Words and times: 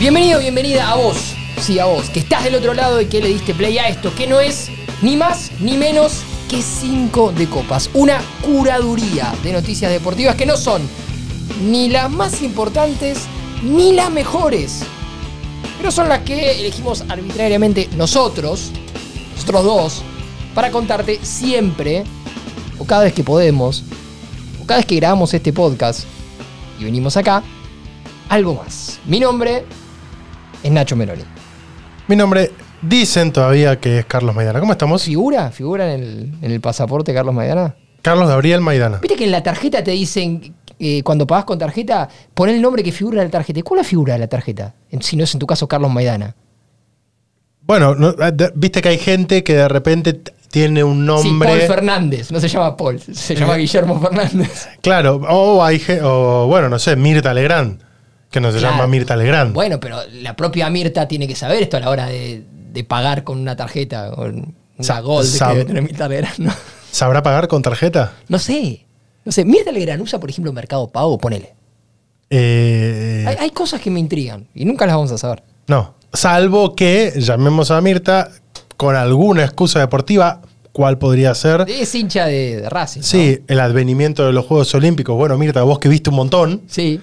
Bienvenido, 0.00 0.38
bienvenida 0.38 0.92
a 0.92 0.94
vos, 0.94 1.34
sí, 1.60 1.80
a 1.80 1.86
vos, 1.86 2.08
que 2.08 2.20
estás 2.20 2.44
del 2.44 2.54
otro 2.54 2.72
lado 2.72 3.00
y 3.00 3.06
que 3.06 3.20
le 3.20 3.26
diste 3.26 3.52
play 3.52 3.78
a 3.78 3.88
esto, 3.88 4.14
que 4.14 4.28
no 4.28 4.38
es 4.38 4.70
ni 5.02 5.16
más 5.16 5.50
ni 5.58 5.76
menos 5.76 6.22
que 6.48 6.62
5 6.62 7.32
de 7.32 7.48
copas. 7.48 7.90
Una 7.94 8.20
curaduría 8.40 9.34
de 9.42 9.52
noticias 9.52 9.90
deportivas 9.90 10.36
que 10.36 10.46
no 10.46 10.56
son 10.56 10.82
ni 11.64 11.88
las 11.88 12.08
más 12.12 12.42
importantes 12.42 13.22
ni 13.64 13.92
las 13.92 14.08
mejores, 14.12 14.84
pero 15.78 15.90
son 15.90 16.08
las 16.08 16.20
que 16.20 16.60
elegimos 16.60 17.02
arbitrariamente 17.08 17.88
nosotros, 17.96 18.70
nosotros 19.34 19.64
dos, 19.64 20.02
para 20.54 20.70
contarte 20.70 21.18
siempre, 21.24 22.04
o 22.78 22.84
cada 22.84 23.02
vez 23.02 23.14
que 23.14 23.24
podemos, 23.24 23.82
o 24.62 24.64
cada 24.64 24.78
vez 24.78 24.86
que 24.86 24.94
grabamos 24.94 25.34
este 25.34 25.52
podcast 25.52 26.04
y 26.78 26.84
venimos 26.84 27.16
acá, 27.16 27.42
algo 28.28 28.54
más. 28.54 29.00
Mi 29.04 29.18
nombre 29.18 29.64
es 30.62 30.70
Nacho 30.70 30.96
Meloni. 30.96 31.22
Mi 32.06 32.16
nombre, 32.16 32.50
dicen 32.82 33.32
todavía 33.32 33.78
que 33.80 33.98
es 34.00 34.04
Carlos 34.06 34.34
Maidana. 34.34 34.60
¿Cómo 34.60 34.72
estamos? 34.72 35.02
¿Figura? 35.02 35.50
¿Figura 35.50 35.92
en 35.94 36.02
el, 36.02 36.32
en 36.42 36.50
el 36.52 36.60
pasaporte 36.60 37.12
Carlos 37.12 37.34
Maidana? 37.34 37.74
Carlos 38.02 38.28
Gabriel 38.28 38.60
Maidana. 38.60 38.98
Viste 38.98 39.16
que 39.16 39.24
en 39.24 39.32
la 39.32 39.42
tarjeta 39.42 39.82
te 39.84 39.90
dicen, 39.90 40.54
eh, 40.78 41.02
cuando 41.02 41.26
pagas 41.26 41.44
con 41.44 41.58
tarjeta, 41.58 42.08
pon 42.34 42.48
el 42.48 42.62
nombre 42.62 42.82
que 42.82 42.92
figura 42.92 43.20
en 43.22 43.28
la 43.28 43.30
tarjeta. 43.32 43.58
¿Y 43.58 43.62
¿Cuál 43.62 43.80
es 43.80 43.86
la 43.86 43.88
figura 43.90 44.12
de 44.14 44.18
la 44.20 44.28
tarjeta? 44.28 44.74
Si 45.00 45.16
no 45.16 45.24
es 45.24 45.34
en 45.34 45.40
tu 45.40 45.46
caso 45.46 45.66
Carlos 45.68 45.90
Maidana. 45.92 46.34
Bueno, 47.62 47.94
no, 47.94 48.12
de- 48.12 48.52
viste 48.54 48.80
que 48.80 48.88
hay 48.88 48.98
gente 48.98 49.44
que 49.44 49.54
de 49.54 49.68
repente 49.68 50.14
tiene 50.50 50.82
un 50.82 51.00
Sí, 51.00 51.28
nombre. 51.28 51.48
Paul 51.50 51.60
Fernández. 51.60 52.30
No 52.32 52.40
se 52.40 52.48
llama 52.48 52.74
Paul, 52.76 52.98
se 53.00 53.34
llama 53.34 53.56
Eh. 53.56 53.60
Guillermo 53.60 54.00
Fernández. 54.00 54.68
Claro, 54.80 55.16
o 55.28 55.62
hay 55.62 55.82
o 56.02 56.46
bueno, 56.46 56.70
no 56.70 56.78
sé, 56.78 56.96
Mirta 56.96 57.34
Legrand, 57.34 57.82
que 58.30 58.40
no 58.40 58.52
se 58.52 58.58
Claro. 58.58 58.74
llama 58.76 58.86
Mirta 58.86 59.16
Legrand. 59.16 59.54
Bueno, 59.54 59.80
pero 59.80 59.98
la 60.12 60.36
propia 60.36 60.68
Mirta 60.70 61.08
tiene 61.08 61.26
que 61.26 61.34
saber 61.34 61.62
esto 61.62 61.76
a 61.76 61.80
la 61.80 61.90
hora 61.90 62.06
de, 62.06 62.42
de 62.72 62.84
pagar 62.84 63.24
con 63.24 63.38
una 63.38 63.56
tarjeta, 63.56 64.10
con 64.12 64.34
una 64.36 64.54
Sa- 64.84 65.00
Gold 65.00 65.32
que 65.32 65.38
sab- 65.38 65.52
debe 65.52 65.64
tener 65.64 65.82
Mirta 65.82 66.08
Legrand. 66.08 66.38
No, 66.38 66.52
¿Sabrá 66.90 67.22
pagar 67.22 67.48
con 67.48 67.62
tarjeta? 67.62 68.12
no 68.28 68.38
sé. 68.38 68.84
No 69.24 69.32
sé, 69.32 69.44
Mirta 69.44 69.72
Legrand 69.72 70.00
usa, 70.02 70.18
por 70.18 70.30
ejemplo, 70.30 70.52
Mercado 70.52 70.88
Pago, 70.88 71.18
ponele. 71.18 71.54
Eh, 72.30 73.24
Hay, 73.26 73.36
hay 73.40 73.50
cosas 73.50 73.80
que 73.80 73.90
me 73.90 74.00
intrigan 74.00 74.46
y 74.54 74.64
nunca 74.64 74.86
las 74.86 74.94
vamos 74.96 75.12
a 75.12 75.18
saber. 75.18 75.42
no, 75.66 75.94
salvo 76.12 76.74
que 76.74 77.12
llamemos 77.16 77.70
a 77.70 77.80
Mirta 77.80 78.30
con 78.76 78.96
alguna 78.96 79.44
excusa 79.44 79.80
deportiva, 79.80 80.40
¿cuál 80.72 80.98
podría 80.98 81.34
ser? 81.34 81.64
Es 81.68 81.94
hincha 81.94 82.26
de, 82.26 82.60
de 82.62 82.70
Racing. 82.70 83.00
¿no? 83.00 83.06
Sí, 83.06 83.40
el 83.48 83.60
advenimiento 83.60 84.24
de 84.26 84.32
los 84.32 84.46
Juegos 84.46 84.74
Olímpicos. 84.74 85.16
Bueno, 85.16 85.36
Mirta, 85.36 85.62
vos 85.62 85.78
que 85.78 85.88
viste 85.88 86.10
un 86.10 86.16
montón. 86.16 86.62
Sí. 86.68 87.00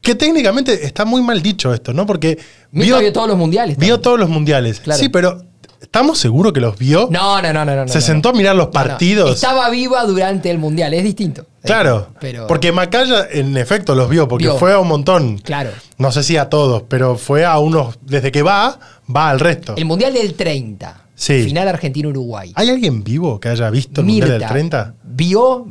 Que 0.00 0.14
técnicamente 0.14 0.86
está 0.86 1.04
muy 1.04 1.22
mal 1.22 1.42
dicho 1.42 1.74
esto, 1.74 1.92
¿no? 1.92 2.06
Porque 2.06 2.38
Mirta 2.70 2.98
vio, 2.98 3.12
todos 3.12 3.28
los 3.28 3.36
mundiales. 3.36 3.76
Vio 3.76 3.94
también. 3.94 4.02
todos 4.02 4.20
los 4.20 4.28
mundiales. 4.28 4.80
Claro. 4.80 4.98
Sí, 5.00 5.08
pero 5.08 5.42
¿estamos 5.80 6.18
seguros 6.18 6.52
que 6.52 6.60
los 6.60 6.78
vio? 6.78 7.08
No, 7.10 7.42
no, 7.42 7.52
no, 7.52 7.64
no. 7.64 7.74
no, 7.76 7.88
Se 7.88 7.98
no. 7.98 8.04
sentó 8.04 8.28
a 8.30 8.32
mirar 8.32 8.54
los 8.56 8.68
partidos. 8.68 9.34
Estaba 9.34 9.68
viva 9.70 10.04
durante 10.04 10.50
el 10.50 10.58
mundial, 10.58 10.94
es 10.94 11.02
distinto. 11.04 11.46
Claro. 11.62 12.08
Pero, 12.20 12.46
Porque 12.46 12.72
Macaya, 12.72 13.26
en 13.30 13.56
efecto, 13.56 13.94
los 13.94 14.08
vio, 14.08 14.28
porque 14.28 14.44
Vio. 14.46 14.56
fue 14.56 14.72
a 14.72 14.78
un 14.78 14.88
montón. 14.88 15.38
Claro. 15.38 15.70
No 15.98 16.12
sé 16.12 16.22
si 16.22 16.36
a 16.36 16.48
todos, 16.48 16.84
pero 16.88 17.16
fue 17.16 17.44
a 17.44 17.58
unos. 17.58 17.98
Desde 18.00 18.30
que 18.32 18.42
va, 18.42 18.78
va 19.14 19.28
al 19.30 19.40
resto. 19.40 19.74
El 19.76 19.84
mundial 19.84 20.14
del 20.14 20.34
30. 20.34 21.04
Sí. 21.14 21.42
Final 21.42 21.66
Argentina-Uruguay. 21.68 22.52
¿Hay 22.54 22.70
alguien 22.70 23.02
vivo 23.02 23.40
que 23.40 23.48
haya 23.48 23.68
visto 23.70 24.00
el 24.02 24.06
Mundial 24.06 24.38
del 24.38 24.46
30? 24.48 24.94
vio, 25.02 25.66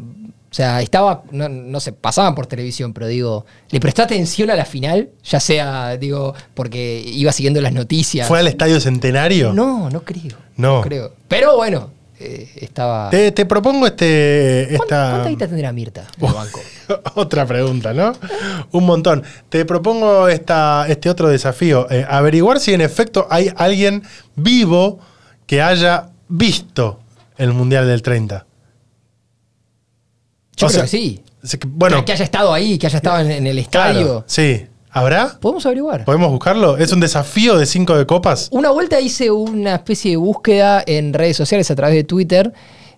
o 0.50 0.54
sea, 0.58 0.82
estaba, 0.82 1.24
no, 1.32 1.50
no 1.50 1.80
sé, 1.80 1.92
pasaban 1.92 2.34
por 2.34 2.48
televisión, 2.48 2.94
pero 2.94 3.08
digo, 3.08 3.46
le 3.70 3.80
prestó 3.80 4.04
atención 4.04 4.50
a 4.50 4.56
la 4.56 4.66
final, 4.66 5.10
ya 5.24 5.40
sea, 5.40 5.98
digo, 5.98 6.34
porque 6.54 7.02
iba 7.06 7.32
siguiendo 7.32 7.60
las 7.62 7.74
noticias. 7.74 8.28
¿Fue 8.28 8.40
al 8.40 8.48
Estadio 8.48 8.80
Centenario? 8.80 9.52
No, 9.54 9.90
no 9.90 10.02
creo. 10.04 10.38
No. 10.56 10.82
creo. 10.82 11.14
Pero 11.28 11.58
bueno, 11.58 11.92
eh, 12.20 12.50
estaba. 12.56 13.10
Te, 13.10 13.32
te 13.34 13.46
propongo 13.46 13.86
este. 13.86 14.70
¿Cuánta, 14.78 14.96
Esta... 14.96 15.10
cuánta 15.12 15.30
guita 15.30 15.48
tendrá 15.48 15.72
Mirta 15.74 16.08
en 16.18 16.26
el 16.26 16.34
banco? 16.34 16.60
Otra 17.16 17.46
pregunta, 17.46 17.94
¿no? 17.94 18.14
Un 18.72 18.86
montón. 18.86 19.24
Te 19.50 19.66
propongo 19.66 20.28
esta, 20.30 20.86
este 20.88 21.10
otro 21.10 21.28
desafío. 21.28 21.86
eh, 21.92 22.06
averiguar 22.10 22.60
si 22.60 22.74
en 22.74 22.82
efecto 22.82 23.28
hay 23.30 23.52
alguien 23.58 24.02
vivo 24.36 25.00
que 25.46 25.62
haya 25.62 26.10
visto 26.30 27.00
el 27.38 27.54
Mundial 27.54 27.86
del 27.86 28.02
30. 28.02 28.47
Yo 30.58 30.68
O 30.68 30.70
creo 30.70 30.70
sea, 30.70 30.82
que 30.84 30.88
sí. 30.90 31.22
Que, 31.58 31.68
bueno, 31.68 31.98
que, 32.00 32.06
que 32.06 32.12
haya 32.14 32.26
estado 32.26 32.54
ahí, 32.54 32.78
que 32.78 32.88
haya 32.88 32.98
estado 32.98 33.20
en, 33.20 33.32
en 33.32 33.48
el 33.48 33.60
estadio. 33.60 34.02
claro, 34.06 34.24
sí. 34.28 34.66
¿Habrá? 34.90 35.38
Podemos 35.40 35.64
averiguar. 35.66 36.06
¿Podemos 36.06 36.32
buscarlo? 36.32 36.78
¿Es 36.78 36.92
un 36.92 37.00
desafío 37.00 37.58
de 37.58 37.68
cinco 37.68 37.96
de 37.96 38.08
copas? 38.08 38.48
Una 38.52 38.72
vuelta 38.72 39.00
hice 39.00 39.30
una 39.30 39.76
especie 39.76 40.12
de 40.12 40.18
búsqueda 40.18 40.84
en 40.88 41.14
redes 41.14 41.38
sociales 41.38 41.70
a 41.70 41.76
través 41.76 41.96
de 41.96 42.04
Twitter 42.04 42.52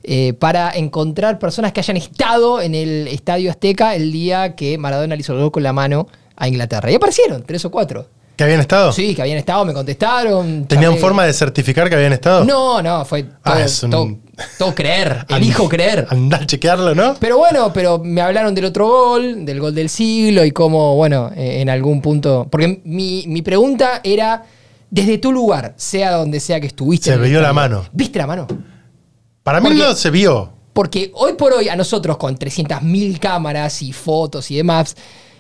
eh, 0.03 0.31
para 0.33 0.71
encontrar 0.71 1.39
personas 1.39 1.73
que 1.73 1.81
hayan 1.81 1.97
estado 1.97 2.61
en 2.61 2.73
el 2.73 3.07
Estadio 3.09 3.51
Azteca 3.51 3.95
el 3.95 4.13
día 4.13 4.55
que 4.55 4.77
Maradona 4.77 5.15
le 5.15 5.19
hizo 5.21 5.33
el 5.33 5.39
gol 5.39 5.51
con 5.51 5.61
la 5.63 5.73
mano 5.73 6.07
a 6.37 6.47
Inglaterra. 6.47 6.89
Y 6.89 6.95
aparecieron, 6.95 7.43
tres 7.43 7.65
o 7.65 7.71
cuatro. 7.71 8.07
¿Que 8.37 8.45
habían 8.45 8.61
estado? 8.61 8.93
Sí, 8.93 9.13
que 9.13 9.21
habían 9.21 9.37
estado, 9.39 9.65
me 9.65 9.73
contestaron. 9.73 10.65
¿Tenían 10.67 10.95
forma 10.99 11.25
de 11.25 11.33
certificar 11.33 11.89
que 11.89 11.95
habían 11.95 12.13
estado? 12.13 12.45
No, 12.45 12.81
no, 12.81 13.03
fue 13.03 13.23
todo, 13.23 13.33
Ah, 13.43 13.61
es 13.61 13.83
un- 13.83 13.91
todo- 13.91 14.17
todo 14.57 14.73
creer, 14.75 15.25
elijo 15.29 15.67
creer. 15.69 16.05
Andá 16.09 16.37
a 16.37 16.45
chequearlo, 16.45 16.93
¿no? 16.95 17.15
Pero 17.19 17.37
bueno, 17.37 17.71
pero 17.73 17.99
me 17.99 18.21
hablaron 18.21 18.53
del 18.55 18.65
otro 18.65 18.87
gol, 18.87 19.45
del 19.45 19.59
gol 19.59 19.73
del 19.75 19.89
siglo 19.89 20.43
y 20.45 20.51
cómo, 20.51 20.95
bueno, 20.95 21.31
eh, 21.35 21.61
en 21.61 21.69
algún 21.69 22.01
punto. 22.01 22.47
Porque 22.49 22.81
mi, 22.83 23.25
mi 23.27 23.41
pregunta 23.41 24.01
era: 24.03 24.43
desde 24.89 25.17
tu 25.17 25.31
lugar, 25.31 25.73
sea 25.77 26.11
donde 26.13 26.39
sea 26.39 26.59
que 26.59 26.67
estuviste. 26.67 27.11
Se 27.11 27.17
vio 27.17 27.41
la 27.41 27.53
mano. 27.53 27.85
¿Viste 27.91 28.19
la 28.19 28.27
mano? 28.27 28.47
Para 29.43 29.59
mí 29.59 29.67
Porque- 29.69 29.81
no 29.83 29.93
se 29.95 30.09
vio. 30.09 30.53
Porque 30.73 31.11
hoy 31.15 31.33
por 31.33 31.51
hoy, 31.51 31.67
a 31.67 31.75
nosotros 31.75 32.15
con 32.17 32.37
300.000 32.37 33.19
cámaras 33.19 33.81
y 33.81 33.91
fotos 33.91 34.49
y 34.51 34.55
demás, 34.57 34.95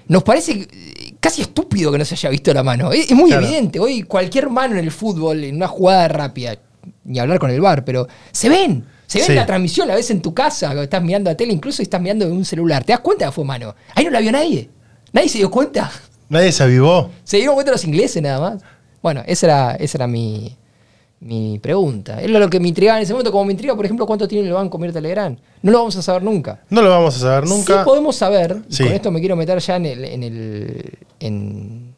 nos 0.07 0.23
parece 0.23 0.51
eh, 0.69 1.13
casi 1.19 1.43
estúpido 1.43 1.91
que 1.91 1.97
no 1.99 2.03
se 2.03 2.15
haya 2.15 2.29
visto 2.29 2.53
la 2.53 2.63
mano. 2.63 2.91
Es, 2.91 3.09
es 3.11 3.15
muy 3.15 3.29
Claro. 3.29 3.45
evidente. 3.45 3.79
Hoy 3.79 4.01
cualquier 4.03 4.49
mano 4.49 4.73
en 4.73 4.83
el 4.83 4.91
fútbol, 4.91 5.43
en 5.43 5.55
una 5.55 5.67
jugada 5.67 6.07
rápida, 6.09 6.57
ni 7.03 7.19
hablar 7.19 7.39
con 7.39 7.49
el 7.51 7.61
bar, 7.61 7.83
pero 7.85 8.07
se 8.31 8.49
ven. 8.49 8.85
Se 9.07 9.19
Sí. 9.21 9.31
en 9.31 9.37
la 9.37 9.45
transmisión, 9.47 9.87
la 9.87 9.95
ves 9.95 10.11
en 10.11 10.21
tu 10.21 10.33
casa, 10.35 10.71
estás 10.83 11.01
mirando 11.01 11.31
la 11.31 11.35
tele, 11.35 11.51
incluso 11.51 11.77
si 11.77 11.83
estás 11.83 11.99
mirando 11.99 12.25
en 12.25 12.31
un 12.31 12.45
celular. 12.45 12.83
¿Te 12.83 12.91
das 12.93 12.99
cuenta 12.99 13.25
que 13.25 13.31
fue 13.31 13.43
mano? 13.43 13.73
Ahí 13.95 14.05
no 14.05 14.11
la 14.11 14.19
vio 14.19 14.31
nadie. 14.31 14.69
Nadie 15.11 15.29
se 15.29 15.39
dio 15.39 15.49
cuenta. 15.49 15.89
Nadie 16.29 16.51
se 16.51 16.61
avivó. 16.61 17.09
Se 17.23 17.37
dieron 17.37 17.55
cuenta 17.55 17.71
los 17.71 17.83
ingleses 17.85 18.21
nada 18.21 18.39
más. 18.39 18.61
Bueno, 19.01 19.23
esa 19.25 19.47
era, 19.47 19.75
esa 19.77 19.97
era 19.97 20.05
mi, 20.07 20.55
mi 21.21 21.57
pregunta. 21.57 22.21
Era 22.21 22.37
lo 22.37 22.49
que 22.51 22.59
me 22.59 22.67
intrigaba 22.67 22.99
en 22.99 23.03
ese 23.03 23.13
momento. 23.13 23.31
Como 23.31 23.45
me 23.45 23.53
intriga, 23.53 23.75
por 23.75 23.83
ejemplo, 23.85 24.05
cuánto 24.05 24.27
tiene 24.27 24.47
el 24.47 24.53
banco 24.53 24.77
Mirta 24.77 25.01
Legrand. 25.01 25.39
No 25.63 25.71
lo 25.71 25.79
vamos 25.79 25.95
a 25.95 26.03
saber 26.03 26.21
nunca. 26.21 26.61
No 26.69 26.83
lo 26.83 26.89
vamos 26.91 27.15
a 27.15 27.19
saber 27.19 27.47
nunca. 27.49 27.79
Sí 27.79 27.85
podemos 27.85 28.15
saber, 28.15 28.61
y 28.69 28.77
con 28.83 28.91
esto 28.93 29.09
me 29.09 29.19
quiero 29.19 29.35
meter 29.35 29.57
ya 29.57 29.75
en 29.77 29.85
el, 29.87 30.05
en 30.05 30.23
el. 30.23 30.97
en, 31.19 31.88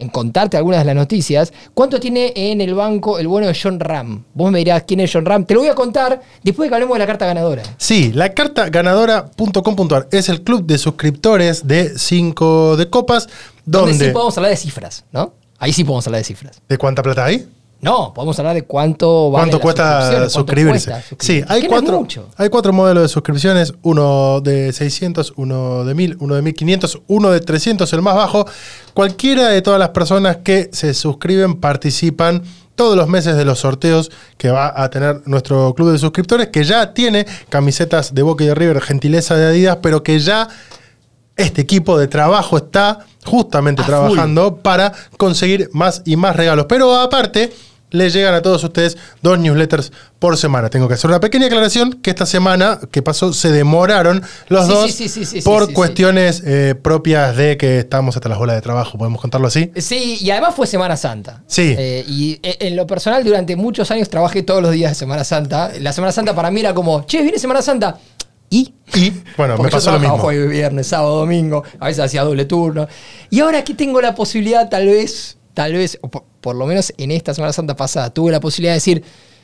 en 0.00 0.08
contarte 0.08 0.56
algunas 0.56 0.80
de 0.80 0.86
las 0.86 0.94
noticias. 0.96 1.52
¿Cuánto 1.74 2.00
tiene 2.00 2.32
en 2.34 2.60
el 2.60 2.74
banco 2.74 3.18
el 3.18 3.28
bueno 3.28 3.46
de 3.46 3.56
John 3.60 3.78
Ram? 3.78 4.24
Vos 4.34 4.50
me 4.50 4.58
dirás 4.58 4.82
quién 4.86 5.00
es 5.00 5.10
John 5.12 5.24
Ram. 5.24 5.44
Te 5.44 5.54
lo 5.54 5.60
voy 5.60 5.68
a 5.68 5.74
contar 5.74 6.20
después 6.42 6.66
de 6.66 6.70
que 6.70 6.74
hablemos 6.74 6.94
de 6.94 6.98
la 7.00 7.06
carta 7.06 7.26
ganadora. 7.26 7.62
Sí, 7.76 8.12
la 8.12 8.32
carta 8.34 8.68
ganadora.com.ar 8.68 10.08
es 10.10 10.28
el 10.28 10.42
club 10.42 10.64
de 10.66 10.78
suscriptores 10.78 11.66
de 11.66 11.98
5 11.98 12.76
de 12.76 12.90
copas, 12.90 13.28
Donde 13.64 13.90
donde... 13.92 14.06
sí 14.06 14.10
podemos 14.12 14.36
hablar 14.36 14.50
de 14.50 14.56
cifras, 14.56 15.04
¿no? 15.12 15.34
Ahí 15.58 15.72
sí 15.72 15.84
podemos 15.84 16.06
hablar 16.06 16.20
de 16.20 16.24
cifras. 16.24 16.60
¿De 16.68 16.78
cuánta 16.78 17.02
plata 17.02 17.24
hay? 17.26 17.46
No, 17.82 18.12
podemos 18.12 18.38
hablar 18.38 18.54
de 18.54 18.62
cuánto 18.62 19.30
vale 19.30 19.44
¿Cuánto 19.50 19.60
cuesta 19.60 20.00
suscripciones, 20.02 20.32
cuánto 20.32 20.38
suscribirse? 20.52 20.90
cuesta 20.90 21.08
Sí, 21.08 21.16
suscribirse. 21.40 21.52
hay 21.52 21.66
cuatro, 21.66 21.98
mucho. 22.00 22.28
hay 22.36 22.48
cuatro 22.50 22.72
modelos 22.74 23.02
de 23.04 23.08
suscripciones, 23.08 23.72
uno 23.82 24.40
de 24.42 24.72
600, 24.72 25.32
uno 25.36 25.84
de 25.84 25.94
1000, 25.94 26.16
uno 26.20 26.34
de 26.34 26.42
1500, 26.42 27.00
uno 27.06 27.30
de 27.30 27.40
300, 27.40 27.90
el 27.92 28.02
más 28.02 28.14
bajo. 28.16 28.46
Cualquiera 28.92 29.48
de 29.48 29.62
todas 29.62 29.78
las 29.78 29.90
personas 29.90 30.38
que 30.44 30.68
se 30.72 30.92
suscriben 30.92 31.54
participan 31.56 32.42
todos 32.74 32.96
los 32.96 33.08
meses 33.08 33.36
de 33.36 33.44
los 33.44 33.60
sorteos 33.60 34.10
que 34.36 34.50
va 34.50 34.72
a 34.74 34.88
tener 34.90 35.22
nuestro 35.26 35.74
club 35.74 35.92
de 35.92 35.98
suscriptores, 35.98 36.48
que 36.48 36.64
ya 36.64 36.92
tiene 36.92 37.26
camisetas 37.48 38.14
de 38.14 38.22
Boca 38.22 38.44
y 38.44 38.48
de 38.48 38.54
River, 38.54 38.80
gentileza 38.80 39.36
de 39.36 39.46
Adidas, 39.46 39.78
pero 39.82 40.02
que 40.02 40.18
ya 40.18 40.48
este 41.36 41.62
equipo 41.62 41.98
de 41.98 42.08
trabajo 42.08 42.56
está 42.58 43.00
justamente 43.24 43.82
A 43.82 43.86
trabajando 43.86 44.56
para 44.56 44.92
conseguir 45.16 45.70
más 45.72 46.02
y 46.04 46.16
más 46.16 46.36
regalos. 46.36 46.66
Pero 46.68 46.94
aparte, 46.94 47.52
le 47.90 48.10
llegan 48.10 48.34
a 48.34 48.42
todos 48.42 48.62
ustedes 48.64 48.96
dos 49.22 49.38
newsletters 49.38 49.92
por 50.18 50.36
semana. 50.36 50.68
Tengo 50.70 50.86
que 50.88 50.94
hacer 50.94 51.08
una 51.10 51.20
pequeña 51.20 51.46
aclaración 51.46 51.94
que 51.94 52.10
esta 52.10 52.26
semana 52.26 52.78
que 52.90 53.02
pasó 53.02 53.32
se 53.32 53.50
demoraron 53.52 54.22
los 54.48 54.66
Sí, 54.66 54.72
dos 54.72 54.92
sí, 54.92 55.08
sí, 55.08 55.40
por 55.42 55.72
cuestiones 55.72 56.42
eh, 56.44 56.74
propias 56.80 57.36
de 57.36 57.56
que 57.56 57.78
estamos 57.80 58.16
hasta 58.16 58.28
las 58.28 58.38
bolas 58.38 58.56
de 58.56 58.62
trabajo, 58.62 58.98
podemos 58.98 59.20
contarlo 59.20 59.46
así. 59.48 59.70
Sí, 59.76 60.18
y 60.20 60.30
además 60.30 60.54
fue 60.54 60.66
Semana 60.66 60.96
Santa. 60.96 61.42
Sí. 61.46 61.74
Eh, 61.78 62.04
y 62.06 62.38
e- 62.42 62.58
en 62.60 62.76
lo 62.76 62.86
personal, 62.86 63.24
durante 63.24 63.56
muchos 63.56 63.90
años 63.90 64.08
trabajé 64.08 64.42
todos 64.42 64.62
los 64.62 64.72
días 64.72 64.90
de 64.92 64.94
Semana 64.94 65.24
Santa. 65.24 65.72
La 65.80 65.92
Semana 65.92 66.12
Santa 66.12 66.34
para 66.34 66.50
mí 66.50 66.60
era 66.60 66.74
como, 66.74 67.04
che, 67.06 67.22
viene 67.22 67.38
Semana 67.38 67.62
Santa. 67.62 67.98
¿Y? 68.50 68.74
Y 68.94 69.10
bueno, 69.36 69.54
Porque 69.56 69.68
me 69.68 69.70
pasó 69.70 69.90
yo 69.90 69.92
lo 69.92 70.00
mismo. 70.00 70.18
jueves, 70.18 70.50
viernes, 70.50 70.86
sábado, 70.88 71.20
domingo. 71.20 71.62
A 71.78 71.86
veces 71.86 72.04
hacía 72.04 72.22
doble 72.24 72.44
turno. 72.44 72.88
Y 73.30 73.40
ahora 73.40 73.62
que 73.64 73.74
tengo 73.74 74.00
la 74.00 74.14
posibilidad, 74.14 74.68
tal 74.68 74.86
vez, 74.86 75.38
tal 75.54 75.72
vez, 75.72 75.98
por, 76.40 76.56
lo 76.56 76.66
menos 76.66 76.92
en 76.98 77.10
esta 77.10 77.34
Semana 77.34 77.52
Santa 77.52 77.76
pasada, 77.76 78.10
tuve 78.10 78.32
la 78.32 78.40
posibilidad 78.40 78.72
de 78.72 78.76
decir, 78.76 79.02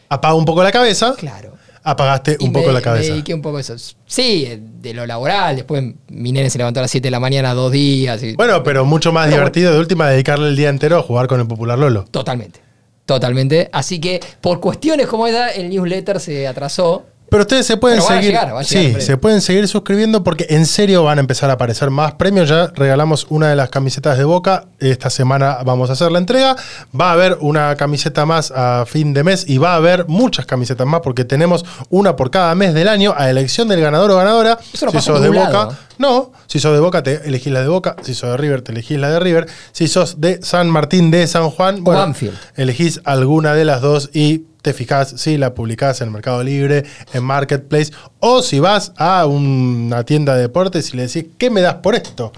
Apaga 0.09 0.35
un 0.35 0.45
poco 0.45 0.63
la 0.63 0.71
cabeza, 0.73 1.15
claro. 1.19 1.55
apagaste 1.83 2.37
un 2.41 2.53
poco 2.53 2.69
me- 2.69 2.73
la 2.75 2.81
cabeza. 2.81 3.09
Me 3.09 3.13
dediqué 3.15 3.35
un 3.35 3.43
poco 3.43 3.57
a 3.57 3.61
eso. 3.61 3.75
Sí, 4.07 4.49
de 4.81 4.95
lo 4.95 5.05
laboral. 5.07 5.57
Después 5.57 5.83
mi 6.09 6.31
nene 6.33 6.49
se 6.51 6.59
levantó 6.59 6.79
a 6.81 6.83
las 6.83 6.91
7 6.93 7.07
de 7.07 7.11
la 7.11 7.19
mañana 7.21 7.55
dos 7.55 7.73
días. 7.73 8.23
y- 8.23 8.35
Bueno, 8.37 8.63
pero 8.63 8.85
mucho 8.85 9.13
más 9.13 9.27
Pero 9.27 9.39
divertido 9.39 9.73
de 9.73 9.79
última 9.81 10.09
dedicarle 10.09 10.49
el 10.49 10.57
día 10.57 10.69
entero 10.69 10.99
a 10.99 11.03
jugar 11.03 11.27
con 11.27 11.41
el 11.41 11.47
popular 11.47 11.77
Lolo. 11.79 12.05
Totalmente. 12.11 12.61
Totalmente. 13.05 13.69
Así 13.73 14.01
que 14.01 14.21
por 14.41 14.61
cuestiones 14.61 15.07
como 15.07 15.27
esa, 15.27 15.51
el 15.51 15.69
newsletter 15.71 16.19
se 16.21 16.47
atrasó. 16.47 17.07
Pero 17.29 17.43
ustedes 17.43 17.67
se 17.67 17.77
pueden 17.77 18.01
seguir. 18.01 18.31
llegar, 18.31 18.65
sí, 18.65 18.95
se 19.01 19.17
pueden 19.17 19.41
seguir 19.41 19.67
suscribiendo 19.67 20.23
porque 20.23 20.47
en 20.51 20.65
serio 20.65 21.03
van 21.03 21.19
a 21.19 21.21
empezar 21.21 21.51
a 21.51 21.55
aparecer 21.55 21.91
más 21.91 22.15
premios. 22.15 22.49
Ya 22.49 22.69
regalamos 22.69 23.27
una 23.31 23.49
de 23.49 23.57
las 23.57 23.69
camisetas 23.69 24.17
de 24.17 24.25
Boca. 24.25 24.67
Esta 24.79 25.11
semana 25.11 25.59
vamos 25.65 25.91
a 25.91 25.95
hacer 25.95 26.13
la 26.13 26.19
entrega. 26.19 26.57
Va 26.99 27.11
a 27.11 27.13
haber 27.13 27.39
una 27.41 27.75
camiseta 27.77 28.27
más 28.27 28.53
a 28.55 28.85
fin 28.87 29.13
de 29.13 29.25
mes 29.25 29.45
y 29.49 29.59
va 29.59 29.73
a 29.73 29.77
haber 29.77 30.07
muchas 30.07 30.47
camisetas 30.47 30.87
más 30.87 31.01
porque 31.01 31.25
tenemos 31.25 31.65
una 31.91 32.15
por 32.15 32.31
cada 32.31 32.55
mes 32.55 32.75
del 32.75 32.89
año 32.89 33.15
a 33.17 33.29
elección 33.29 33.69
del 33.69 33.81
ganador 33.81 34.11
o 34.13 34.17
ganadora. 34.17 34.59
Eso 34.73 34.87
no 34.87 34.93
si 34.93 35.01
sos 35.01 35.21
de 35.21 35.29
Boca, 35.29 35.51
lado. 35.51 35.77
no. 35.99 36.33
Si 36.47 36.61
sos 36.61 36.73
de 36.75 36.81
Boca, 36.81 37.03
te 37.03 37.27
elegís 37.27 37.53
la 37.53 37.61
de 37.63 37.69
Boca. 37.69 37.97
Si 38.03 38.15
sos 38.15 38.31
de 38.31 38.37
River, 38.37 38.63
te 38.63 38.71
elegís 38.73 38.99
la 38.99 39.11
de 39.11 39.19
River. 39.19 39.47
Si 39.73 39.89
sos 39.89 40.21
de 40.21 40.41
San 40.43 40.71
Martín 40.71 41.11
de 41.11 41.27
San 41.27 41.51
Juan, 41.51 41.83
bueno, 41.83 42.01
Banfield. 42.01 42.39
elegís 42.55 43.01
alguna 43.05 43.55
de 43.55 43.65
las 43.65 43.81
dos 43.81 44.11
y 44.15 44.45
te 44.67 44.73
fijás 44.73 45.15
si 45.17 45.39
la 45.39 45.55
publicás 45.55 46.01
en 46.01 46.11
Mercado 46.11 46.43
Libre, 46.43 46.83
en 47.13 47.23
Marketplace, 47.23 47.93
o 48.19 48.43
si 48.43 48.59
vas 48.59 48.93
a 48.97 49.25
una 49.25 50.03
tienda 50.03 50.35
de 50.35 50.41
deportes 50.43 50.93
y 50.93 50.97
le 50.97 51.07
decís, 51.07 51.27
¿qué 51.39 51.51
me 51.51 51.61
das 51.61 51.75
por 51.75 51.95
esto? 51.95 52.33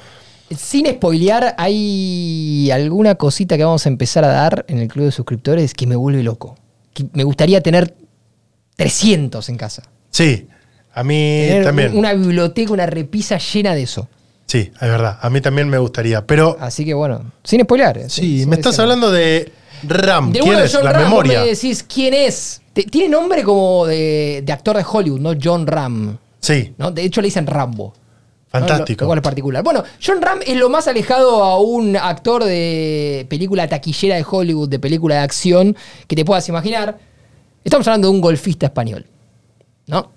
Sin 0.55 0.85
spoilear, 0.87 1.55
hay 1.57 2.71
alguna 2.71 3.15
cosita 3.15 3.57
que 3.57 3.65
vamos 3.65 3.87
a 3.87 3.89
empezar 3.89 4.25
a 4.25 4.29
dar 4.29 4.67
en 4.69 4.77
el 4.79 4.89
club 4.89 5.07
de 5.07 5.13
suscriptores 5.13 5.73
que 5.73 5.87
me 5.87 5.97
vuelve 5.97 6.23
loco. 6.23 6.55
Que 6.93 7.07
me 7.15 7.25
gustaría 7.25 7.63
tener 7.63 7.95
300 8.77 9.49
en 9.49 9.57
casa. 9.57 9.85
Sí, 10.11 10.47
a 10.93 11.03
mí 11.05 11.15
Tener 11.49 11.65
también. 11.65 11.93
un- 11.93 11.99
una 12.01 12.13
biblioteca, 12.13 12.75
una 12.75 12.85
repisa 12.85 13.39
llena 13.39 13.75
de 13.75 13.85
eso. 13.85 14.07
Sí, 14.45 14.71
es 14.75 14.81
verdad, 14.81 15.19
a 15.23 15.31
mí 15.31 15.41
también 15.41 15.71
me 15.71 15.79
gustaría. 15.79 16.27
Pero 16.27 16.59
Así 16.61 16.85
que 16.85 16.93
bueno, 16.93 17.23
sin 17.43 17.63
spoilear. 17.63 17.97
eh, 17.97 18.11
sí, 18.11 18.45
me 18.47 18.57
estás 18.57 18.79
hablando 18.79 19.11
de 19.11 19.51
RAM. 19.83 20.33
De 20.33 20.41
¿Quién 20.41 20.59
es? 20.59 20.75
John 20.75 20.85
La 20.85 20.93
Ram, 20.93 21.03
vos 21.03 21.11
memoria. 21.11 21.41
me 21.41 21.47
decís, 21.49 21.83
¿quién 21.83 22.15
es? 22.15 22.63
Tiene 22.91 23.09
nombre 23.09 23.43
como 23.43 23.87
de, 23.87 24.43
de 24.45 24.53
actor 24.53 24.77
de 24.77 24.85
Hollywood, 24.91 25.21
¿no? 25.21 25.33
John 25.43 25.67
Ram. 25.67 26.19
Sí, 26.41 26.75
¿no? 26.79 26.91
De 26.91 27.03
hecho 27.03 27.21
le 27.21 27.27
dicen 27.27 27.47
Rambo. 27.47 27.95
¿no? 28.53 28.61
fantástico. 28.61 29.03
Lo, 29.03 29.07
lo 29.07 29.09
cual 29.09 29.19
es 29.19 29.23
particular. 29.25 29.63
Bueno, 29.63 29.85
John 30.05 30.23
Ram 30.23 30.41
es 30.47 30.57
lo 30.57 30.69
más 30.71 30.89
alejado 30.89 31.45
a 31.45 31.59
un 31.61 31.97
actor 31.97 32.45
de 32.45 33.27
película 33.29 33.69
taquillera 33.69 34.17
de 34.17 34.25
Hollywood, 34.29 34.69
de 34.69 34.79
película 34.79 35.17
de 35.17 35.21
acción, 35.21 35.77
que 36.07 36.17
te 36.17 36.25
puedas 36.25 36.49
imaginar. 36.49 36.99
Estamos 37.65 37.87
hablando 37.87 38.09
de 38.09 38.15
un 38.15 38.21
golfista 38.21 38.67
español. 38.67 39.07
¿No? 39.87 40.11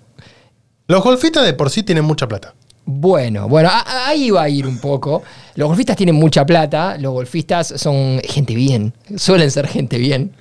Los 0.86 1.02
golfistas 1.02 1.44
de 1.44 1.52
por 1.54 1.70
sí 1.70 1.82
tienen 1.82 2.04
mucha 2.04 2.26
plata. 2.26 2.54
Bueno, 2.84 3.48
bueno, 3.48 3.70
ahí 3.86 4.30
va 4.30 4.42
a 4.42 4.48
ir 4.48 4.66
un 4.66 4.78
poco. 4.78 5.22
Los 5.54 5.68
golfistas 5.68 5.96
tienen 5.96 6.14
mucha 6.16 6.44
plata, 6.44 6.96
los 6.98 7.12
golfistas 7.12 7.72
son 7.76 8.20
gente 8.24 8.54
bien, 8.54 8.92
suelen 9.16 9.50
ser 9.50 9.68
gente 9.68 9.98
bien. 9.98 10.32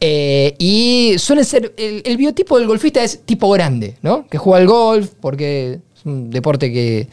Eh, 0.00 0.54
y 0.58 1.16
suelen 1.18 1.44
ser, 1.44 1.74
el, 1.76 2.02
el 2.04 2.16
biotipo 2.16 2.56
del 2.56 2.68
golfista 2.68 3.02
es 3.02 3.22
tipo 3.24 3.50
grande, 3.50 3.96
¿no? 4.02 4.28
Que 4.28 4.38
juega 4.38 4.58
al 4.60 4.68
golf 4.68 5.10
porque 5.20 5.80
es 5.96 6.06
un 6.06 6.30
deporte 6.30 6.72
que 6.72 7.08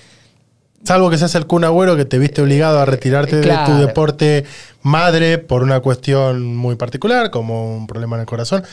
Salvo 0.86 1.10
que 1.10 1.18
seas 1.18 1.34
el 1.34 1.48
Kun 1.48 1.64
Agüero 1.64 1.96
que 1.98 2.06
te 2.06 2.20
viste 2.20 2.44
obligado 2.44 2.80
a 2.80 2.86
retirarte 2.86 3.38
de 3.38 3.42
Claro. 3.42 3.74
tu 3.74 3.80
deporte 3.80 4.44
madre 4.84 5.40
por 5.40 5.64
una 5.64 5.80
cuestión 5.80 6.56
muy 6.56 6.76
particular, 6.76 7.32
como 7.32 7.76
un 7.76 7.88
problema 7.88 8.18
en 8.18 8.20
el 8.20 8.28
corazón. 8.28 8.64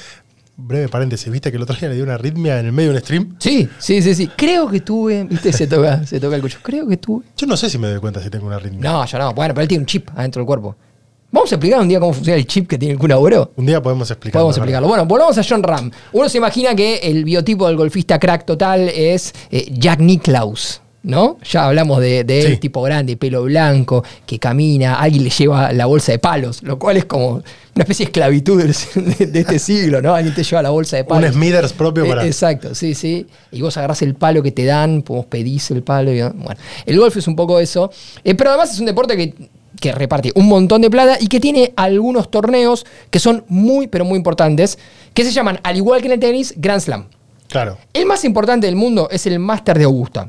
Breve 0.56 0.88
paréntesis, 0.88 1.32
¿viste 1.32 1.50
que 1.50 1.56
el 1.56 1.62
otro 1.62 1.76
día 1.76 1.88
le 1.88 1.94
dio 1.94 2.04
una 2.04 2.14
arritmia 2.14 2.60
en 2.60 2.66
el 2.66 2.72
medio 2.72 2.90
de 2.90 2.96
un 2.96 3.02
stream? 3.02 3.36
Sí, 3.38 3.68
sí, 3.78 4.02
sí, 4.02 4.14
sí. 4.14 4.28
Creo 4.36 4.68
que 4.68 4.80
tuve, 4.80 5.24
viste, 5.24 5.52
se 5.52 5.66
toca, 5.66 6.04
se 6.06 6.20
toca 6.20 6.36
el 6.36 6.42
cuello. 6.42 6.58
Creo 6.62 6.86
que 6.86 6.98
tuve. 6.98 7.24
Yo 7.36 7.46
no 7.46 7.56
sé 7.56 7.70
si 7.70 7.78
me 7.78 7.88
doy 7.88 7.98
cuenta 8.00 8.22
si 8.22 8.28
tengo 8.28 8.46
una 8.46 8.56
arritmia. 8.56 8.80
No, 8.90 9.04
yo 9.06 9.18
no. 9.18 9.32
Bueno, 9.32 9.54
pero 9.54 9.62
él 9.62 9.68
tiene 9.68 9.82
un 9.82 9.86
chip 9.86 10.10
adentro 10.14 10.40
del 10.40 10.46
cuerpo. 10.46 10.76
Vamos 11.30 11.50
a 11.50 11.54
explicar 11.54 11.80
un 11.80 11.88
día 11.88 11.98
cómo 11.98 12.12
funciona 12.12 12.38
el 12.38 12.46
chip 12.46 12.68
que 12.68 12.76
tiene 12.76 12.92
el 12.92 12.98
Kun 12.98 13.10
Agüero. 13.10 13.52
Un 13.56 13.64
día 13.64 13.82
podemos 13.82 14.10
explicarlo. 14.10 14.44
Podemos 14.44 14.56
explicarlo. 14.58 14.86
Bueno, 14.86 15.06
volvamos 15.06 15.38
a 15.38 15.42
John 15.42 15.62
Ram. 15.62 15.90
Uno 16.12 16.28
se 16.28 16.36
imagina 16.36 16.74
que 16.74 16.96
el 16.96 17.24
biotipo 17.24 17.66
del 17.66 17.76
golfista 17.76 18.18
crack 18.18 18.44
total 18.44 18.90
es 18.90 19.32
eh, 19.50 19.72
Jack 19.72 20.00
Nicklaus. 20.00 20.82
¿No? 21.04 21.36
Ya 21.50 21.66
hablamos 21.66 22.00
de, 22.00 22.22
de 22.22 22.40
él, 22.42 22.46
Sí. 22.52 22.56
tipo 22.58 22.80
grande, 22.80 23.16
pelo 23.16 23.42
blanco, 23.42 24.04
que 24.24 24.38
camina, 24.38 24.94
alguien 25.00 25.24
le 25.24 25.30
lleva 25.30 25.72
la 25.72 25.86
bolsa 25.86 26.12
de 26.12 26.20
palos, 26.20 26.62
lo 26.62 26.78
cual 26.78 26.96
es 26.96 27.06
como 27.06 27.30
una 27.74 27.82
especie 27.82 28.06
de 28.06 28.10
esclavitud 28.10 28.62
de, 28.62 29.26
de 29.26 29.40
este 29.40 29.58
siglo, 29.58 30.00
¿no? 30.00 30.14
Alguien 30.14 30.32
te 30.32 30.44
lleva 30.44 30.62
la 30.62 30.70
bolsa 30.70 30.96
de 30.98 31.04
palos. 31.04 31.30
Un 31.30 31.34
Smithers 31.42 31.72
propio 31.72 32.04
Eh, 32.04 32.08
para. 32.08 32.24
Exacto, 32.24 32.72
sí, 32.76 32.94
sí. 32.94 33.26
Y 33.50 33.60
vos 33.62 33.76
agarrás 33.78 34.00
el 34.02 34.14
palo 34.14 34.44
que 34.44 34.52
te 34.52 34.64
dan, 34.64 35.02
vos 35.04 35.26
pedís 35.26 35.72
el 35.72 35.82
palo. 35.82 36.12
y- 36.12 36.20
bueno, 36.22 36.54
el 36.86 36.98
golf 36.98 37.16
es 37.16 37.26
un 37.26 37.34
poco 37.34 37.58
eso. 37.58 37.90
Eh, 38.22 38.36
pero 38.36 38.50
además 38.50 38.72
es 38.72 38.78
un 38.78 38.86
deporte 38.86 39.16
que, 39.16 39.34
que 39.80 39.90
reparte 39.90 40.30
un 40.36 40.46
montón 40.46 40.82
de 40.82 40.90
plata 40.90 41.16
y 41.20 41.26
que 41.26 41.40
tiene 41.40 41.72
algunos 41.74 42.30
torneos 42.30 42.86
que 43.10 43.18
son 43.18 43.44
muy, 43.48 43.88
pero 43.88 44.04
muy 44.04 44.18
importantes, 44.18 44.78
que 45.14 45.24
se 45.24 45.32
llaman, 45.32 45.58
al 45.64 45.76
igual 45.78 46.00
que 46.00 46.06
en 46.06 46.12
el 46.12 46.20
tenis, 46.20 46.54
Grand 46.58 46.80
Slam. 46.80 47.06
Claro. 47.48 47.76
El 47.92 48.06
más 48.06 48.24
importante 48.24 48.66
del 48.68 48.76
mundo 48.76 49.08
es 49.10 49.26
el 49.26 49.40
Master 49.40 49.76
de 49.78 49.84
Augusta. 49.84 50.28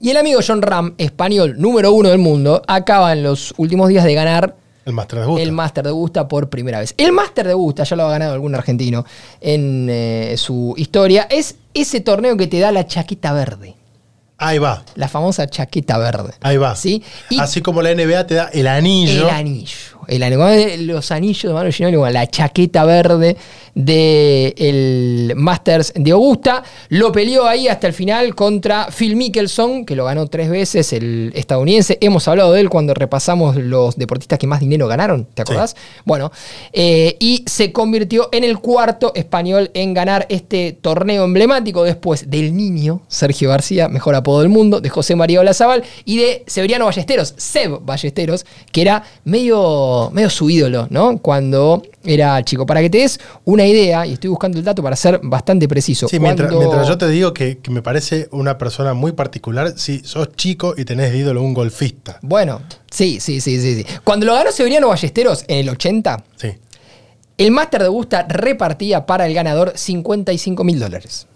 Y 0.00 0.10
el 0.10 0.16
amigo 0.16 0.40
John 0.46 0.62
Ram, 0.62 0.94
español 0.98 1.56
número 1.58 1.92
uno 1.92 2.08
del 2.08 2.18
mundo, 2.18 2.62
acaba 2.66 3.12
en 3.12 3.22
los 3.22 3.52
últimos 3.56 3.88
días 3.88 4.04
de 4.04 4.14
ganar 4.14 4.56
El 4.84 4.92
Master 4.92 5.20
de 5.20 5.26
gusta. 5.26 5.42
el 5.42 5.52
de 5.84 6.24
por 6.28 6.48
primera 6.48 6.78
vez. 6.78 6.94
El 6.96 7.12
Master 7.12 7.46
de 7.46 7.52
Augusta, 7.52 7.84
ya 7.84 7.96
lo 7.96 8.04
ha 8.04 8.10
ganado 8.10 8.32
algún 8.32 8.54
argentino 8.54 9.04
en 9.40 9.88
eh, 9.90 10.34
su 10.36 10.74
historia, 10.76 11.26
es 11.30 11.56
ese 11.74 12.00
torneo 12.00 12.36
que 12.36 12.46
te 12.46 12.60
da 12.60 12.70
la 12.70 12.86
chaqueta 12.86 13.32
verde. 13.32 13.74
Ahí 14.40 14.58
va. 14.58 14.84
La 14.94 15.08
famosa 15.08 15.48
chaqueta 15.48 15.98
verde. 15.98 16.32
Ahí 16.40 16.56
va. 16.56 16.76
¿Sí? 16.76 17.02
Y 17.28 17.40
Así 17.40 17.60
como 17.60 17.82
la 17.82 17.92
NBA 17.92 18.26
te 18.28 18.34
da 18.34 18.44
el 18.52 18.68
anillo. 18.68 19.24
el 19.28 19.34
anillo. 19.34 19.97
El 20.08 20.86
Los 20.86 21.10
anillos 21.12 21.44
de 21.44 21.52
Manu 21.52 21.70
Ginóbili, 21.70 21.98
bueno, 21.98 22.12
la 22.12 22.26
chaqueta 22.26 22.84
verde 22.84 23.36
del 23.74 25.34
Masters 25.36 25.92
de 25.94 26.10
Augusta. 26.10 26.64
Lo 26.88 27.12
peleó 27.12 27.46
ahí 27.46 27.68
hasta 27.68 27.86
el 27.86 27.92
final 27.92 28.34
contra 28.34 28.88
Phil 28.90 29.14
Mickelson, 29.14 29.84
que 29.84 29.94
lo 29.94 30.04
ganó 30.04 30.26
tres 30.26 30.50
veces, 30.50 30.92
el 30.92 31.32
estadounidense. 31.34 31.98
Hemos 32.00 32.26
hablado 32.26 32.52
de 32.52 32.60
él 32.60 32.70
cuando 32.70 32.94
repasamos 32.94 33.56
los 33.56 33.96
deportistas 33.96 34.38
que 34.38 34.46
más 34.46 34.60
dinero 34.60 34.88
ganaron, 34.88 35.26
¿te 35.26 35.42
acordás? 35.42 35.76
Bueno, 36.04 36.32
eh, 36.72 37.16
y 37.20 37.44
se 37.46 37.72
convirtió 37.72 38.28
en 38.32 38.44
el 38.44 38.58
cuarto 38.58 39.12
español 39.14 39.70
en 39.74 39.94
ganar 39.94 40.26
este 40.28 40.72
torneo 40.80 41.24
emblemático 41.24 41.84
después 41.84 42.30
del 42.30 42.56
niño 42.56 43.02
Sergio 43.08 43.50
García, 43.50 43.88
mejor 43.88 44.14
apodo 44.14 44.40
del 44.40 44.48
mundo, 44.48 44.80
de 44.80 44.88
José 44.88 45.16
María 45.16 45.40
Olazabal 45.40 45.84
y 46.04 46.18
de 46.18 46.44
Severiano 46.46 46.86
Ballesteros, 46.86 47.34
Seb 47.36 47.80
Ballesteros, 47.82 48.46
que 48.72 48.82
era 48.82 49.04
medio, 49.24 49.97
medio 50.12 50.30
su 50.30 50.48
ídolo, 50.50 50.86
¿no? 50.90 51.18
Cuando 51.18 51.82
era 52.04 52.42
chico. 52.44 52.64
Para 52.66 52.80
que 52.80 52.88
te 52.90 52.98
des 52.98 53.18
una 53.44 53.66
idea, 53.66 54.06
y 54.06 54.14
estoy 54.14 54.30
buscando 54.30 54.58
el 54.58 54.64
dato 54.64 54.82
para 54.82 54.96
ser 54.96 55.20
bastante 55.22 55.66
preciso. 55.68 56.08
Sí, 56.08 56.18
mientras, 56.18 56.48
cuando- 56.50 56.66
mientras 56.66 56.88
yo 56.88 56.96
te 56.98 57.08
digo 57.08 57.32
que, 57.34 57.58
que 57.58 57.70
me 57.70 57.82
parece 57.82 58.28
una 58.32 58.56
persona 58.58 58.94
muy 58.94 59.12
particular 59.12 59.74
si 59.76 60.00
sos 60.00 60.32
chico 60.36 60.74
y 60.76 60.84
tenés 60.84 61.12
de 61.12 61.18
ídolo 61.18 61.42
un 61.42 61.54
golfista. 61.54 62.18
Bueno, 62.22 62.60
sí, 62.90 63.20
sí, 63.20 63.40
sí, 63.40 63.60
sí, 63.60 63.76
sí. 63.82 63.86
Cuando 64.04 64.26
lo 64.26 64.34
ganó 64.34 64.50
Severiano 64.52 64.88
Ballesteros 64.88 65.44
en 65.48 65.58
el 65.58 65.68
80, 65.68 66.24
Sí. 66.36 66.48
el 67.36 67.50
Master 67.50 67.80
de 67.82 67.86
Augusta 67.86 68.26
repartía 68.28 69.06
para 69.06 69.26
el 69.26 69.34
ganador 69.34 69.72
55 69.76 70.64
mil 70.64 70.78
dólares. 70.78 71.26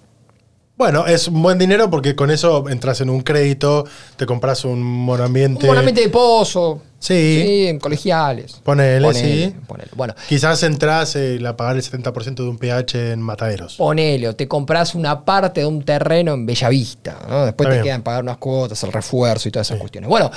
Bueno, 0.82 1.06
es 1.06 1.28
un 1.28 1.40
buen 1.40 1.58
dinero 1.58 1.88
porque 1.90 2.16
con 2.16 2.32
eso 2.32 2.68
entras 2.68 3.00
en 3.00 3.08
un 3.08 3.20
crédito, 3.22 3.86
te 4.16 4.26
compras 4.26 4.64
un 4.64 4.82
monoambiente. 4.82 5.70
Un 5.70 5.78
ambiente 5.78 6.00
de 6.02 6.08
pozo. 6.08 6.82
Sí. 6.98 7.42
Sí, 7.46 7.66
en 7.68 7.78
colegiales. 7.78 8.60
Ponele, 8.64 9.14
sí. 9.14 9.54
ponele. 9.68 9.90
Bueno, 9.94 10.14
Quizás 10.28 10.60
entras 10.64 11.14
eh, 11.14 11.38
a 11.46 11.56
pagar 11.56 11.76
el 11.76 11.82
70% 11.84 12.34
de 12.34 12.48
un 12.48 12.58
PH 12.58 13.12
en 13.12 13.20
mataderos. 13.22 13.76
ponele, 13.76 14.26
o 14.28 14.34
te 14.34 14.48
compras 14.48 14.96
una 14.96 15.24
parte 15.24 15.60
de 15.60 15.66
un 15.66 15.84
terreno 15.84 16.32
en 16.34 16.46
Bellavista. 16.46 17.16
¿no? 17.28 17.44
Después 17.44 17.68
te 17.68 17.80
quedan 17.82 18.02
pagar 18.02 18.24
unas 18.24 18.38
cuotas, 18.38 18.82
el 18.82 18.92
refuerzo 18.92 19.48
y 19.48 19.52
todas 19.52 19.68
esas 19.68 19.78
cuestiones. 19.78 20.10
Bueno, 20.10 20.32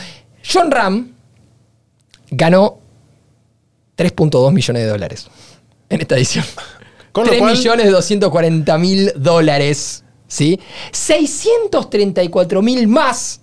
John 0.48 0.70
Ram 0.70 1.12
ganó 2.30 2.78
3.2 3.98 4.52
millones 4.54 4.84
de 4.84 4.90
dólares 4.90 5.28
en 5.90 6.02
esta 6.02 6.16
edición. 6.18 6.46
Con 7.12 7.24
lo 7.26 7.30
3 7.32 7.42
cual- 7.42 7.58
millones 7.58 7.92
240 7.92 8.78
mil 8.78 9.12
dólares. 9.16 10.04
¿Sí? 10.28 10.60
634 10.92 12.62
mil 12.62 12.88
más. 12.88 13.42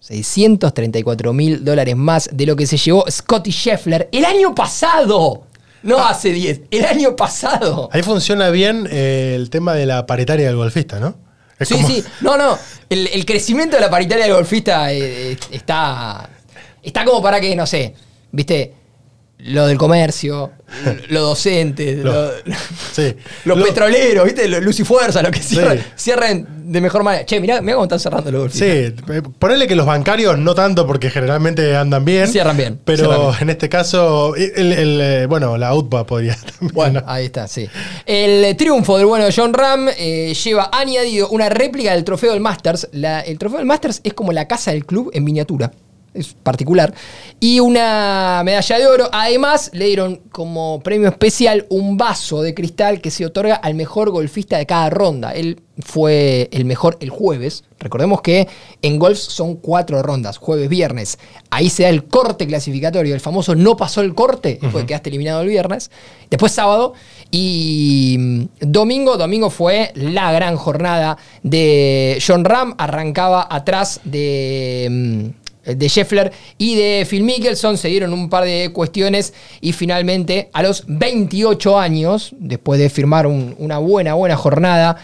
634 0.00 1.32
mil 1.32 1.64
dólares 1.64 1.96
más 1.96 2.28
de 2.32 2.46
lo 2.46 2.56
que 2.56 2.66
se 2.66 2.76
llevó 2.76 3.04
Scotty 3.10 3.50
Scheffler 3.50 4.08
el 4.12 4.24
año 4.24 4.54
pasado. 4.54 5.44
No 5.82 5.98
hace 6.04 6.30
10, 6.32 6.62
el 6.70 6.84
año 6.86 7.14
pasado. 7.16 7.88
Ahí 7.92 8.02
funciona 8.02 8.48
bien 8.50 8.88
eh, 8.90 9.34
el 9.36 9.50
tema 9.50 9.74
de 9.74 9.86
la 9.86 10.06
paritaria 10.06 10.46
del 10.46 10.56
golfista, 10.56 10.98
¿no? 10.98 11.14
Es 11.58 11.68
Sí, 11.68 11.74
como- 11.74 11.88
sí. 11.88 12.04
No, 12.22 12.36
no. 12.36 12.58
El, 12.88 13.06
el 13.08 13.24
crecimiento 13.26 13.76
de 13.76 13.82
la 13.82 13.90
paritaria 13.90 14.24
del 14.24 14.34
golfista 14.34 14.92
eh, 14.92 15.32
eh, 15.32 15.38
está. 15.50 16.28
Está 16.82 17.04
como 17.04 17.22
para 17.22 17.40
que, 17.40 17.54
no 17.56 17.66
sé, 17.66 17.94
viste. 18.32 18.74
Lo 19.46 19.66
del 19.66 19.76
comercio, 19.76 20.52
lo 21.10 21.20
docente, 21.20 21.96
Lo- 21.96 22.12
lo- 22.28 22.30
Sí. 22.92 23.14
los 23.44 23.58
Lo- 23.58 23.64
petroleros, 23.66 24.24
¿viste? 24.24 24.48
Los 24.48 24.62
Luz 24.62 24.80
y 24.80 24.84
Fuerza, 24.84 25.22
lo 25.22 25.30
que 25.30 25.42
Sí. 25.42 25.58
cierren, 25.96 26.46
de 26.72 26.80
mejor 26.80 27.02
manera. 27.02 27.26
Che, 27.26 27.38
mirá, 27.40 27.60
mirá 27.60 27.74
cómo 27.74 27.84
están 27.84 28.00
cerrando 28.00 28.30
los. 28.32 28.52
Sí, 28.54 28.64
eh, 28.64 28.94
ponele 29.38 29.66
que 29.68 29.74
los 29.76 29.84
bancarios 29.86 30.38
no 30.38 30.54
tanto 30.54 30.86
porque 30.86 31.10
generalmente 31.10 31.76
andan 31.76 32.04
bien. 32.06 32.26
Cierran 32.28 32.56
bien, 32.56 32.80
Pero 32.84 33.04
cierran 33.04 33.20
bien. 33.20 33.34
en 33.42 33.50
este 33.50 33.68
caso, 33.68 34.34
el, 34.34 34.72
el, 34.72 35.00
eh, 35.02 35.26
bueno, 35.26 35.58
la 35.58 35.74
UTPA 35.74 36.06
podría 36.06 36.34
también. 36.58 36.72
Bueno, 36.74 37.00
¿no? 37.02 37.06
ahí 37.10 37.26
está, 37.26 37.46
sí. 37.46 37.68
El 38.06 38.56
triunfo 38.56 38.96
del 38.96 39.06
bueno 39.06 39.26
de 39.26 39.32
John 39.36 39.52
Ram 39.52 39.88
eh, 39.98 40.32
lleva 40.42 40.70
añadido 40.72 41.28
una 41.28 41.50
réplica 41.50 41.92
del 41.92 42.04
trofeo 42.04 42.32
del 42.32 42.40
Masters. 42.40 42.88
La- 42.92 43.20
el 43.20 43.38
trofeo 43.38 43.58
del 43.58 43.66
Masters 43.66 44.00
es 44.04 44.14
como 44.14 44.32
la 44.32 44.48
casa 44.48 44.70
del 44.70 44.86
club 44.86 45.10
en 45.12 45.22
miniatura. 45.22 45.70
Es 46.14 46.32
particular. 46.34 46.94
Y 47.40 47.60
una 47.60 48.42
medalla 48.44 48.78
de 48.78 48.86
oro. 48.86 49.08
Además, 49.12 49.70
le 49.74 49.86
dieron 49.86 50.22
como 50.30 50.80
premio 50.80 51.08
especial 51.08 51.66
un 51.70 51.96
vaso 51.96 52.40
de 52.40 52.54
cristal 52.54 53.00
que 53.00 53.10
se 53.10 53.26
otorga 53.26 53.56
al 53.56 53.74
mejor 53.74 54.10
golfista 54.10 54.56
de 54.56 54.66
cada 54.66 54.90
ronda. 54.90 55.32
Él 55.32 55.60
fue 55.80 56.48
el 56.52 56.64
mejor 56.64 56.96
el 57.00 57.10
jueves. 57.10 57.64
Recordemos 57.80 58.22
que 58.22 58.48
en 58.80 58.98
golf 58.98 59.18
son 59.18 59.56
cuatro 59.56 60.02
rondas, 60.02 60.38
jueves, 60.38 60.68
viernes. 60.68 61.18
Ahí 61.50 61.68
se 61.68 61.82
da 61.82 61.88
el 61.88 62.04
corte 62.04 62.46
clasificatorio. 62.46 63.14
El 63.14 63.20
famoso 63.20 63.54
no 63.54 63.76
pasó 63.76 64.00
el 64.00 64.14
corte, 64.14 64.58
porque 64.72 64.86
quedaste 64.86 65.10
eliminado 65.10 65.42
el 65.42 65.48
viernes. 65.48 65.90
Después 66.30 66.52
sábado 66.52 66.94
y 67.30 68.16
mm, 68.18 68.44
domingo. 68.60 69.16
Domingo 69.16 69.50
fue 69.50 69.90
la 69.94 70.32
gran 70.32 70.56
jornada 70.56 71.18
de 71.42 72.22
John 72.24 72.44
Ram. 72.44 72.74
Arrancaba 72.78 73.46
atrás 73.50 74.00
de. 74.04 75.32
Mm, 75.66 75.70
de 75.72 75.88
Scheffler 75.88 76.32
y 76.58 76.74
de 76.76 77.06
Phil 77.08 77.22
Mickelson 77.24 77.76
se 77.78 77.88
dieron 77.88 78.12
un 78.12 78.28
par 78.28 78.44
de 78.44 78.70
cuestiones 78.72 79.32
y 79.60 79.72
finalmente 79.72 80.50
a 80.52 80.62
los 80.62 80.84
28 80.86 81.78
años, 81.78 82.34
después 82.38 82.78
de 82.80 82.88
firmar 82.90 83.26
un- 83.26 83.54
una 83.58 83.78
buena, 83.78 84.14
buena 84.14 84.36
jornada, 84.36 84.96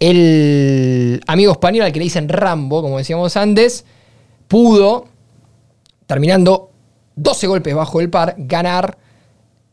el 0.00 1.20
amigo 1.26 1.52
español 1.52 1.84
al 1.86 1.92
que 1.92 1.98
le 1.98 2.04
dicen 2.04 2.28
Rambo, 2.28 2.82
como 2.82 2.98
decíamos 2.98 3.36
antes, 3.36 3.84
pudo, 4.48 5.06
terminando 6.06 6.70
12 7.16 7.46
golpes 7.46 7.74
bajo 7.74 8.00
el 8.00 8.10
par, 8.10 8.34
ganar 8.36 8.98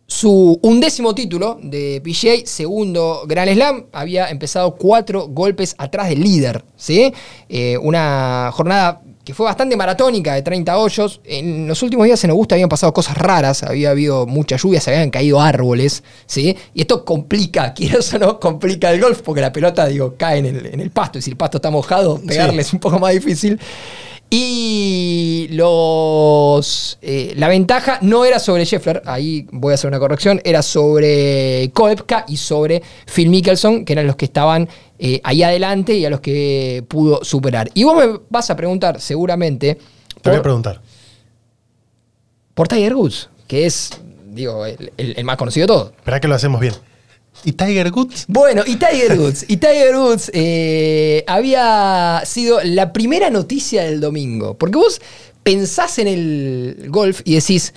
su 0.08 0.60
undécimo 0.62 1.16
título 1.16 1.58
de 1.62 2.02
PGA, 2.04 2.46
segundo 2.46 3.24
Grand 3.28 3.52
Slam, 3.54 3.86
había 3.94 4.30
empezado 4.30 4.76
cuatro 4.76 5.28
golpes 5.30 5.74
atrás 5.78 6.10
del 6.10 6.22
líder, 6.22 6.66
¿sí? 6.76 7.14
Eh, 7.48 7.78
una 7.78 8.50
jornada 8.54 9.02
que 9.24 9.34
fue 9.34 9.46
bastante 9.46 9.76
maratónica, 9.76 10.34
de 10.34 10.42
30 10.42 10.78
hoyos. 10.78 11.22
En 11.24 11.68
los 11.68 11.82
últimos 11.84 12.06
días 12.06 12.24
en 12.24 12.32
Augusta 12.32 12.56
habían 12.56 12.70
pasado 12.70 12.94
cosas 12.94 13.18
raras, 13.18 13.64
había 13.64 13.92
habido 13.92 14.26
mucha 14.26 14.58
lluvia, 14.58 14.82
se 14.82 14.92
habían 14.92 15.10
caído 15.10 15.40
árboles, 15.40 16.04
¿sí? 16.26 16.58
Y 16.74 16.82
esto 16.82 17.06
complica, 17.06 17.74
quieras 17.76 18.14
o 18.14 18.20
no, 18.20 18.40
complica 18.40 18.92
el 18.92 19.02
golf, 19.02 19.22
porque 19.22 19.42
la 19.42 19.54
pelota, 19.54 19.88
digo, 19.88 20.16
cae 20.18 20.40
en 20.40 20.46
el, 20.48 20.66
en 20.68 20.80
el 20.80 20.92
pasto, 20.92 21.20
y 21.20 21.22
si 21.22 21.30
el 21.32 21.38
pasto 21.38 21.58
está 21.58 21.70
mojado, 21.70 22.20
pegarle 22.20 22.62
es 22.62 22.74
un 22.74 22.80
poco 22.80 23.00
más 23.00 23.14
difícil. 23.14 23.60
Y 24.34 25.48
los 25.52 26.98
eh, 27.02 27.34
la 27.36 27.50
ventaja 27.50 28.00
no 28.02 28.24
era 28.24 28.40
sobre 28.40 28.64
Scheffler, 28.66 29.02
ahí 29.06 29.46
voy 29.52 29.72
a 29.72 29.76
hacer 29.76 29.90
una 29.90 30.00
corrección, 30.00 30.40
era 30.46 30.62
sobre 30.62 31.70
Koepka 31.74 32.24
y 32.30 32.38
sobre 32.38 32.82
Phil 33.14 33.30
Mickelson, 33.30 33.84
que 33.84 33.92
eran 33.92 34.08
los 34.08 34.16
que 34.16 34.24
estaban 34.26 34.70
eh, 35.00 35.20
ahí 35.26 35.44
adelante 35.44 35.96
y 35.96 36.06
a 36.06 36.10
los 36.10 36.22
que 36.22 36.82
pudo 36.88 37.26
superar. 37.26 37.70
Y 37.74 37.84
vos 37.84 37.96
me 37.98 38.20
vas 38.30 38.50
a 38.50 38.56
preguntar 38.56 39.02
seguramente 39.02 39.78
Te 40.22 40.30
voy 40.30 40.40
a 40.40 40.42
preguntar. 40.42 40.82
por 42.54 42.70
Tiger 42.70 42.96
Woods, 42.96 43.30
que 43.48 43.66
es, 43.66 43.92
digo, 44.30 44.66
el, 44.66 44.94
el- 44.96 45.14
el 45.18 45.24
más 45.26 45.36
conocido 45.36 45.66
de 45.66 45.68
todos. 45.68 45.92
Esperá 45.98 46.22
que 46.22 46.30
lo 46.30 46.36
hacemos 46.36 46.62
bien. 46.62 46.74
¿Y 47.44 47.54
Tiger 47.54 47.92
Woods? 47.92 48.26
Bueno, 48.28 48.64
y 48.66 48.76
Tiger 48.76 49.20
Woods. 49.20 49.46
Y 49.48 49.58
Tiger 49.58 49.96
Woods 49.96 50.32
eh, 50.34 51.24
había 51.28 52.22
sido 52.26 52.62
la 52.64 52.94
primera 52.94 53.30
noticia 53.30 53.84
del 53.84 54.00
domingo. 54.00 54.58
Porque 54.58 54.78
vos 54.78 55.02
pensás 55.44 56.00
en 56.00 56.08
el 56.08 56.86
golf 56.90 57.22
y 57.24 57.36
decís, 57.36 57.74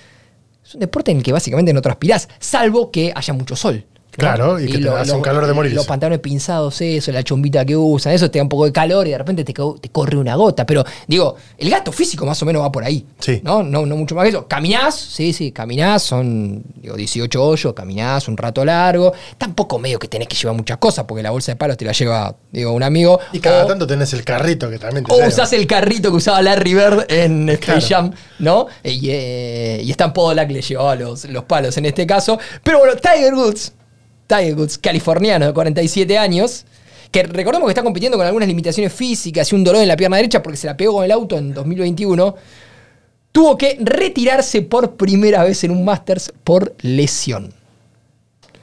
es 0.65 0.75
un 0.75 0.81
deporte 0.81 1.11
en 1.11 1.19
el 1.19 1.23
que 1.23 1.33
básicamente 1.33 1.73
no 1.73 1.83
transpirás, 1.83 2.29
salvo 2.39 2.91
que 2.91 3.13
haya 3.15 3.33
mucho 3.33 3.57
sol. 3.57 3.85
Claro, 4.17 4.61
y 4.61 4.67
que 4.71 4.79
te 4.79 4.89
hace 4.89 5.13
un 5.13 5.23
calor 5.23 5.47
de 5.47 5.53
morirse. 5.53 5.75
Los 5.77 5.87
pantalones 5.87 6.21
pinzados, 6.21 6.81
eso, 6.81 7.13
la 7.13 7.23
chombita 7.23 7.65
que 7.65 7.77
usan, 7.77 8.13
eso 8.13 8.31
te 8.31 8.39
da 8.39 8.43
un 8.43 8.49
poco 8.49 8.65
de 8.65 8.73
calor 8.73 9.07
y 9.07 9.11
de 9.11 9.19
repente 9.19 9.45
te, 9.45 9.53
te 9.53 9.89
corre 9.91 10.17
una 10.17 10.35
gota. 10.37 10.65
Pero 10.67 10.85
digo, 11.07 11.37
el 11.59 11.71
gasto 11.71 11.93
físico 11.93 12.25
más 12.27 12.41
o 12.43 12.47
menos 12.47 12.63
va 12.63 12.71
por 12.73 12.85
ahí. 12.85 13.07
Sí. 13.19 13.41
¿no? 13.43 13.63
No, 13.63 13.87
no 13.87 13.97
mucho 13.97 14.15
más 14.15 14.25
que 14.25 14.31
eso. 14.31 14.47
Caminás, 14.47 14.95
sí, 14.97 15.33
sí, 15.33 15.53
caminás, 15.53 16.03
son 16.03 16.63
digo, 16.77 16.97
18 16.97 17.43
hoyos, 17.45 17.73
caminás 17.75 18.29
un 18.29 18.37
rato 18.37 18.65
largo. 18.65 19.13
Tampoco 19.39 19.79
medio 19.79 19.99
que 19.99 20.09
tenés 20.09 20.29
que 20.29 20.37
llevar 20.37 20.57
muchas 20.57 20.79
cosas, 20.79 21.05
porque 21.07 21.23
la 21.23 21.31
bolsa 21.31 21.53
de 21.53 21.57
palos 21.57 21.77
te 21.77 21.85
la 21.85 21.93
lleva, 21.93 22.35
digo, 22.53 22.73
un 22.73 22.83
amigo. 22.83 23.19
Y 23.33 23.41
cada 23.41 23.65
O- 23.65 23.67
tanto 23.67 23.87
tenés 23.87 24.13
el 24.13 24.25
carrito 24.25 24.71
que 24.71 24.79
también 24.79 25.05
te 25.05 25.13
o 25.13 25.27
usás 25.27 25.53
el 25.53 25.67
carrito 25.67 26.11
que 26.11 26.17
usaba 26.17 26.41
Larry 26.43 26.75
Bird 26.75 27.07
en 27.11 27.49
Space 27.51 27.87
Claro. 27.89 28.09
Jam, 28.09 28.13
¿no? 28.39 28.67
Y, 28.83 29.09
eh, 29.11 29.81
y 29.85 29.91
Stan 29.91 30.13
Pollack 30.13 30.51
le 30.51 30.63
llevaba 30.63 30.95
los, 30.95 31.25
los 31.27 31.45
palos 31.45 31.77
en 31.77 31.87
este 31.87 32.07
caso. 32.07 32.39
Pero 32.63 32.79
bueno, 32.79 32.95
Tiger 32.97 33.35
Woods, 33.35 33.73
Tiger 34.27 34.55
Woods, 34.57 34.79
californiano 34.79 35.47
de 35.47 35.53
47 35.53 36.17
años, 36.19 36.65
que 37.11 37.23
recordemos 37.23 37.67
que 37.69 37.71
está 37.73 37.83
compitiendo 37.83 38.17
con 38.19 38.27
algunas 38.27 38.49
limitaciones 38.49 38.93
físicas 38.93 39.51
y 39.53 39.55
un 39.55 39.65
dolor 39.65 39.83
en 39.83 39.89
la 39.89 39.97
pierna 39.97 40.17
derecha 40.17 40.43
porque 40.43 40.57
se 40.57 40.67
la 40.67 40.77
pegó 40.77 40.95
con 40.95 41.05
el 41.05 41.13
auto 41.13 41.37
en 41.39 41.55
2021, 41.55 42.35
tuvo 43.33 43.57
que 43.59 43.77
retirarse 43.81 44.63
por 44.63 44.97
primera 44.97 45.45
vez 45.45 45.63
en 45.65 45.71
un 45.71 45.85
Masters 45.85 46.33
por 46.45 46.75
lesión. 46.83 47.53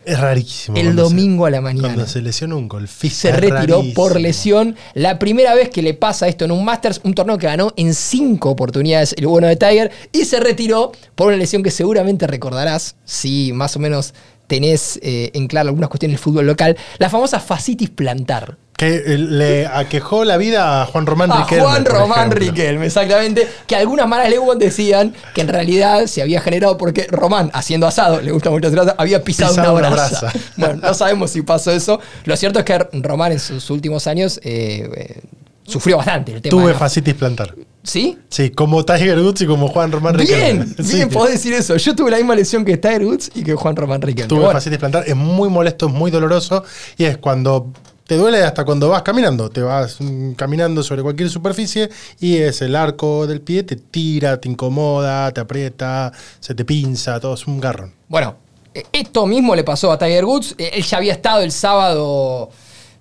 Es 0.03 0.19
rarísimo. 0.19 0.75
El 0.77 0.87
se- 0.87 0.93
domingo 0.93 1.45
a 1.45 1.51
la 1.51 1.61
mañana. 1.61 1.89
Cuando 1.89 2.07
se 2.07 2.21
lesiona 2.23 2.55
un 2.55 2.67
golfista. 2.67 3.29
se 3.29 3.31
retiró 3.33 3.77
rarísimo. 3.77 3.93
por 3.93 4.19
lesión. 4.19 4.75
La 4.95 5.19
primera 5.19 5.53
vez 5.53 5.69
que 5.69 5.83
le 5.83 5.93
pasa 5.93 6.27
esto 6.27 6.43
en 6.45 6.51
un 6.51 6.65
Masters, 6.65 7.01
un 7.03 7.13
torneo 7.13 7.37
que 7.37 7.45
ganó 7.45 7.71
en 7.75 7.93
cinco 7.93 8.49
oportunidades 8.49 9.13
el 9.17 9.27
bueno 9.27 9.45
de 9.47 9.57
Tiger, 9.57 9.91
y 10.11 10.25
se 10.25 10.39
retiró 10.39 10.91
por 11.13 11.27
una 11.27 11.37
lesión 11.37 11.61
que 11.61 11.69
seguramente 11.69 12.25
recordarás, 12.25 12.95
si 13.05 13.51
más 13.53 13.75
o 13.75 13.79
menos 13.79 14.15
tenés 14.51 14.99
eh, 15.01 15.31
en 15.33 15.47
claro 15.47 15.69
algunas 15.69 15.89
cuestiones 15.89 16.17
del 16.17 16.21
fútbol 16.21 16.45
local, 16.45 16.75
la 16.97 17.09
famosa 17.09 17.39
fascitis 17.39 17.89
plantar. 17.89 18.57
Que 18.75 18.95
eh, 18.95 19.17
le 19.17 19.65
aquejó 19.65 20.25
la 20.25 20.35
vida 20.35 20.81
a 20.81 20.85
Juan 20.87 21.05
Román 21.05 21.31
A 21.31 21.43
Riquelme. 21.43 21.63
Juan 21.63 21.85
Román. 21.85 22.31
Riquelme, 22.31 22.87
exactamente. 22.87 23.47
Que 23.65 23.77
algunas 23.77 24.09
malas 24.09 24.29
lenguas 24.29 24.59
decían 24.59 25.15
que 25.33 25.39
en 25.39 25.47
realidad 25.47 26.05
se 26.07 26.21
había 26.21 26.41
generado 26.41 26.77
porque 26.77 27.07
Román, 27.09 27.49
haciendo 27.53 27.87
asado, 27.87 28.19
le 28.19 28.33
gusta 28.33 28.49
mucho 28.49 28.67
hacer 28.67 28.79
asado, 28.81 28.95
había 28.99 29.23
pisado, 29.23 29.51
Pisado 29.51 29.71
una 29.77 29.87
una 29.87 29.95
brasa. 29.95 30.33
Bueno, 30.57 30.81
no 30.83 30.93
sabemos 30.93 31.31
si 31.31 31.43
pasó 31.43 31.71
eso. 31.71 32.01
Lo 32.25 32.35
cierto 32.35 32.59
es 32.59 32.65
que 32.65 32.77
Román 32.91 33.31
en 33.31 33.39
sus 33.39 33.69
últimos 33.69 34.05
años 34.05 34.37
eh, 34.43 34.89
eh, 34.97 35.21
sufrió 35.63 35.95
bastante 35.95 36.33
el 36.33 36.41
tema. 36.41 36.61
Tuve 36.61 36.73
fascitis 36.73 37.13
plantar. 37.13 37.55
¿Sí? 37.83 38.17
Sí, 38.29 38.51
como 38.51 38.85
Tiger 38.85 39.19
Woods 39.19 39.41
y 39.41 39.47
como 39.47 39.67
Juan 39.67 39.91
Román 39.91 40.13
Riquelme. 40.17 40.65
Bien, 40.65 40.75
Sí. 40.85 40.95
bien, 40.97 41.09
podés 41.09 41.33
decir 41.33 41.53
eso. 41.53 41.75
Yo 41.77 41.95
tuve 41.95 42.11
la 42.11 42.17
misma 42.17 42.35
lesión 42.35 42.63
que 42.63 42.77
Tiger 42.77 43.05
Woods 43.05 43.31
y 43.33 43.43
que 43.43 43.55
Juan 43.55 43.75
Román 43.75 44.01
Riquelme. 44.01 44.27
Tuve 44.29 44.39
Bueno, 44.41 44.53
fascitis 44.53 44.77
plantar, 44.79 45.03
es 45.07 45.15
muy 45.15 45.49
molesto, 45.49 45.87
es 45.87 45.93
muy 45.93 46.11
doloroso 46.11 46.63
y 46.97 47.05
es 47.05 47.17
cuando 47.17 47.71
te 48.05 48.17
duele 48.17 48.43
hasta 48.43 48.65
cuando 48.65 48.89
vas 48.89 49.01
caminando, 49.03 49.49
te 49.49 49.61
vas 49.61 49.95
mm, 49.99 50.33
caminando 50.33 50.83
sobre 50.83 51.01
cualquier 51.01 51.29
superficie 51.29 51.89
y 52.19 52.37
es 52.37 52.61
el 52.61 52.75
arco 52.75 53.25
del 53.25 53.41
pie, 53.41 53.63
te 53.63 53.77
tira, 53.77 54.39
te 54.39 54.49
incomoda, 54.49 55.31
te 55.31 55.39
aprieta, 55.41 56.11
se 56.39 56.53
te 56.53 56.65
pinza, 56.65 57.19
todo 57.19 57.33
es 57.35 57.47
un 57.47 57.59
garrón. 57.61 57.93
Bueno, 58.09 58.35
eh, 58.73 58.83
esto 58.91 59.25
mismo 59.25 59.55
le 59.55 59.63
pasó 59.63 59.91
a 59.91 59.97
Tiger 59.97 60.25
Woods. 60.25 60.55
Eh, 60.57 60.71
Él 60.73 60.83
ya 60.83 60.97
había 60.97 61.13
estado 61.13 61.41
el 61.41 61.51
sábado 61.53 62.49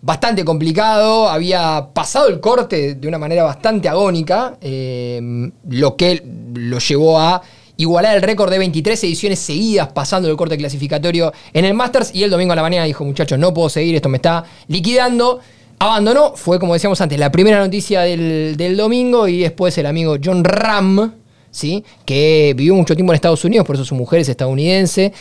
bastante 0.03 0.45
complicado, 0.45 1.29
había 1.29 1.89
pasado 1.93 2.29
el 2.29 2.41
corte 2.41 2.95
de 2.95 3.09
una 3.09 3.19
manera 3.19 3.43
bastante 3.43 3.89
agónica, 3.89 4.57
eh, 4.61 5.51
lo 5.69 5.97
que 5.97 6.23
lo 6.55 6.79
llevó 6.79 7.19
a 7.19 7.43
igualar 7.77 8.17
el 8.17 8.23
récord 8.23 8.51
de 8.51 8.59
23 8.59 9.05
ediciones 9.05 9.39
seguidas 9.39 9.89
pasando 9.93 10.29
el 10.29 10.37
corte 10.37 10.57
clasificatorio 10.57 11.33
en 11.53 11.65
el 11.65 11.75
Masters 11.75 12.15
y 12.15 12.23
el 12.23 12.31
domingo 12.31 12.53
a 12.53 12.57
la 12.57 12.63
mañana 12.63 12.85
dijo, 12.85 13.05
muchachos, 13.05 13.39
no 13.39 13.55
puedo 13.55 13.69
seguir, 13.69 13.95
esto 13.95 14.09
me 14.09 14.17
está 14.17 14.45
liquidando. 14.69 15.41
Abandonó, 15.79 16.37
fue 16.37 16.59
como 16.59 16.75
decíamos 16.75 17.01
antes, 17.01 17.19
la 17.19 17.33
primera 17.33 17.59
noticia 17.59 18.03
del, 18.03 18.55
del 18.59 18.77
domingo 18.77 19.29
y 19.29 19.41
después 19.41 19.77
el 19.79 19.87
amigo 19.87 20.17
John 20.23 20.45
Ram, 20.45 21.15
¿sí? 21.51 21.83
que 22.05 22.53
vivió 22.55 22.75
mucho 22.75 22.95
tiempo 22.95 23.13
en 23.13 23.15
Estados 23.15 23.45
Unidos, 23.47 23.67
por 23.67 23.77
eso 23.77 23.85
su 23.87 23.95
mujer 23.95 24.21
es 24.21 24.29
estadounidense, 24.29 25.13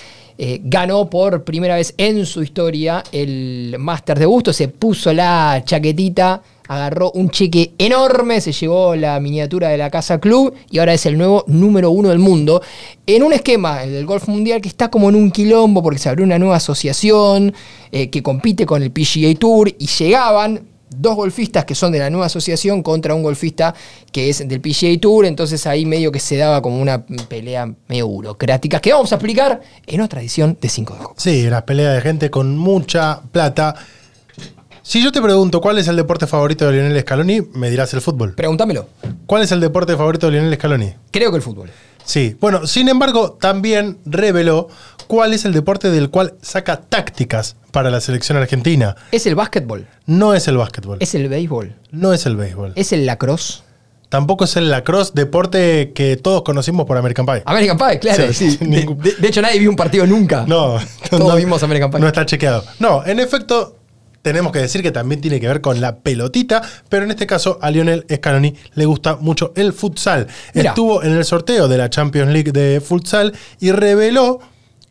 eh, 0.41 0.61
ganó 0.63 1.09
por 1.09 1.43
primera 1.43 1.75
vez 1.75 1.93
en 1.97 2.25
su 2.25 2.41
historia 2.41 3.03
el 3.11 3.75
Masters 3.77 4.21
de 4.21 4.25
Gusto, 4.25 4.53
se 4.53 4.69
puso 4.69 5.11
la 5.11 5.61
chaquetita, 5.65 6.41
agarró 6.69 7.11
un 7.11 7.29
cheque 7.29 7.73
enorme, 7.77 8.39
se 8.39 8.53
llevó 8.53 8.95
la 8.95 9.19
miniatura 9.19 9.67
de 9.67 9.77
la 9.77 9.89
Casa 9.89 10.21
Club 10.21 10.53
y 10.71 10.79
ahora 10.79 10.93
es 10.93 11.05
el 11.05 11.17
nuevo 11.17 11.43
número 11.47 11.91
uno 11.91 12.07
del 12.07 12.19
mundo. 12.19 12.61
En 13.05 13.23
un 13.23 13.33
esquema, 13.33 13.83
el 13.83 13.91
del 13.91 14.05
Golf 14.05 14.29
Mundial, 14.29 14.61
que 14.61 14.69
está 14.69 14.89
como 14.89 15.09
en 15.09 15.15
un 15.15 15.29
quilombo 15.29 15.83
porque 15.83 15.99
se 15.99 16.07
abrió 16.07 16.23
una 16.23 16.39
nueva 16.39 16.55
asociación 16.55 17.53
eh, 17.91 18.09
que 18.09 18.23
compite 18.23 18.65
con 18.65 18.81
el 18.81 18.91
PGA 18.91 19.37
Tour 19.37 19.75
y 19.77 19.87
llegaban 19.87 20.68
dos 20.89 21.15
golfistas 21.15 21.65
que 21.65 21.75
son 21.75 21.91
de 21.91 21.99
la 21.99 22.09
nueva 22.09 22.27
asociación 22.27 22.83
contra 22.83 23.13
un 23.13 23.23
golfista 23.23 23.73
que 24.11 24.29
es 24.29 24.47
del 24.47 24.61
PGA 24.61 24.99
Tour, 24.99 25.25
entonces 25.25 25.65
ahí 25.67 25.85
medio 25.85 26.11
que 26.11 26.19
se 26.19 26.37
daba 26.37 26.61
como 26.61 26.81
una 26.81 27.05
pelea 27.05 27.71
medio 27.87 28.07
burocrática 28.07 28.79
que 28.79 28.93
vamos 28.93 29.11
a 29.11 29.15
explicar 29.15 29.61
en 29.85 30.01
otra 30.01 30.21
edición 30.21 30.57
de 30.59 30.69
5 30.69 30.93
de. 30.93 30.99
Sí, 31.17 31.47
una 31.47 31.65
pelea 31.65 31.91
de 31.91 32.01
gente 32.01 32.29
con 32.29 32.57
mucha 32.57 33.21
plata. 33.31 33.75
Si 34.81 35.03
yo 35.03 35.11
te 35.11 35.21
pregunto 35.21 35.61
cuál 35.61 35.77
es 35.77 35.87
el 35.87 35.95
deporte 35.95 36.25
favorito 36.25 36.65
de 36.65 36.73
Lionel 36.73 36.99
Scaloni, 37.01 37.41
me 37.53 37.69
dirás 37.69 37.93
el 37.93 38.01
fútbol. 38.01 38.33
Pregúntamelo. 38.33 38.87
¿Cuál 39.27 39.43
es 39.43 39.51
el 39.51 39.59
deporte 39.59 39.95
favorito 39.95 40.27
de 40.27 40.33
Lionel 40.33 40.55
Scaloni? 40.55 40.93
Creo 41.11 41.29
que 41.29 41.37
el 41.37 41.43
fútbol. 41.43 41.69
Sí, 42.09 42.35
bueno, 42.41 42.65
sin 42.65 42.89
embargo, 42.89 43.37
también 43.39 43.99
reveló 44.03 44.67
cuál 45.05 45.31
es 45.31 45.45
el 45.45 45.53
deporte 45.53 45.91
del 45.91 46.09
cual 46.09 46.33
saca 46.41 46.77
tácticas 46.81 47.55
para 47.71 47.91
la 47.91 48.01
selección 48.01 48.35
argentina. 48.35 48.95
¿Es 49.11 49.27
el 49.27 49.35
básquetbol? 49.35 49.85
No 50.07 50.33
es 50.33 50.47
el 50.47 50.57
básquetbol. 50.57 50.97
¿Es 51.01 51.13
el 51.13 51.29
béisbol? 51.29 51.75
No 51.91 52.11
es 52.11 52.25
el 52.25 52.35
béisbol. 52.35 52.73
¿Es 52.75 52.93
el 52.93 53.05
lacrosse? 53.05 53.61
Tampoco 54.09 54.45
es 54.45 54.55
el 54.55 54.71
lacrosse, 54.71 55.11
deporte 55.13 55.91
que 55.93 56.17
todos 56.17 56.41
conocimos 56.41 56.87
por 56.87 56.97
American 56.97 57.27
Pie. 57.27 57.43
American 57.45 57.77
Pie, 57.77 57.99
claro. 57.99 58.33
Sí, 58.33 58.33
Sí, 58.33 58.57
sin 58.57 58.69
De, 58.71 58.77
ningún- 58.79 58.97
de- 58.97 59.13
de 59.13 59.27
hecho, 59.27 59.43
nadie 59.43 59.59
vio 59.59 59.69
un 59.69 59.75
partido 59.75 60.07
nunca. 60.07 60.45
No, 60.47 60.79
Todos 61.11 61.27
no, 61.29 61.35
vimos 61.35 61.61
American 61.61 61.91
Pie. 61.91 61.99
No 61.99 62.07
está 62.07 62.25
chequeado. 62.25 62.63
No, 62.79 63.05
en 63.05 63.19
efecto, 63.19 63.75
tenemos 64.21 64.51
que 64.51 64.59
decir 64.59 64.81
que 64.81 64.91
también 64.91 65.21
tiene 65.21 65.39
que 65.39 65.47
ver 65.47 65.61
con 65.61 65.81
la 65.81 65.97
pelotita, 65.97 66.61
pero 66.89 67.03
en 67.03 67.11
este 67.11 67.27
caso 67.27 67.57
a 67.61 67.71
Lionel 67.71 68.05
Scaloni 68.13 68.55
le 68.75 68.85
gusta 68.85 69.15
mucho 69.15 69.53
el 69.55 69.73
futsal. 69.73 70.27
Mirá. 70.53 70.69
Estuvo 70.69 71.03
en 71.03 71.13
el 71.13 71.25
sorteo 71.25 71.67
de 71.67 71.77
la 71.77 71.89
Champions 71.89 72.31
League 72.31 72.51
de 72.51 72.81
futsal 72.81 73.33
y 73.59 73.71
reveló 73.71 74.39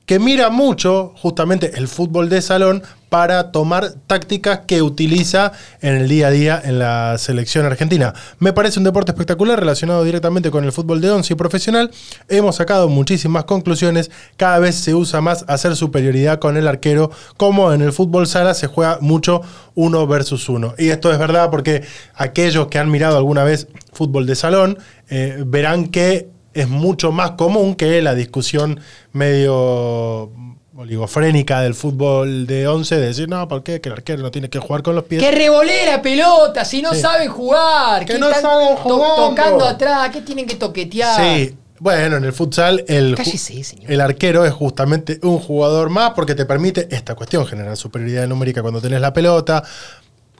que 0.06 0.18
mira 0.18 0.48
mucho 0.48 1.12
justamente 1.16 1.72
el 1.76 1.86
fútbol 1.86 2.30
de 2.30 2.40
salón 2.40 2.82
para 3.08 3.52
tomar 3.52 3.94
tácticas 4.06 4.60
que 4.66 4.82
utiliza 4.82 5.52
en 5.80 5.94
el 5.94 6.08
día 6.08 6.28
a 6.28 6.30
día 6.30 6.62
en 6.62 6.78
la 6.78 7.16
selección 7.18 7.66
argentina. 7.66 8.14
Me 8.38 8.52
parece 8.52 8.78
un 8.78 8.84
deporte 8.84 9.12
espectacular 9.12 9.58
relacionado 9.58 10.04
directamente 10.04 10.50
con 10.50 10.64
el 10.64 10.72
fútbol 10.72 11.00
de 11.00 11.10
once 11.10 11.32
y 11.32 11.36
profesional. 11.36 11.90
Hemos 12.28 12.56
sacado 12.56 12.88
muchísimas 12.88 13.44
conclusiones. 13.44 14.10
Cada 14.36 14.58
vez 14.58 14.74
se 14.74 14.94
usa 14.94 15.20
más 15.20 15.44
hacer 15.48 15.76
superioridad 15.76 16.38
con 16.38 16.56
el 16.56 16.68
arquero, 16.68 17.10
como 17.36 17.72
en 17.72 17.82
el 17.82 17.92
fútbol 17.92 18.26
sala 18.26 18.54
se 18.54 18.66
juega 18.66 18.98
mucho 19.00 19.40
uno 19.74 20.06
versus 20.06 20.48
uno. 20.48 20.74
Y 20.78 20.88
esto 20.88 21.12
es 21.12 21.18
verdad 21.18 21.50
porque 21.50 21.82
aquellos 22.14 22.68
que 22.68 22.78
han 22.78 22.90
mirado 22.90 23.16
alguna 23.16 23.44
vez 23.44 23.68
fútbol 23.92 24.26
de 24.26 24.34
salón 24.34 24.78
eh, 25.08 25.42
verán 25.46 25.88
que 25.88 26.28
es 26.54 26.68
mucho 26.68 27.12
más 27.12 27.32
común 27.32 27.74
que 27.74 28.02
la 28.02 28.14
discusión 28.14 28.80
medio 29.12 30.32
oligofrénica 30.78 31.60
del 31.60 31.74
fútbol 31.74 32.46
de 32.46 32.68
11 32.68 32.96
de 32.98 33.06
decir, 33.08 33.28
no, 33.28 33.48
¿por 33.48 33.64
qué? 33.64 33.80
Que 33.80 33.88
el 33.88 33.94
arquero 33.94 34.22
no 34.22 34.30
tiene 34.30 34.48
que 34.48 34.60
jugar 34.60 34.82
con 34.84 34.94
los 34.94 35.04
pies. 35.04 35.20
¡Que 35.20 35.32
revolera 35.32 36.00
pelota! 36.00 36.64
Si 36.64 36.80
no 36.82 36.94
Sí. 36.94 37.00
saben 37.00 37.28
jugar. 37.30 38.04
Que 38.06 38.12
¿qué 38.14 38.18
no 38.20 38.28
están 38.28 38.42
saben 38.42 38.76
to- 38.76 38.82
jugando? 38.82 39.28
tocando 39.30 39.64
atrás. 39.66 40.10
¿Qué 40.10 40.20
tienen 40.22 40.46
que 40.46 40.54
toquetear? 40.54 41.20
Sí, 41.20 41.56
bueno, 41.80 42.16
en 42.18 42.24
el 42.24 42.32
futsal 42.32 42.84
el, 42.86 43.14
ju- 43.14 43.16
Cállese, 43.16 43.64
señor. 43.64 43.90
el 43.90 44.00
arquero 44.00 44.44
es 44.44 44.52
justamente 44.52 45.18
un 45.22 45.40
jugador 45.40 45.90
más 45.90 46.12
porque 46.12 46.36
te 46.36 46.44
permite 46.46 46.86
esta 46.94 47.16
cuestión, 47.16 47.44
generar 47.44 47.76
superioridad 47.76 48.28
numérica 48.28 48.62
cuando 48.62 48.80
tenés 48.80 49.00
la 49.00 49.12
pelota, 49.12 49.64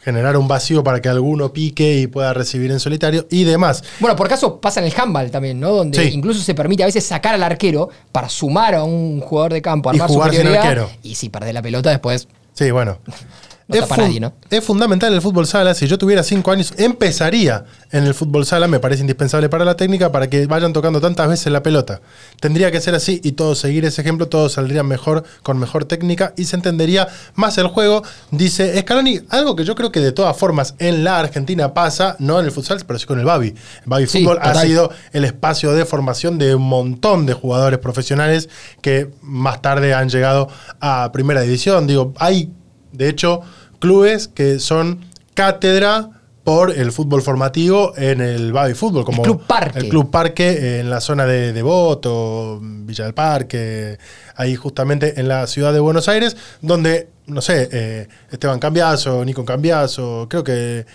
generar 0.08 0.38
un 0.38 0.48
vacío 0.48 0.82
para 0.82 1.02
que 1.02 1.08
alguno 1.10 1.52
pique 1.52 1.98
y 1.98 2.06
pueda 2.06 2.32
recibir 2.32 2.70
en 2.70 2.80
solitario 2.80 3.26
y 3.30 3.44
demás. 3.44 3.84
Bueno, 4.00 4.16
por 4.16 4.26
caso 4.26 4.58
pasa 4.58 4.80
en 4.80 4.86
el 4.86 4.94
handball 4.98 5.30
también, 5.30 5.60
¿no? 5.60 5.70
Donde 5.72 6.02
Sí. 6.02 6.14
incluso 6.14 6.40
se 6.40 6.54
permite 6.54 6.82
a 6.82 6.86
veces 6.86 7.04
sacar 7.04 7.34
al 7.34 7.42
arquero 7.42 7.90
para 8.10 8.30
sumar 8.30 8.74
a 8.74 8.84
un 8.84 9.20
jugador 9.20 9.52
de 9.52 9.60
campo, 9.60 9.90
Y 9.90 9.96
armar 9.96 10.08
jugar 10.08 10.30
sin 10.30 10.38
superioridad. 10.40 10.66
arquero. 10.70 10.90
Y 11.02 11.14
si 11.16 11.28
perdés 11.28 11.52
la 11.52 11.60
pelota 11.60 11.90
después. 11.90 12.26
Sí, 12.54 12.70
bueno. 12.70 12.96
No 13.68 13.74
es, 13.74 13.82
tapa 13.82 13.96
fun- 13.96 14.04
nadie, 14.04 14.18
¿no? 14.20 14.32
es 14.48 14.64
fundamental 14.64 15.12
el 15.12 15.20
fútbol 15.20 15.46
sala. 15.46 15.74
Si 15.74 15.86
yo 15.86 15.98
tuviera 15.98 16.22
cinco 16.22 16.50
años, 16.50 16.72
empezaría 16.78 17.66
en 17.92 18.04
el 18.04 18.14
fútbol 18.14 18.46
sala. 18.46 18.66
Me 18.66 18.80
parece 18.80 19.02
indispensable 19.02 19.50
para 19.50 19.64
la 19.66 19.76
técnica 19.76 20.10
para 20.10 20.30
que 20.30 20.46
vayan 20.46 20.72
tocando 20.72 21.02
tantas 21.02 21.28
veces 21.28 21.52
la 21.52 21.62
pelota. 21.62 22.00
Tendría 22.40 22.70
que 22.70 22.80
ser 22.80 22.94
así 22.94 23.20
y 23.22 23.32
todos 23.32 23.58
seguir 23.58 23.84
ese 23.84 24.00
ejemplo. 24.00 24.26
Todos 24.28 24.52
saldrían 24.52 24.86
mejor, 24.86 25.22
con 25.42 25.58
mejor 25.58 25.84
técnica 25.84 26.32
y 26.36 26.46
se 26.46 26.56
entendería 26.56 27.08
más 27.34 27.58
el 27.58 27.66
juego. 27.66 28.02
Dice 28.30 28.80
Scaloni, 28.80 29.20
algo 29.28 29.54
que 29.54 29.64
yo 29.64 29.74
creo 29.74 29.92
que 29.92 30.00
de 30.00 30.12
todas 30.12 30.34
formas 30.34 30.74
en 30.78 31.04
la 31.04 31.18
Argentina 31.20 31.74
pasa, 31.74 32.16
no 32.20 32.40
en 32.40 32.46
el 32.46 32.52
futsal, 32.52 32.82
pero 32.86 32.98
sí 32.98 33.04
con 33.04 33.18
el 33.18 33.26
Babi. 33.26 33.48
El 33.48 33.54
Babi 33.84 34.06
Sí, 34.06 34.22
Fútbol 34.24 34.38
ha 34.40 34.54
sido 34.54 34.90
el 35.12 35.26
espacio 35.26 35.72
de 35.72 35.84
formación 35.84 36.38
de 36.38 36.54
un 36.54 36.62
montón 36.62 37.26
de 37.26 37.34
jugadores 37.34 37.78
profesionales 37.80 38.48
que 38.80 39.10
más 39.20 39.60
tarde 39.60 39.92
han 39.92 40.08
llegado 40.08 40.48
a 40.80 41.12
primera 41.12 41.42
división. 41.42 41.86
Digo, 41.86 42.14
hay 42.18 42.50
de 42.92 43.10
hecho 43.10 43.42
clubes 43.78 44.28
que 44.28 44.58
son 44.58 45.04
cátedra 45.34 46.10
por 46.44 46.70
el 46.70 46.92
fútbol 46.92 47.20
formativo 47.20 47.92
en 47.98 48.20
el 48.22 48.52
Baby 48.52 48.72
Fútbol, 48.74 49.04
como 49.04 49.22
Club 49.22 49.42
Parque. 49.46 49.78
el 49.80 49.88
Club 49.90 50.10
Parque 50.10 50.48
eh, 50.50 50.80
en 50.80 50.88
la 50.88 51.00
zona 51.02 51.26
de 51.26 51.52
Devoto, 51.52 52.58
Villa 52.62 53.04
del 53.04 53.12
Parque, 53.12 53.98
ahí 54.34 54.54
justamente 54.56 55.20
en 55.20 55.28
la 55.28 55.46
ciudad 55.46 55.74
de 55.74 55.80
Buenos 55.80 56.08
Aires, 56.08 56.36
donde, 56.62 57.08
no 57.26 57.42
sé, 57.42 57.68
eh, 57.70 58.08
Esteban 58.30 58.58
Cambiazo, 58.60 59.22
Nico 59.26 59.44
Cambiazo, 59.44 60.26
creo 60.30 60.42
que 60.42 60.86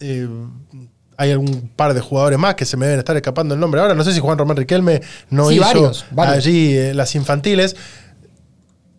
eh, 0.00 0.28
hay 1.18 1.30
algún 1.32 1.70
par 1.76 1.92
de 1.92 2.00
jugadores 2.00 2.38
más 2.38 2.54
que 2.54 2.64
se 2.64 2.76
me 2.78 2.86
deben 2.86 2.98
estar 3.00 3.14
escapando 3.14 3.54
el 3.54 3.60
nombre 3.60 3.80
ahora. 3.82 3.94
No 3.94 4.04
sé 4.04 4.12
si 4.12 4.20
Juan 4.20 4.38
Román 4.38 4.56
Riquelme 4.56 5.02
no 5.30 5.48
Sí, 5.50 5.56
hizo 5.56 5.64
varios, 5.64 6.06
varios. 6.12 6.36
allí 6.38 6.76
eh, 6.76 6.94
las 6.94 7.14
infantiles. 7.14 7.76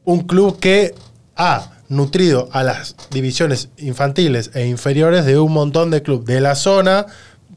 Un 0.03 0.21
club 0.21 0.59
que 0.59 0.93
ha 1.35 1.71
nutrido 1.89 2.49
a 2.51 2.63
las 2.63 2.95
divisiones 3.11 3.69
infantiles 3.77 4.51
e 4.53 4.65
inferiores 4.67 5.25
de 5.25 5.37
un 5.37 5.51
montón 5.53 5.91
de 5.91 6.01
clubes 6.01 6.25
de 6.25 6.41
la 6.41 6.55
zona, 6.55 7.05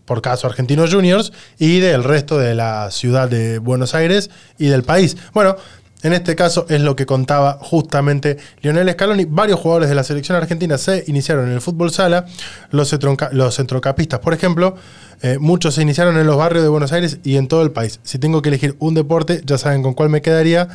por 0.05 0.23
caso 0.23 0.47
Argentinos 0.47 0.93
Juniors, 0.93 1.33
y 1.59 1.81
del 1.81 2.05
resto 2.05 2.38
de 2.38 2.55
la 2.55 2.91
ciudad 2.91 3.29
de 3.29 3.59
Buenos 3.59 3.95
Aires 3.95 4.31
y 4.59 4.67
del 4.67 4.83
país. 4.83 5.17
Bueno, 5.35 5.57
en 6.02 6.12
este 6.12 6.37
caso 6.37 6.64
es 6.68 6.80
lo 6.80 6.94
que 6.94 7.06
contaba 7.06 7.58
justamente 7.61 8.37
Lionel 8.62 8.90
Scaloni. 8.92 9.24
Varios 9.24 9.58
jugadores 9.58 9.88
de 9.88 9.94
la 9.96 10.04
selección 10.04 10.37
argentina 10.37 10.78
se 10.78 11.02
iniciaron 11.08 11.48
en 11.48 11.54
el 11.54 11.61
fútbol 11.61 11.90
sala. 11.90 12.26
Los, 12.70 12.96
los 13.32 13.56
centrocampistas, 13.56 14.20
por 14.20 14.32
ejemplo, 14.32 14.76
eh, 15.22 15.38
muchos 15.40 15.74
se 15.74 15.82
iniciaron 15.82 16.16
en 16.16 16.26
los 16.26 16.37
barrios 16.37 16.62
de 16.62 16.68
Buenos 16.68 16.92
Aires 16.92 17.18
y 17.24 17.37
en 17.37 17.48
todo 17.48 17.62
el 17.62 17.72
país. 17.72 17.98
Si 18.04 18.18
tengo 18.20 18.42
que 18.42 18.48
elegir 18.50 18.76
un 18.78 18.94
deporte, 18.94 19.42
ya 19.44 19.58
saben 19.58 19.82
con 19.82 19.94
cuál 19.94 20.08
me 20.11 20.22
quedaría. 20.22 20.68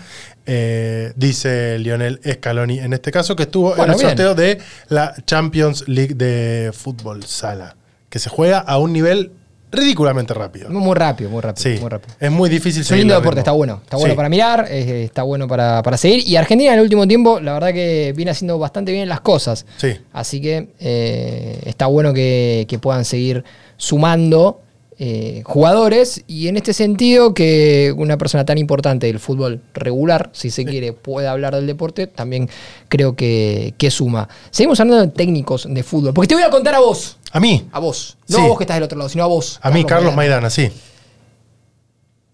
eh, 0.46 1.14
dice 1.16 1.80
Lionel 1.80 2.20
Scaloni 2.30 2.80
en 2.80 2.92
este 2.92 3.12
caso, 3.14 3.38
que 3.38 3.44
estuvo 3.44 3.70
Bueno, 3.76 3.84
en 3.86 3.92
el 3.92 3.96
bien. 3.98 4.10
sorteo 4.10 4.36
de 4.36 4.60
la 4.90 5.16
Champions 5.26 5.88
League 5.88 6.16
de 6.16 6.72
fútbol 6.74 7.24
sala, 7.24 7.78
que 8.10 8.20
se 8.20 8.30
juega 8.30 8.58
a 8.60 8.78
un 8.78 8.92
nivel 8.92 9.32
ridículamente 9.74 10.34
rápido. 10.34 10.70
Muy 10.70 10.96
rápido, 10.96 11.30
muy 11.30 11.42
rápido. 11.42 11.62
Sí, 11.76 11.80
muy 11.82 11.90
rápido. 11.90 12.16
es 12.20 12.32
muy 12.32 12.50
difícil 12.50 12.82
Es 12.84 12.92
un 12.92 12.98
lindo 13.00 13.16
deporte, 13.16 13.40
está 13.40 13.52
bueno. 13.52 13.82
Está 13.84 13.98
bueno 13.98 14.14
Sí. 14.14 14.16
para 14.18 14.30
mirar, 14.30 14.68
eh, 14.70 15.04
está 15.04 15.24
bueno 15.24 15.48
para, 15.48 15.82
para 15.84 15.98
seguir. 15.98 16.28
Y 16.28 16.36
Argentina 16.36 16.72
en 16.72 16.78
el 16.80 16.84
último 16.84 17.08
tiempo, 17.08 17.40
la 17.40 17.54
verdad 17.54 17.74
que 17.74 18.14
viene 18.16 18.32
haciendo 18.32 18.58
bastante 18.60 18.92
bien 18.92 19.10
las 19.10 19.22
cosas. 19.22 19.66
Sí. 19.78 19.90
Así 20.14 20.40
que 20.40 20.70
eh, 20.80 21.60
está 21.66 21.88
bueno 21.88 22.14
que, 22.14 22.66
que 22.70 22.80
puedan 22.80 23.04
seguir 23.04 23.44
sumando 23.78 24.62
eh, 25.00 25.42
jugadores. 25.46 26.24
Y 26.28 26.48
en 26.48 26.56
este 26.58 26.72
sentido, 26.72 27.34
que 27.34 27.94
una 27.98 28.18
persona 28.18 28.46
tan 28.46 28.58
importante 28.58 29.08
del 29.08 29.20
fútbol 29.20 29.60
regular, 29.74 30.30
si 30.34 30.50
se 30.52 30.66
quiere, 30.66 30.94
pueda 30.94 31.32
hablar 31.32 31.56
del 31.56 31.66
deporte, 31.68 32.08
también 32.08 32.48
creo 32.90 33.16
que, 33.16 33.74
que 33.78 33.90
suma. 33.92 34.30
Seguimos 34.52 34.80
hablando 34.80 35.02
de 35.06 35.12
técnicos 35.12 35.68
de 35.70 35.84
fútbol. 35.84 36.14
Porque 36.14 36.28
te 36.28 36.36
voy 36.36 36.44
a 36.44 36.50
contar 36.50 36.76
a 36.76 36.80
vos. 36.80 37.18
A 37.34 37.40
mí, 37.40 37.68
A 37.72 37.80
vos. 37.80 38.16
No 38.30 38.38
Sí. 38.38 38.44
a 38.44 38.48
vos 38.48 38.58
que 38.58 38.64
estás 38.64 38.76
del 38.78 38.84
otro 38.84 38.98
lado, 38.98 39.10
sino 39.10 39.24
a 39.24 39.28
vos. 39.28 39.60
a 39.62 39.70
mí, 39.72 39.84
Carlos 39.84 40.16
Maidana, 40.16 40.50
sí. 40.50 40.70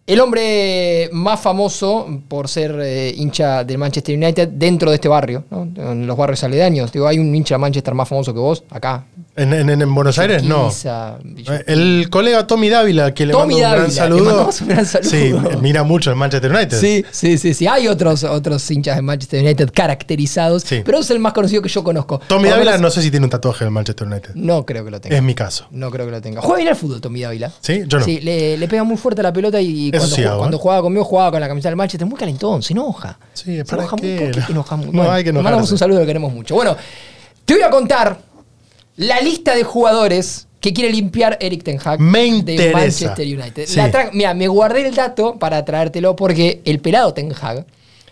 El 0.05 0.19
hombre 0.21 1.07
más 1.13 1.39
famoso 1.39 2.07
por 2.27 2.47
ser 2.47 2.75
eh, 2.81 3.13
hincha 3.15 3.63
del 3.63 3.77
Manchester 3.77 4.15
United 4.17 4.47
dentro 4.49 4.89
de 4.89 4.95
este 4.95 5.07
barrio, 5.07 5.43
¿no? 5.51 5.61
en 5.75 6.07
los 6.07 6.17
barrios 6.17 6.43
aledaños. 6.43 6.91
Digo, 6.91 7.07
hay 7.07 7.19
un 7.19 7.33
hincha 7.33 7.55
de 7.55 7.59
Manchester 7.59 7.93
más 7.93 8.09
famoso 8.09 8.33
que 8.33 8.39
vos, 8.39 8.63
acá. 8.71 9.05
¿En, 9.41 9.53
en- 9.53 9.81
en 9.81 9.95
Buenos 9.95 10.19
Aires? 10.19 10.43
No. 10.43 10.69
Eh, 10.83 11.63
El 11.67 12.09
colega 12.09 12.45
Tommy 12.45 12.69
Dávila, 12.69 13.13
que 13.13 13.25
le 13.25 13.33
mando 13.33 13.55
un 13.55 13.61
Dávila, 13.61 13.75
gran 13.77 13.91
saludo. 13.91 14.25
mandamos 14.25 14.61
un 14.61 14.67
gran 14.67 14.85
saludo. 14.85 15.09
Sí, 15.09 15.33
mira 15.61 15.83
mucho 15.83 16.09
el 16.09 16.15
Manchester 16.15 16.51
United. 16.51 16.79
Sí, 16.79 17.05
sí, 17.11 17.37
sí, 17.37 17.53
sí. 17.53 17.67
Hay 17.67 17.87
otros, 17.87 18.23
otros 18.23 18.69
hinchas 18.71 18.95
de 18.97 19.01
Manchester 19.01 19.43
United 19.43 19.71
caracterizados, 19.73 20.63
Sí. 20.63 20.81
pero 20.83 20.99
es 20.99 21.09
el 21.11 21.19
más 21.19 21.33
conocido 21.33 21.61
que 21.61 21.69
yo 21.69 21.83
conozco. 21.83 22.19
Tommy 22.27 22.43
Por 22.43 22.51
Dávila 22.51 22.71
menos- 22.71 22.81
no 22.81 22.91
sé 22.91 23.01
si 23.01 23.11
tiene 23.11 23.25
un 23.25 23.29
tatuaje 23.29 23.63
del 23.65 23.71
Manchester 23.71 24.07
United. 24.07 24.31
No 24.35 24.65
creo 24.65 24.83
que 24.85 24.91
lo 24.91 24.99
tenga. 25.01 25.15
Es 25.15 25.23
mi 25.23 25.33
caso. 25.35 25.67
No 25.71 25.89
creo 25.91 26.05
que 26.05 26.11
lo 26.11 26.21
tenga. 26.21 26.41
Juega 26.41 26.57
bien 26.57 26.67
al 26.69 26.75
fútbol, 26.75 27.01
Tommy 27.01 27.21
Dávila. 27.21 27.51
¿Sí? 27.61 27.83
Yo 27.87 27.99
no. 27.99 28.05
Sí, 28.05 28.19
le, 28.21 28.57
le 28.57 28.67
pega 28.67 28.83
muy 28.83 28.97
fuerte 28.97 29.23
la 29.23 29.31
pelota 29.33 29.61
y 29.61 29.91
cuando, 29.91 30.07
sí 30.15 30.23
cuando 30.23 30.57
¿eh? 30.57 30.59
jugaba 30.59 30.81
conmigo 30.81 31.03
jugaba 31.05 31.31
con 31.31 31.39
la 31.41 31.47
camiseta 31.47 31.69
del 31.69 31.75
Manchester. 31.77 32.07
Muy 32.07 32.17
calentón, 32.17 32.61
se 32.63 32.73
enoja. 32.73 33.17
Sí, 33.33 33.57
se 33.57 33.65
¿para 33.65 33.83
enoja 33.83 33.95
qué? 33.97 34.07
mucho. 34.13 34.23
¿Por 34.25 34.31
qué 34.35 34.41
te 34.41 34.51
enojas 34.51 34.77
mucho? 34.79 34.91
No, 34.91 34.97
Bueno, 34.97 35.11
hay 35.13 35.23
que 35.23 35.29
enojarse. 35.29 35.43
Mandamos 35.43 35.71
un 35.71 35.77
saludo, 35.77 35.99
lo 36.01 36.05
queremos 36.05 36.33
mucho. 36.33 36.55
Bueno, 36.55 36.75
te 37.45 37.53
voy 37.53 37.63
a 37.63 37.69
contar 37.69 38.17
la 38.99 39.19
lista 39.21 39.55
de 39.55 39.63
jugadores 39.63 40.47
que 40.61 40.73
quiere 40.73 40.91
limpiar 40.91 41.37
Eric 41.39 41.63
Ten 41.63 41.79
Hag 41.83 41.99
Me 42.01 42.19
de 42.19 42.25
interesa. 42.27 42.77
Manchester 42.77 43.25
United. 43.27 43.65
Sí. 43.65 43.79
Mira, 44.13 44.33
me 44.33 44.47
guardé 44.47 44.87
el 44.87 44.93
dato 44.93 45.35
para 45.39 45.63
traértelo 45.65 46.15
porque 46.15 46.61
el 46.65 46.79
pelado 46.79 47.13
Ten 47.13 47.33
Hag 47.41 47.65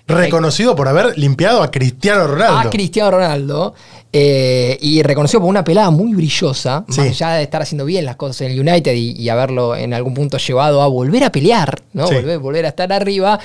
Reconocido 0.10 0.74
por 0.74 0.88
haber 0.88 1.18
limpiado 1.18 1.62
a 1.62 1.70
Cristiano 1.70 2.26
Ronaldo. 2.28 2.60
a 2.60 2.70
Cristiano 2.70 3.12
Ronaldo. 3.12 3.74
eh, 4.14 4.78
y 4.80 5.04
reconocido 5.04 5.42
por 5.42 5.50
una 5.50 5.66
pelada 5.66 5.90
muy 5.92 6.14
brillosa, 6.14 6.86
Sí. 6.90 7.02
más 7.02 7.10
allá 7.10 7.32
de 7.34 7.44
estar 7.44 7.62
haciendo 7.62 7.84
bien 7.84 8.06
las 8.06 8.16
cosas 8.16 8.40
en 8.42 8.52
el 8.54 8.60
United 8.62 8.94
y, 8.94 9.12
y 9.22 9.28
haberlo 9.28 9.76
en 9.76 9.94
algún 9.94 10.14
punto 10.14 10.38
llevado 10.38 10.82
a 10.82 10.88
volver 10.88 11.26
a 11.26 11.30
pelear, 11.34 11.82
¿no? 11.92 12.08
Sí. 12.08 12.16
Volver, 12.16 12.40
volver 12.40 12.66
a 12.66 12.70
estar 12.70 12.92
arriba. 12.94 13.38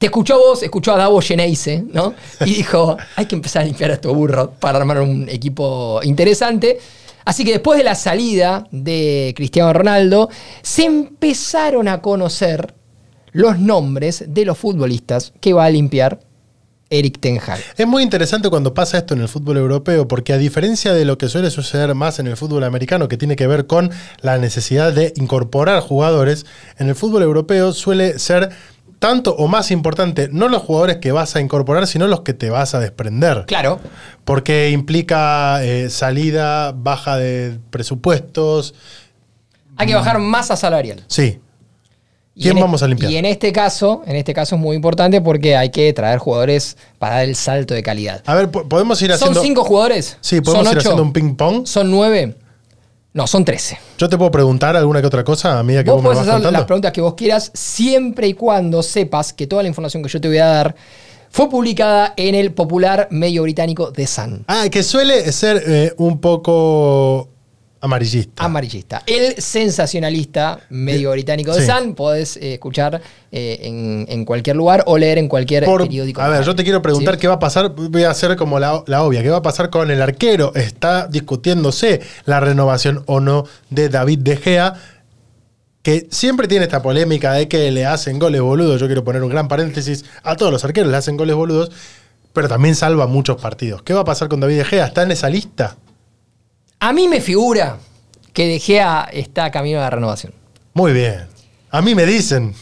Te 0.00 0.06
escuchó 0.06 0.36
a 0.36 0.38
vos, 0.38 0.62
escuchó 0.62 0.94
a 0.94 0.96
Davo 0.96 1.20
Geneise, 1.20 1.84
¿no? 1.92 2.14
Y 2.46 2.54
dijo, 2.54 2.96
hay 3.16 3.26
que 3.26 3.34
empezar 3.34 3.60
a 3.60 3.64
limpiar 3.66 3.90
a 3.90 3.94
estos 3.94 4.16
burros 4.16 4.48
para 4.58 4.78
armar 4.78 5.02
un 5.02 5.28
equipo 5.28 6.00
interesante. 6.02 6.78
Así 7.26 7.44
que 7.44 7.52
después 7.52 7.76
de 7.76 7.84
la 7.84 7.94
salida 7.94 8.66
de 8.70 9.34
Cristiano 9.36 9.70
Ronaldo, 9.74 10.30
se 10.62 10.86
empezaron 10.86 11.86
a 11.86 12.00
conocer 12.00 12.72
los 13.32 13.58
nombres 13.58 14.24
de 14.26 14.46
los 14.46 14.56
futbolistas 14.56 15.34
que 15.38 15.52
va 15.52 15.66
a 15.66 15.70
limpiar 15.70 16.20
Eric 16.88 17.20
Ten 17.20 17.38
Hag. 17.38 17.60
Es 17.76 17.86
muy 17.86 18.02
interesante 18.02 18.48
cuando 18.48 18.72
pasa 18.72 18.96
esto 18.96 19.12
en 19.12 19.20
el 19.20 19.28
fútbol 19.28 19.58
europeo, 19.58 20.08
porque 20.08 20.32
a 20.32 20.38
diferencia 20.38 20.94
de 20.94 21.04
lo 21.04 21.18
que 21.18 21.28
suele 21.28 21.50
suceder 21.50 21.94
más 21.94 22.18
en 22.18 22.26
el 22.26 22.38
fútbol 22.38 22.64
americano, 22.64 23.06
que 23.06 23.18
tiene 23.18 23.36
que 23.36 23.46
ver 23.46 23.66
con 23.66 23.90
la 24.22 24.38
necesidad 24.38 24.94
de 24.94 25.12
incorporar 25.16 25.82
jugadores, 25.82 26.46
en 26.78 26.88
el 26.88 26.94
fútbol 26.94 27.22
europeo 27.22 27.74
suele 27.74 28.18
ser 28.18 28.48
tanto 29.00 29.34
o 29.34 29.48
más 29.48 29.72
importante 29.72 30.28
no 30.30 30.46
los 30.48 30.62
jugadores 30.62 30.98
que 30.98 31.10
vas 31.10 31.34
a 31.34 31.40
incorporar, 31.40 31.88
sino 31.88 32.06
los 32.06 32.20
que 32.20 32.34
te 32.34 32.50
vas 32.50 32.74
a 32.76 32.78
desprender. 32.80 33.44
Claro, 33.46 33.80
Porque 34.24 34.70
implica 34.70 35.64
eh, 35.64 35.90
salida, 35.90 36.70
baja 36.72 37.16
de 37.16 37.58
presupuestos. 37.70 38.74
hay 39.76 39.88
que 39.88 39.94
bajar 39.96 40.18
masa 40.20 40.54
salarial. 40.56 41.02
Sí. 41.08 41.40
¿Quién 42.40 42.56
en 42.56 42.62
vamos 42.62 42.82
a 42.82 42.86
limpiar? 42.86 43.10
Y 43.10 43.16
en 43.16 43.24
este 43.26 43.52
caso, 43.52 44.02
en 44.06 44.16
este 44.16 44.32
caso 44.32 44.54
es 44.54 44.60
muy 44.60 44.74
importante 44.76 45.20
porque 45.20 45.56
hay 45.56 45.70
que 45.70 45.92
traer 45.92 46.18
jugadores 46.18 46.76
para 46.98 47.16
dar 47.16 47.24
el 47.24 47.34
salto 47.36 47.74
de 47.74 47.82
calidad. 47.82 48.22
A 48.24 48.34
ver, 48.34 48.50
po- 48.50 48.66
podemos 48.68 49.02
ir 49.02 49.08
¿Son 49.10 49.16
haciendo. 49.16 49.42
cinco 49.42 49.64
jugadores? 49.64 50.16
Sí, 50.20 50.40
podemos 50.40 50.64
¿Son 50.64 50.72
ir 50.72 50.78
ocho? 50.78 50.88
haciendo 50.88 51.02
un 51.02 51.12
ping-pong. 51.12 51.66
¿Son 51.66 51.90
nueve? 51.90 52.36
No, 53.12 53.26
son 53.26 53.44
trece. 53.44 53.78
Yo 53.98 54.08
te 54.08 54.16
puedo 54.16 54.30
preguntar 54.30 54.76
alguna 54.76 55.00
que 55.00 55.06
otra 55.06 55.24
cosa 55.24 55.58
a 55.58 55.62
medida 55.62 55.82
que 55.82 55.90
Vos 55.90 55.96
vos, 55.96 56.04
me 56.04 56.08
vas 56.10 56.18
hacer 56.18 56.34
contando. 56.34 56.58
las 56.58 56.64
preguntas 56.66 56.92
que 56.92 57.00
vos 57.00 57.14
quieras 57.14 57.50
siempre 57.54 58.28
y 58.28 58.34
cuando 58.34 58.82
sepas 58.82 59.32
que 59.32 59.46
toda 59.48 59.62
la 59.62 59.68
información 59.68 60.02
que 60.02 60.08
yo 60.08 60.20
te 60.20 60.28
voy 60.28 60.38
a 60.38 60.46
dar 60.46 60.76
fue 61.28 61.48
publicada 61.48 62.14
en 62.16 62.34
el 62.34 62.52
popular 62.52 63.08
medio 63.10 63.42
británico 63.42 63.92
The 63.92 64.06
Sun. 64.06 64.44
Ah, 64.46 64.66
que 64.70 64.82
suele 64.82 65.30
ser 65.32 65.62
eh, 65.66 65.94
un 65.98 66.20
poco 66.20 67.28
amarillista. 67.80 68.44
Amarillista. 68.44 69.02
El 69.06 69.40
sensacionalista 69.40 70.60
medio 70.70 71.10
británico 71.12 71.52
The 71.54 71.62
Sí. 71.62 71.66
Sun 71.70 71.94
podés 71.94 72.36
eh, 72.36 72.54
escuchar 72.54 73.00
eh, 73.32 73.58
en, 73.62 74.06
en 74.08 74.24
cualquier 74.24 74.56
lugar 74.56 74.82
o 74.86 74.98
leer 74.98 75.18
en 75.18 75.28
cualquier 75.28 75.64
Por- 75.64 75.82
periódico. 75.82 76.20
a 76.20 76.28
ver, 76.28 76.44
yo 76.44 76.54
te 76.54 76.62
quiero 76.64 76.82
preguntar 76.82 77.14
¿Sí? 77.14 77.20
qué 77.20 77.28
va 77.28 77.34
a 77.34 77.38
pasar, 77.38 77.70
voy 77.74 78.04
a 78.04 78.10
hacer 78.10 78.36
como 78.36 78.58
la, 78.58 78.82
la 78.86 79.02
obvia, 79.02 79.22
qué 79.22 79.30
va 79.30 79.38
a 79.38 79.42
pasar 79.42 79.70
con 79.70 79.90
el 79.90 80.02
arquero. 80.02 80.54
Está 80.54 81.06
discutiéndose 81.06 82.00
la 82.26 82.40
renovación 82.40 83.02
o 83.06 83.20
no 83.20 83.46
de 83.70 83.88
David 83.88 84.18
De 84.20 84.36
Gea, 84.36 84.74
que 85.82 86.06
siempre 86.10 86.46
tiene 86.46 86.64
esta 86.66 86.82
polémica 86.82 87.32
de 87.32 87.48
que 87.48 87.70
le 87.70 87.86
hacen 87.86 88.18
goles 88.18 88.42
boludos. 88.42 88.78
Yo 88.80 88.86
quiero 88.86 89.02
poner 89.04 89.22
un 89.22 89.30
gran 89.30 89.48
paréntesis, 89.48 90.04
a 90.22 90.36
todos 90.36 90.52
los 90.52 90.64
arqueros 90.64 90.90
le 90.90 90.96
hacen 90.98 91.16
goles 91.16 91.34
boludos, 91.36 91.70
pero 92.34 92.48
también 92.48 92.74
salva 92.74 93.06
muchos 93.06 93.40
partidos. 93.40 93.82
¿Qué 93.82 93.94
va 93.94 94.00
a 94.00 94.04
pasar 94.04 94.28
con 94.28 94.40
David 94.40 94.58
De 94.58 94.64
Gea? 94.64 94.86
¿Está 94.86 95.02
en 95.04 95.12
esa 95.12 95.30
lista? 95.30 95.76
A 96.80 96.94
mí 96.94 97.08
me 97.08 97.20
figura 97.20 97.76
que 98.32 98.46
De 98.46 98.58
Gea 98.58 99.08
está 99.12 99.50
camino 99.50 99.78
a 99.78 99.82
la 99.82 99.90
renovación. 99.90 100.32
Muy 100.72 100.92
bien. 100.94 101.26
A 101.70 101.82
mí 101.82 101.94
me 101.94 102.06
dicen. 102.06 102.54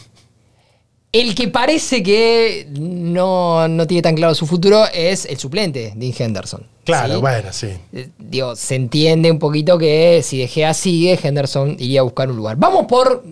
El 1.11 1.33
que 1.35 1.47
parece 1.47 2.03
que 2.03 2.67
no, 2.69 3.67
no 3.67 3.87
tiene 3.87 4.01
tan 4.01 4.15
claro 4.15 4.35
su 4.35 4.45
futuro 4.45 4.85
es 4.93 5.25
el 5.25 5.39
suplente, 5.39 5.93
Dean 5.95 6.13
Henderson. 6.17 6.67
Claro, 6.83 7.15
¿sí? 7.15 7.21
bueno, 7.21 7.53
sí. 7.53 7.69
Eh, 7.93 8.09
Digo, 8.17 8.55
se 8.55 8.75
entiende 8.75 9.31
un 9.31 9.39
poquito 9.39 9.77
que 9.77 10.21
si 10.21 10.37
De 10.39 10.47
Gea 10.47 10.73
sigue, 10.73 11.17
Henderson 11.21 11.77
iría 11.79 12.01
a 12.01 12.03
buscar 12.03 12.29
un 12.29 12.35
lugar. 12.35 12.57
Vamos 12.57 12.87
por, 12.87 13.23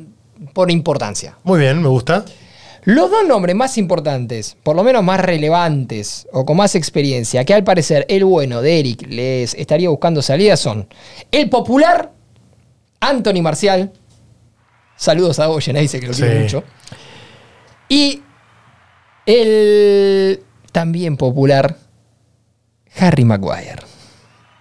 por 0.54 0.72
importancia. 0.72 1.38
Muy 1.44 1.60
bien, 1.60 1.82
me 1.82 1.90
gusta. 1.90 2.24
Los 2.84 3.10
dos 3.12 3.26
nombres 3.28 3.56
más 3.56 3.78
importantes, 3.78 4.56
por 4.64 4.76
lo 4.76 4.84
menos 4.84 5.04
más 5.04 5.20
relevantes 5.20 6.28
o 6.32 6.46
con 6.46 6.58
más 6.58 6.76
experiencia, 6.76 7.44
que 7.44 7.54
al 7.54 7.64
parecer 7.64 8.06
el 8.10 8.24
bueno 8.26 8.62
de 8.62 8.80
Eric 8.80 9.08
les 9.10 9.54
estaría 9.56 9.90
buscando 9.90 10.22
salida 10.22 10.56
son 10.58 10.88
el 11.32 11.50
popular 11.50 12.12
Anthony 13.00 13.42
Marcial. 13.42 13.92
Saludos 14.96 15.40
a 15.40 15.50
Oyen, 15.50 15.76
dice 15.78 16.00
que 16.00 16.08
lo 16.08 16.14
quiere 16.14 16.38
Sí. 16.38 16.44
mucho. 16.44 16.64
Y 17.90 18.22
el 19.26 20.44
también 20.72 21.18
popular 21.18 21.78
Harry 22.98 23.26
Maguire. 23.26 23.82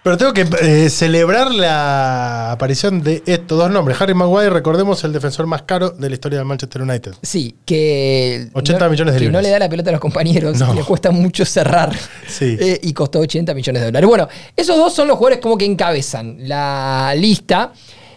Pero 0.07 0.17
tengo 0.17 0.31
que 0.33 0.47
eh, 0.61 0.89
celebrar 0.89 1.51
la 1.53 2.53
aparición 2.53 3.03
de 3.03 3.21
estos 3.25 3.57
dos 3.57 3.69
nombres. 3.69 3.99
Harry 3.99 4.13
Maguire, 4.13 4.49
recordemos, 4.51 5.03
el 5.03 5.11
defensor 5.11 5.47
más 5.47 5.63
caro 5.63 5.89
de 5.89 6.07
la 6.07 6.13
historia 6.15 6.37
del 6.39 6.47
Manchester 6.47 6.81
United. 6.81 7.13
Sí, 7.21 7.57
que 7.65 8.47
80 8.53 8.85
no, 8.85 8.89
millones 8.89 9.13
de 9.15 9.19
que 9.19 9.25
no 9.25 9.31
libras. 9.31 9.43
le 9.43 9.49
da 9.49 9.59
la 9.59 9.67
pelota 9.69 9.89
a 9.89 9.91
los 9.91 9.99
compañeros, 9.99 10.57
No. 10.59 10.73
le 10.73 10.83
cuesta 10.83 11.11
mucho 11.11 11.43
cerrar. 11.43 11.93
Sí. 12.25 12.55
Eh, 12.57 12.79
y 12.83 12.93
costó 12.93 13.19
80 13.19 13.53
millones 13.53 13.81
de 13.81 13.87
dólares. 13.87 14.07
Bueno, 14.07 14.29
esos 14.55 14.77
dos 14.77 14.93
son 14.93 15.09
los 15.09 15.17
jugadores 15.17 15.41
como 15.41 15.57
que 15.57 15.65
encabezan 15.65 16.37
la 16.39 17.13
lista. 17.17 17.73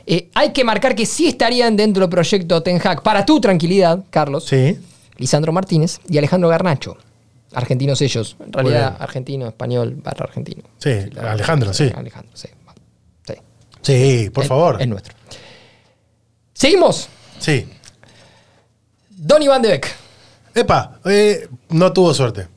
Eh, 0.07 0.31
hay 0.35 0.51
que 0.53 0.63
marcar 0.63 0.95
que 0.95 1.07
sí 1.07 1.27
estarían 1.27 1.75
dentro 1.77 2.03
del 2.03 2.11
proyecto 2.11 2.63
Ten 2.63 2.81
Hag. 2.85 3.03
Para 3.03 3.27
tu 3.27 3.41
tranquilidad, 3.41 4.05
Carlos, 4.11 4.45
Sí. 4.47 4.79
Lisandro 5.17 5.53
Martínez 5.53 5.99
y 6.09 6.19
Alejandro 6.19 6.49
Garnacho. 6.49 6.97
Argentinos 7.53 8.01
ellos. 8.03 8.37
En 8.41 8.53
realidad, 8.53 8.97
argentino, 9.01 9.49
español, 9.49 9.97
barra 10.03 10.25
argentino. 10.27 10.63
Sí, 10.79 10.91
Alejandro, 11.21 11.73
sí. 11.75 11.91
Alejandro, 11.95 12.31
sí. 12.37 12.49
Sí. 13.27 13.35
Sí, 13.83 14.31
por 14.31 14.45
Es- 14.45 14.49
favor. 14.49 14.81
Es 14.81 14.87
nuestro. 14.89 15.15
Seguimos. 16.55 17.09
Sí. 17.39 17.69
Donny 19.11 19.49
Van 19.49 19.63
de 19.63 19.69
Beek. 19.69 19.95
Epa, 20.55 20.99
eh, 21.05 21.49
no 21.71 21.93
tuvo 21.93 22.13
suerte. 22.15 22.49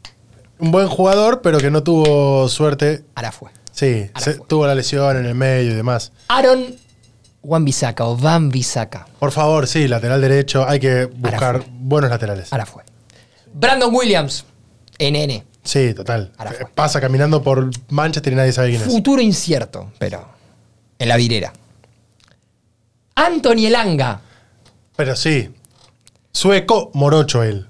Un 0.60 0.72
buen 0.72 0.88
jugador, 0.88 1.42
pero 1.42 1.58
que 1.60 1.72
no 1.72 1.84
tuvo 1.84 2.48
suerte. 2.50 3.04
Ahora 3.16 3.32
fue. 3.32 3.50
Sí, 3.72 4.10
Ahora 4.14 4.20
se- 4.26 4.34
fue. 4.36 4.48
tuvo 4.48 4.68
la 4.68 4.76
lesión 4.76 5.18
en 5.18 5.26
el 5.26 5.36
medio 5.36 5.72
y 5.72 5.76
demás. 5.76 6.12
Aaron 6.28 6.76
Wan 7.42 7.66
Bissaka 7.66 8.06
o 8.06 8.16
Van 8.16 8.50
Bissaka. 8.50 9.06
Por 9.20 9.32
favor, 9.32 9.68
sí, 9.68 9.88
lateral 9.88 10.22
derecho. 10.22 10.68
Hay 10.68 10.80
que 10.80 11.06
buscar 11.06 11.64
buenos 11.70 12.10
laterales. 12.10 12.52
Ahora 12.54 12.66
fue. 12.66 12.84
Brandon 13.54 13.94
Williams, 13.94 14.46
NN. 15.12 15.44
Sí, 15.64 15.94
total. 15.94 16.32
Fue. 16.38 16.66
Pasa 16.74 17.00
caminando 17.00 17.42
por 17.42 17.70
Manchester 17.90 18.34
y 18.34 18.36
nadie 18.36 18.52
sabe 18.52 18.70
quién 18.72 18.82
es. 18.82 18.88
Futuro 18.88 19.22
incierto, 19.22 19.92
pero 20.00 20.28
en 21.00 21.08
la 21.10 21.16
virera. 21.18 21.54
Anthony 23.16 23.68
Elanga, 23.68 24.22
Pero 24.96 25.16
sí. 25.16 25.50
Sueco, 26.32 26.90
morocho 26.94 27.44
él. 27.44 27.68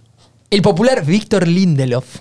el 0.50 0.62
popular 0.62 1.04
Víctor 1.06 1.48
Lindelof. 1.48 2.18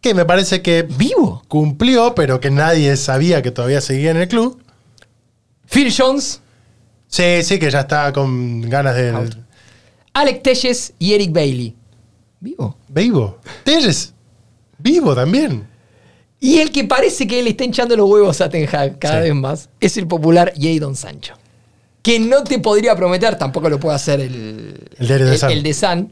Que 0.00 0.14
me 0.14 0.24
parece 0.24 0.62
que 0.62 0.82
¿Vivo? 0.82 1.42
cumplió, 1.48 2.14
pero 2.14 2.40
que 2.40 2.50
nadie 2.50 2.96
sabía 2.96 3.42
que 3.42 3.50
todavía 3.50 3.80
seguía 3.80 4.10
en 4.12 4.16
el 4.18 4.28
club. 4.28 4.62
Phil 5.66 5.92
Jones, 5.96 6.40
Sí, 7.10 7.42
sí, 7.42 7.58
que 7.58 7.70
ya 7.70 7.80
está 7.80 8.12
con 8.12 8.60
ganas 8.62 8.94
de. 8.94 9.10
Out. 9.10 9.34
Alec 10.12 10.42
Telles 10.42 10.92
y 10.98 11.14
Eric 11.14 11.32
Bailey. 11.32 11.74
¿Vivo? 12.40 12.76
Vivo. 12.88 13.38
Telles. 13.64 14.12
Vivo 14.78 15.14
también. 15.14 15.66
Y 16.40 16.58
el 16.58 16.70
que 16.70 16.84
parece 16.84 17.26
que 17.26 17.42
le 17.42 17.50
está 17.50 17.64
hinchando 17.64 17.96
los 17.96 18.08
huevos 18.08 18.40
a 18.40 18.48
Ten 18.48 18.68
Hag 18.72 18.98
cada 18.98 19.22
Sí. 19.22 19.28
vez 19.28 19.34
más 19.34 19.68
es 19.80 19.96
el 19.96 20.06
popular 20.06 20.52
Jadon 20.56 20.94
Sancho. 20.94 21.34
Que 22.02 22.20
no 22.20 22.44
te 22.44 22.58
podría 22.60 22.94
prometer, 22.94 23.36
tampoco 23.36 23.68
lo 23.68 23.80
puede 23.80 23.96
hacer 23.96 24.20
el, 24.20 24.88
El 24.98 25.08
de 25.08 25.36
Sun. 25.38 25.50
el 25.50 25.62
de 25.64 25.74
Sun, 25.74 26.10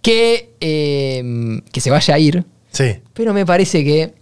que, 0.00 0.54
eh, 0.60 1.60
que 1.70 1.80
se 1.80 1.90
vaya 1.90 2.14
a 2.14 2.18
ir. 2.18 2.44
Sí. 2.72 2.96
Pero 3.12 3.34
me 3.34 3.44
parece 3.44 3.84
que 3.84 4.14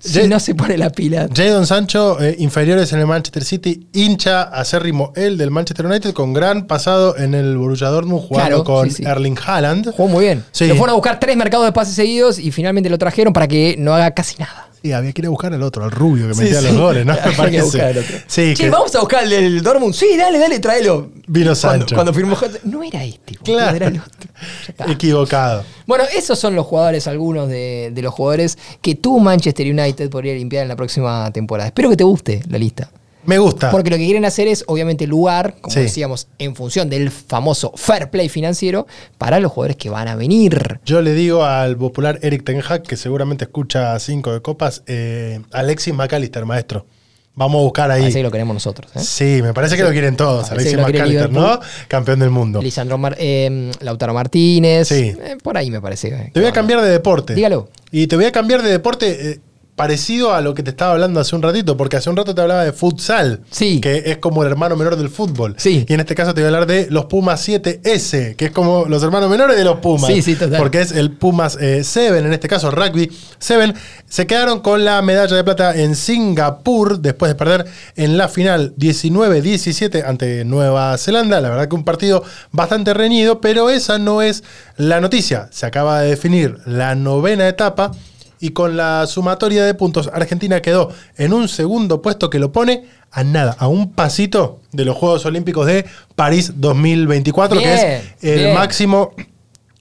si 0.00 0.26
no 0.26 0.40
se 0.40 0.54
pone 0.54 0.76
la 0.78 0.90
pila. 0.90 1.28
Jadon 1.32 1.66
Sancho, 1.66 2.20
eh, 2.20 2.36
inferiores 2.38 2.92
en 2.92 3.00
el 3.00 3.06
Manchester 3.06 3.44
City, 3.44 3.86
hincha 3.92 4.42
acérrimo 4.42 5.12
él 5.16 5.36
del 5.38 5.50
Manchester 5.50 5.86
United, 5.86 6.12
con 6.12 6.32
gran 6.32 6.66
pasado 6.66 7.16
en 7.16 7.34
el 7.34 7.56
Borussia 7.56 7.88
Dortmund, 7.88 8.22
jugando 8.28 8.48
Claro, 8.48 8.64
con 8.64 8.90
sí, 8.90 8.96
sí. 8.96 9.04
Erling 9.04 9.36
Haaland. 9.44 9.92
Jugó 9.92 10.08
muy 10.08 10.24
bien. 10.24 10.44
Sí. 10.52 10.66
Lo 10.66 10.74
fueron 10.76 10.90
a 10.90 10.94
buscar 10.94 11.20
tres 11.20 11.36
mercados 11.36 11.66
de 11.66 11.72
pases 11.72 11.94
seguidos 11.94 12.38
y 12.38 12.50
finalmente 12.50 12.88
lo 12.90 12.98
trajeron 12.98 13.32
para 13.32 13.46
que 13.48 13.76
no 13.78 13.94
haga 13.94 14.10
casi 14.12 14.36
nada. 14.38 14.69
Sí, 14.82 14.92
había 14.92 15.12
que 15.12 15.20
ir 15.20 15.26
a 15.26 15.30
buscar 15.30 15.52
al 15.52 15.62
otro, 15.62 15.84
al 15.84 15.90
rubio 15.90 16.28
que 16.28 16.34
Sí, 16.34 16.42
metía 16.42 16.60
sí. 16.60 16.66
los 16.68 16.76
goles, 16.78 17.04
¿no? 17.04 17.12
Había 17.22 17.24
Me 17.26 17.30
que 17.32 17.36
parece. 17.36 17.62
buscar 17.62 17.84
al 17.86 17.98
otro. 17.98 18.16
Sí, 18.26 18.54
Che, 18.54 18.64
que- 18.64 18.70
vamos 18.70 18.94
a 18.94 19.00
buscar 19.00 19.24
el 19.24 19.30
del 19.30 19.62
Dortmund. 19.62 19.92
Sí, 19.94 20.16
dale, 20.16 20.38
dale, 20.38 20.58
tráelo. 20.58 21.10
Vino 21.26 21.46
Cuando, 21.46 21.54
Sancho. 21.54 21.94
cuando 21.94 22.14
firmó 22.14 22.34
Hot- 22.36 22.62
No 22.64 22.82
era 22.82 23.04
este, 23.04 23.34
Claro. 23.36 23.76
era 23.76 23.86
el 23.88 24.00
otro. 24.00 24.92
Equivocado. 24.92 25.64
Bueno, 25.86 26.04
esos 26.16 26.38
son 26.38 26.54
los 26.54 26.66
jugadores, 26.66 27.06
algunos 27.06 27.48
de, 27.48 27.90
de 27.92 28.02
los 28.02 28.14
jugadores 28.14 28.56
que 28.80 28.94
tu 28.94 29.18
Manchester 29.20 29.66
United 29.66 30.08
podría 30.10 30.34
limpiar 30.34 30.62
en 30.62 30.68
la 30.68 30.76
próxima 30.76 31.30
temporada. 31.32 31.68
Espero 31.68 31.90
que 31.90 31.96
te 31.96 32.04
guste 32.04 32.42
la 32.48 32.58
lista. 32.58 32.90
Me 33.24 33.38
gusta. 33.38 33.70
Porque 33.70 33.90
lo 33.90 33.96
que 33.96 34.04
quieren 34.04 34.24
hacer 34.24 34.48
es, 34.48 34.64
obviamente, 34.66 35.06
lugar, 35.06 35.56
como 35.60 35.72
Sí. 35.74 35.80
decíamos, 35.80 36.28
en 36.38 36.56
función 36.56 36.88
del 36.88 37.10
famoso 37.10 37.72
fair 37.76 38.10
play 38.10 38.28
financiero 38.28 38.86
para 39.18 39.40
los 39.40 39.52
jugadores 39.52 39.76
que 39.76 39.90
van 39.90 40.08
a 40.08 40.14
venir. 40.16 40.80
Yo 40.86 41.02
le 41.02 41.12
digo 41.14 41.44
al 41.44 41.76
popular 41.76 42.18
Eric 42.22 42.44
Ten 42.44 42.62
Hag, 42.66 42.82
que 42.82 42.96
seguramente 42.96 43.44
escucha 43.44 43.98
cinco 43.98 44.32
de 44.32 44.40
copas, 44.40 44.82
eh, 44.86 45.40
Alexis 45.52 45.92
McAllister, 45.94 46.46
maestro. 46.46 46.86
Vamos 47.34 47.60
a 47.60 47.62
buscar 47.62 47.90
ahí. 47.90 48.04
Así 48.04 48.14
que 48.14 48.22
lo 48.24 48.30
queremos 48.30 48.54
nosotros. 48.54 48.90
¿eh? 48.96 48.98
Sí, 48.98 49.40
me 49.40 49.54
parece 49.54 49.76
que 49.76 49.82
lo 49.84 49.90
quieren 49.92 50.16
todos. 50.16 50.48
Parece 50.48 50.74
Alexis 50.74 50.94
McAllister, 50.94 51.30
¿no? 51.32 51.60
Campeón 51.88 52.18
del 52.18 52.30
mundo. 52.30 52.60
Lisandro 52.60 52.98
Mar- 52.98 53.16
eh, 53.18 53.70
Lautaro 53.80 54.12
Martínez. 54.12 54.88
Sí. 54.88 55.14
Eh, 55.22 55.36
por 55.42 55.56
ahí 55.56 55.70
me 55.70 55.80
parece. 55.80 56.08
eh, 56.08 56.30
Te 56.34 56.40
voy 56.40 56.48
a 56.48 56.52
cambiar 56.52 56.80
de 56.82 56.90
deporte. 56.90 57.34
Dígalo. 57.34 57.68
Y 57.92 58.08
te 58.08 58.16
voy 58.16 58.24
a 58.24 58.32
cambiar 58.32 58.62
de 58.62 58.70
deporte 58.70 59.40
parecido 59.80 60.34
a 60.34 60.40
lo 60.40 60.54
que 60.54 60.62
te 60.62 60.70
estaba 60.70 60.92
hablando 60.92 61.20
hace 61.20 61.34
un 61.34 61.42
ratito, 61.42 61.76
porque 61.76 61.96
hace 61.96 62.10
un 62.10 62.16
rato 62.16 62.34
te 62.34 62.40
hablaba 62.40 62.64
de 62.64 62.72
futsal, 62.72 63.40
Sí. 63.50 63.80
que 63.80 64.02
es 64.06 64.18
como 64.18 64.42
el 64.42 64.50
hermano 64.50 64.76
menor 64.76 64.96
del 64.96 65.08
fútbol. 65.08 65.54
Sí. 65.56 65.84
Y 65.88 65.94
en 65.94 66.00
este 66.00 66.14
caso 66.14 66.34
te 66.34 66.40
voy 66.42 66.46
a 66.46 66.48
hablar 66.48 66.66
de 66.66 66.88
los 66.90 67.06
Pumas 67.06 67.40
7S, 67.46 68.36
que 68.36 68.46
es 68.46 68.50
como 68.50 68.84
los 68.86 69.02
hermanos 69.02 69.30
menores 69.30 69.56
de 69.56 69.64
los 69.64 69.78
Pumas. 69.78 70.06
Sí, 70.12 70.22
sí, 70.22 70.34
total. 70.36 70.58
Porque 70.58 70.80
es 70.82 70.92
el 70.92 71.12
Pumas 71.12 71.56
7, 71.60 72.18
en 72.18 72.32
este 72.32 72.48
caso 72.48 72.70
rugby 72.70 73.10
7. 73.38 73.74
Se 74.08 74.26
quedaron 74.26 74.60
con 74.60 74.84
la 74.84 75.00
medalla 75.02 75.34
de 75.36 75.44
plata 75.44 75.74
en 75.74 75.96
Singapur 75.96 77.00
después 77.00 77.30
de 77.30 77.34
perder 77.36 77.66
en 77.96 78.18
la 78.18 78.28
final 78.28 78.74
19-17 78.76 80.04
ante 80.04 80.44
Nueva 80.44 80.96
Zelanda. 80.98 81.40
La 81.40 81.50
verdad 81.50 81.68
que 81.68 81.74
un 81.76 81.84
partido 81.84 82.22
bastante 82.52 82.92
reñido, 82.94 83.40
pero 83.40 83.70
esa 83.70 83.98
no 83.98 84.22
es 84.22 84.42
la 84.76 85.00
noticia. 85.00 85.48
Se 85.50 85.66
acaba 85.66 86.00
de 86.00 86.10
definir 86.10 86.58
la 86.66 86.94
novena 86.94 87.48
etapa 87.48 87.92
y 88.40 88.50
con 88.50 88.76
la 88.76 89.06
sumatoria 89.06 89.64
de 89.64 89.74
puntos 89.74 90.10
Argentina 90.12 90.60
quedó 90.62 90.90
en 91.16 91.32
un 91.32 91.48
segundo 91.48 92.02
puesto 92.02 92.30
que 92.30 92.38
lo 92.38 92.52
pone 92.52 92.84
a 93.10 93.22
nada, 93.22 93.54
a 93.58 93.68
un 93.68 93.92
pasito 93.92 94.60
de 94.72 94.84
los 94.84 94.96
Juegos 94.96 95.26
Olímpicos 95.26 95.66
de 95.66 95.84
París 96.16 96.52
2024, 96.56 97.60
que 97.60 97.74
es 97.74 98.02
el 98.22 98.38
bien. 98.38 98.54
máximo 98.54 99.12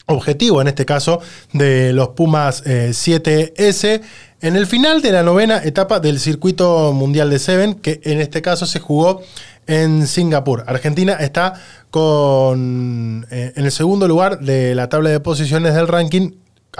objetivo 0.08 0.62
en 0.62 0.67
este 0.67 0.86
caso 0.86 1.22
de 1.54 1.93
los 1.93 2.10
Pumas 2.10 2.63
eh, 2.65 2.89
7S 2.91 4.02
en 4.41 4.56
el 4.56 4.67
final 4.67 5.02
de 5.02 5.12
la 5.12 5.24
novena 5.24 5.62
etapa 5.63 6.00
del 6.00 6.19
circuito 6.19 6.93
mundial 6.93 7.30
de 7.30 7.39
Seven, 7.39 7.76
que 7.76 8.02
en 8.04 8.22
este 8.22 8.41
caso 8.41 8.65
se 8.65 8.80
jugó 8.80 9.22
en 9.67 10.08
Singapur. 10.08 10.63
Argentina 10.65 11.13
está 11.13 11.54
con 11.91 13.28
eh, 13.32 13.54
en 13.56 13.65
el 13.65 13.72
segundo 13.72 14.08
lugar 14.08 14.39
de 14.39 14.76
la 14.76 14.89
tabla 14.89 15.10
de 15.10 15.19
posiciones 15.19 15.76
del 15.76 15.88
ranking, 15.88 16.32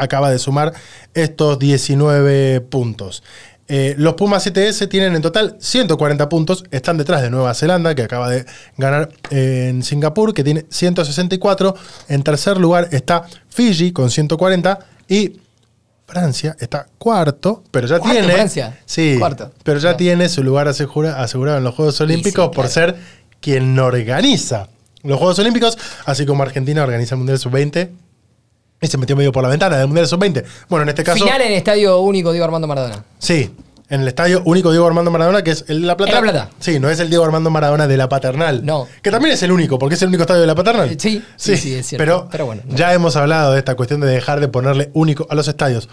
acaba 0.02 0.30
de 0.32 0.40
sumar 0.40 0.74
estos 1.14 1.60
19 1.60 2.62
puntos. 2.62 3.24
Eh, 3.72 3.94
los 4.00 4.16
Pumas 4.16 4.46
7S 4.48 4.90
tienen 4.90 5.16
en 5.16 5.22
total 5.22 5.56
140 5.60 6.28
puntos, 6.28 6.64
están 6.72 6.98
detrás 6.98 7.22
de 7.22 7.30
Nueva 7.30 7.54
Zelanda, 7.54 7.94
que 7.94 8.02
acaba 8.02 8.28
de 8.30 8.44
ganar 8.78 9.10
eh, 9.30 9.68
en 9.70 9.84
Singapur, 9.84 10.34
que 10.34 10.44
tiene 10.44 10.66
164. 10.70 11.76
En 12.08 12.24
tercer 12.24 12.58
lugar 12.58 12.88
está 12.92 13.24
Fiji 13.50 13.92
con 13.92 14.10
140 14.10 14.80
y 15.08 15.34
Francia 16.08 16.56
está 16.60 16.88
cuarto, 16.98 17.64
pero 17.70 17.86
ya 17.88 18.00
¿Cuarto, 18.00 18.18
tiene. 18.20 18.34
Francia? 18.34 18.80
Sí, 18.88 19.18
Cuarto. 19.20 19.52
pero 19.64 19.78
ya 19.80 19.96
tiene 19.96 20.28
su 20.30 20.42
lugar 20.44 20.68
asegura- 20.68 21.22
asegurado 21.22 21.60
en 21.60 21.64
los 21.64 21.76
Juegos 21.76 22.02
Olímpicos 22.02 22.46
sí, 22.46 22.56
por 22.56 22.66
claro. 22.68 22.70
ser 22.94 22.96
quien 23.40 23.78
organiza 23.78 24.70
los 25.04 25.20
Juegos 25.20 25.38
Olímpicos, 25.38 25.78
así 26.06 26.26
como 26.26 26.42
Argentina 26.42 26.82
organiza 26.84 27.14
el 27.14 27.20
Mundial 27.20 27.38
Sub-20 27.38 27.90
y 28.82 28.88
se 28.88 28.98
metió 28.98 29.16
medio 29.16 29.32
por 29.32 29.44
la 29.44 29.50
ventana 29.50 29.78
del 29.78 29.88
Mundial 29.88 30.08
Sub-20. 30.08 30.44
Bueno, 30.70 30.84
en 30.84 30.90
este 30.90 31.04
caso. 31.04 31.24
Final 31.24 31.42
en 31.42 31.54
Estadio 31.54 32.00
Único 32.00 32.32
Diego 32.32 32.46
Armando 32.46 32.68
Maradona. 32.68 33.04
Sí, 33.18 33.52
en 33.90 34.02
el 34.02 34.08
estadio 34.08 34.44
único 34.46 34.70
Diego 34.70 34.86
Armando 34.86 35.10
Maradona, 35.10 35.44
que 35.44 35.50
es 35.50 35.66
el 35.68 35.82
de 35.82 35.88
La 35.88 35.98
Plata. 35.98 36.12
En 36.12 36.26
La 36.26 36.32
Plata. 36.32 36.50
Sí, 36.60 36.80
no 36.80 36.90
es 36.92 37.00
el 37.00 37.10
Diego 37.10 37.26
Armando 37.26 37.50
Maradona 37.50 37.88
de 37.88 37.98
la 37.98 38.08
Paternal. 38.08 38.64
No. 38.64 38.88
Que 39.02 39.10
también 39.10 39.34
es 39.34 39.42
el 39.42 39.52
único, 39.52 39.80
porque 39.80 39.96
es 39.96 40.02
el 40.04 40.10
único 40.10 40.22
estadio 40.24 40.42
de 40.42 40.48
la 40.48 40.54
Paternal. 40.54 40.92
Eh, 40.92 40.98
sí, 41.00 41.24
sí, 41.36 41.58
sí, 41.58 41.74
es 41.74 41.88
cierto. 41.88 42.04
Pero, 42.04 42.28
Pero 42.32 42.46
bueno, 42.46 42.62
no. 42.66 42.76
ya 42.76 42.94
hemos 42.94 43.16
hablado 43.16 43.54
de 43.54 43.60
esta 43.60 43.74
cuestión 43.76 44.00
de 44.00 44.08
dejar 44.08 44.42
de 44.42 44.48
ponerle 44.48 44.92
único 44.94 45.26
a 45.32 45.36
los 45.36 45.48
estadios. 45.48 45.90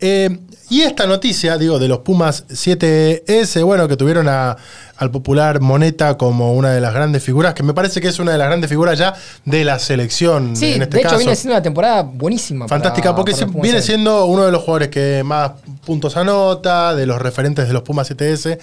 Eh, 0.00 0.38
y 0.68 0.82
esta 0.82 1.06
noticia, 1.06 1.56
digo, 1.58 1.78
de 1.78 1.88
los 1.88 1.98
Pumas 2.00 2.44
7S, 2.48 3.62
bueno, 3.64 3.86
que 3.88 3.96
tuvieron 3.96 4.28
a- 4.28 4.56
al 4.98 5.10
popular 5.10 5.60
Moneta 5.60 6.16
como 6.18 6.54
una 6.54 6.70
de 6.72 6.80
las 6.80 6.92
grandes 6.92 7.22
figuras, 7.22 7.54
que 7.54 7.62
me 7.62 7.72
parece 7.74 8.00
que 8.00 8.08
es 8.08 8.18
una 8.18 8.32
de 8.32 8.38
las 8.38 8.48
grandes 8.48 8.68
figuras 8.70 8.98
ya 8.98 9.14
de 9.44 9.64
la 9.64 9.78
selección 9.78 10.56
Sí, 10.56 10.72
en 10.74 10.82
este 10.82 10.96
de 10.96 11.00
hecho 11.00 11.08
caso. 11.10 11.18
viene 11.18 11.36
siendo 11.36 11.54
una 11.54 11.62
temporada 11.62 12.02
buenísima. 12.02 12.66
para- 12.66 12.80
Fantástica, 12.80 13.14
porque 13.14 13.32
para 13.32 13.46
Pumas 13.46 13.62
viene 13.62 13.80
siendo 13.82 14.26
uno 14.26 14.44
de 14.44 14.52
los 14.52 14.62
jugadores 14.62 14.88
que 14.88 15.22
más 15.24 15.52
puntos 15.84 16.16
anota, 16.16 16.94
de 16.94 17.06
los 17.06 17.20
referentes 17.20 17.66
de 17.68 17.72
los 17.74 17.82
Pumas 17.82 18.08
7S 18.10 18.58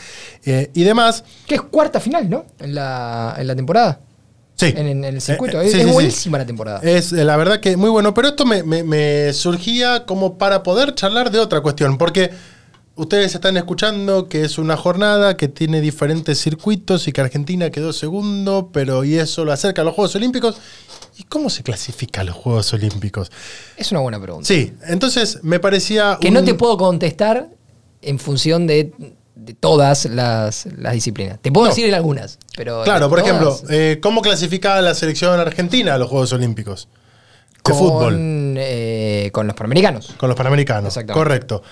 eh, 0.46 0.72
y 0.74 0.84
demás. 0.84 1.24
Que 1.48 1.56
es 1.56 1.62
cuarta 1.62 2.00
final, 2.00 2.30
¿no? 2.30 2.46
En 2.60 2.76
la, 2.76 3.36
en 3.38 3.48
la 3.48 3.56
temporada. 3.56 4.00
Sí. 4.68 4.74
En, 4.78 4.88
en 4.88 5.04
el 5.04 5.22
circuito. 5.22 5.60
Eh, 5.62 5.66
eh, 5.66 5.68
es 5.68 5.72
sí, 5.72 5.78
es 5.78 5.84
sí, 5.84 5.88
sí. 5.90 5.94
buenísima 5.94 6.38
la 6.38 6.46
temporada. 6.46 6.80
Es 6.84 7.12
eh, 7.14 7.24
la 7.24 7.38
verdad 7.38 7.60
que 7.60 7.76
muy 7.78 7.90
bueno, 7.90 8.14
pero 8.14 8.28
esto 8.30 8.46
me, 8.46 8.64
me- 8.64 8.84
me 8.84 9.32
surgía 9.34 10.06
como 10.06 10.38
para 10.38 10.64
poder 10.64 10.96
charlar 10.96 11.32
de 11.32 11.40
otra 11.40 11.62
cuestión, 11.62 11.98
porque 11.98 12.32
ustedes 12.96 13.34
están 13.34 13.58
escuchando 13.58 14.30
que 14.30 14.44
es 14.44 14.58
una 14.60 14.78
jornada 14.78 15.36
que 15.36 15.48
tiene 15.48 15.82
diferentes 15.82 16.40
circuitos 16.40 17.08
y 17.08 17.12
que 17.12 17.22
Argentina 17.22 17.70
quedó 17.72 17.92
segundo, 17.94 18.70
pero 18.72 19.04
y 19.04 19.16
eso 19.16 19.46
lo 19.46 19.52
acerca 19.52 19.82
a 19.82 19.86
los 19.86 19.96
Juegos 19.96 20.16
Olímpicos. 20.16 20.58
¿Y 21.18 21.24
cómo 21.24 21.50
se 21.52 21.62
clasifica 21.64 22.22
a 22.22 22.24
los 22.24 22.36
Juegos 22.36 22.74
Olímpicos? 22.74 23.32
Es 23.78 23.92
una 23.92 24.00
buena 24.02 24.20
pregunta. 24.22 24.48
Sí, 24.48 24.74
entonces 24.88 25.40
me 25.44 25.60
parecía... 25.60 26.18
Que 26.20 26.30
un- 26.30 26.34
no 26.36 26.44
te 26.44 26.54
puedo 26.56 26.76
contestar 26.78 27.50
en 28.02 28.20
función 28.20 28.66
de 28.68 28.92
todas 29.64 30.04
las, 30.06 30.66
las 30.78 30.94
disciplinas. 30.94 31.40
Te 31.42 31.50
puedo 31.50 31.68
No. 31.68 31.70
decir 31.72 31.86
en 31.88 31.94
algunas, 31.94 32.38
pero. 32.58 32.84
Claro, 32.84 33.08
por 33.10 33.20
todas, 33.22 33.30
ejemplo, 33.30 33.60
eh, 33.70 34.00
¿cómo 34.02 34.22
clasifica 34.22 34.82
la 34.82 34.94
selección 34.94 35.40
argentina 35.40 35.94
a 35.94 35.98
los 35.98 36.10
Juegos 36.10 36.34
Olímpicos? 36.34 36.90
De 37.56 37.62
con, 37.72 37.76
fútbol, 37.78 38.16
eh, 38.58 39.30
con 39.32 39.48
los 39.48 39.56
panamericanos. 39.56 40.14
con 40.18 40.28
los 40.28 40.36
panamericanos. 40.38 41.00
Correcto. 41.14 41.64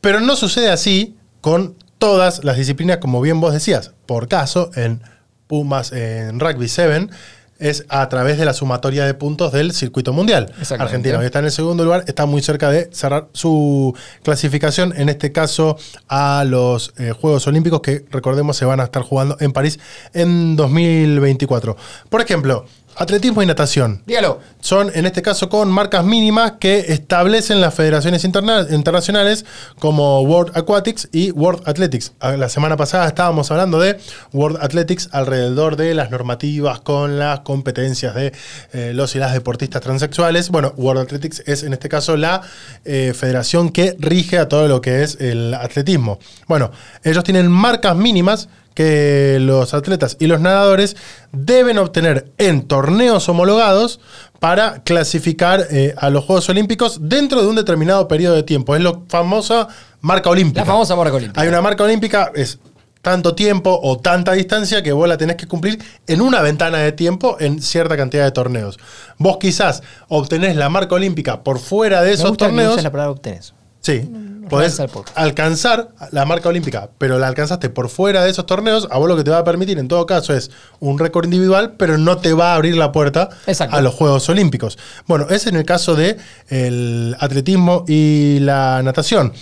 Pero 0.00 0.20
no 0.20 0.36
sucede 0.36 0.70
así 0.70 1.18
con 1.42 1.76
todas 1.98 2.42
las 2.44 2.56
disciplinas, 2.56 2.96
como 2.96 3.20
bien 3.20 3.40
vos 3.42 3.52
decías. 3.52 3.92
Por 4.06 4.26
caso, 4.26 4.70
en 4.74 5.02
Pumas, 5.46 5.92
en 5.92 6.40
Rugby 6.40 6.66
7, 6.68 7.08
es 7.58 7.84
a 7.88 8.08
través 8.08 8.38
de 8.38 8.44
la 8.44 8.52
sumatoria 8.52 9.06
de 9.06 9.14
puntos 9.14 9.52
del 9.52 9.72
circuito 9.72 10.12
mundial. 10.12 10.52
Argentina 10.78 11.18
hoy 11.18 11.26
está 11.26 11.38
en 11.38 11.46
el 11.46 11.50
segundo 11.50 11.84
lugar, 11.84 12.04
está 12.06 12.26
muy 12.26 12.42
cerca 12.42 12.70
de 12.70 12.90
cerrar 12.92 13.28
su 13.32 13.94
clasificación, 14.22 14.92
en 14.96 15.08
este 15.08 15.32
caso 15.32 15.76
a 16.08 16.44
los 16.46 16.92
eh, 16.98 17.12
Juegos 17.12 17.46
Olímpicos 17.46 17.80
que 17.80 18.04
recordemos 18.10 18.56
se 18.56 18.64
van 18.64 18.80
a 18.80 18.84
estar 18.84 19.02
jugando 19.02 19.36
en 19.40 19.52
París 19.52 19.78
en 20.12 20.56
2024. 20.56 21.76
Por 22.08 22.20
ejemplo, 22.20 22.66
atletismo 22.96 23.42
y 23.42 23.46
natación. 23.46 24.02
Dígalo. 24.06 24.40
Son, 24.60 24.90
en 24.94 25.04
este 25.06 25.20
caso, 25.22 25.48
con 25.48 25.70
marcas 25.70 26.04
mínimas 26.04 26.54
que 26.58 26.78
establecen 26.88 27.60
las 27.60 27.74
federaciones 27.74 28.24
interna- 28.24 28.66
internacionales 28.70 29.44
como 29.78 30.20
World 30.22 30.56
Aquatics 30.56 31.08
y 31.12 31.30
World 31.32 31.62
Athletics. 31.68 32.12
Ah, 32.20 32.32
La 32.36 32.48
semana 32.48 32.76
pasada 32.76 33.06
estábamos 33.06 33.50
hablando 33.50 33.78
de 33.78 33.98
World 34.32 34.58
Athletics 34.62 35.08
alrededor 35.12 35.76
de 35.76 35.94
las 35.94 36.10
normativas 36.10 36.80
con 36.80 37.18
las 37.18 37.40
competencias 37.40 38.14
de 38.14 38.32
eh, 38.72 38.92
los 38.94 39.14
y 39.14 39.18
las 39.18 39.32
deportistas 39.32 39.82
transexuales. 39.82 40.50
Bueno, 40.50 40.72
World 40.76 41.02
Athletics 41.02 41.42
es, 41.46 41.62
en 41.62 41.72
este 41.74 41.88
caso, 41.88 42.16
la 42.16 42.42
eh, 42.84 43.12
federación 43.14 43.70
que 43.70 43.96
rige 43.98 44.38
a 44.38 44.48
todo 44.48 44.68
lo 44.68 44.80
que 44.80 45.02
es 45.02 45.20
el 45.20 45.54
atletismo. 45.54 46.18
Bueno, 46.48 46.70
ellos 47.02 47.24
tienen 47.24 47.50
marcas 47.50 47.96
mínimas 47.96 48.48
que 48.74 49.38
los 49.40 49.72
atletas 49.72 50.16
y 50.18 50.26
los 50.26 50.40
nadadores 50.40 50.96
deben 51.32 51.78
obtener 51.78 52.32
en 52.38 52.62
torneos 52.62 53.28
homologados 53.28 54.00
para 54.40 54.82
clasificar 54.82 55.66
eh, 55.70 55.94
a 55.96 56.10
los 56.10 56.24
Juegos 56.24 56.48
Olímpicos 56.48 56.98
dentro 57.08 57.40
de 57.40 57.48
un 57.48 57.56
determinado 57.56 58.08
periodo 58.08 58.34
de 58.34 58.42
tiempo. 58.42 58.76
Es 58.76 58.82
la 58.82 58.98
famosa 59.08 59.68
marca 60.00 60.28
olímpica. 60.28 60.60
La 60.60 60.66
famosa 60.66 60.96
marca 60.96 61.14
olímpica. 61.16 61.40
Hay 61.40 61.48
una 61.48 61.62
marca 61.62 61.84
olímpica, 61.84 62.30
es 62.34 62.58
tanto 63.00 63.34
tiempo 63.34 63.78
o 63.82 63.98
tanta 63.98 64.32
distancia 64.32 64.82
que 64.82 64.92
vos 64.92 65.06
la 65.08 65.16
tenés 65.18 65.36
que 65.36 65.46
cumplir 65.46 65.78
en 66.06 66.20
una 66.20 66.40
ventana 66.40 66.78
de 66.78 66.90
tiempo 66.92 67.36
en 67.38 67.62
cierta 67.62 67.96
cantidad 67.96 68.24
de 68.24 68.32
torneos. 68.32 68.78
Vos 69.18 69.36
quizás 69.38 69.82
obtenés 70.08 70.56
la 70.56 70.68
marca 70.70 70.94
olímpica 70.94 71.42
por 71.42 71.58
fuera 71.58 72.00
de 72.00 72.08
Me 72.08 72.14
esos 72.14 72.30
gusta 72.30 72.46
torneos. 72.46 72.82
la 72.82 72.90
palabra 72.90 73.12
obtenés. 73.12 73.54
Sí, 73.84 74.10
podés 74.48 74.78
el 74.78 74.88
podcast. 74.88 75.16
alcanzar 75.18 75.90
la 76.10 76.24
marca 76.24 76.48
olímpica, 76.48 76.88
pero 76.96 77.18
la 77.18 77.28
alcanzaste 77.28 77.68
por 77.68 77.90
fuera 77.90 78.24
de 78.24 78.30
esos 78.30 78.46
torneos, 78.46 78.88
a 78.90 78.96
vos 78.96 79.08
lo 79.08 79.14
que 79.16 79.24
te 79.24 79.30
va 79.30 79.38
a 79.38 79.44
permitir 79.44 79.78
en 79.78 79.88
todo 79.88 80.06
caso 80.06 80.32
es 80.34 80.50
un 80.80 80.98
récord 80.98 81.26
individual, 81.26 81.74
pero 81.76 81.98
no 81.98 82.16
te 82.16 82.32
va 82.32 82.52
a 82.52 82.54
abrir 82.54 82.76
la 82.78 82.92
puerta 82.92 83.28
Exacto. 83.46 83.76
a 83.76 83.82
los 83.82 83.92
Juegos 83.92 84.26
Olímpicos. 84.30 84.78
Bueno, 85.06 85.26
ese 85.28 85.50
en 85.50 85.56
el 85.56 85.66
caso 85.66 85.94
de 85.96 86.16
el 86.48 87.14
atletismo 87.20 87.84
y 87.86 88.38
la 88.40 88.82
natación. 88.82 89.34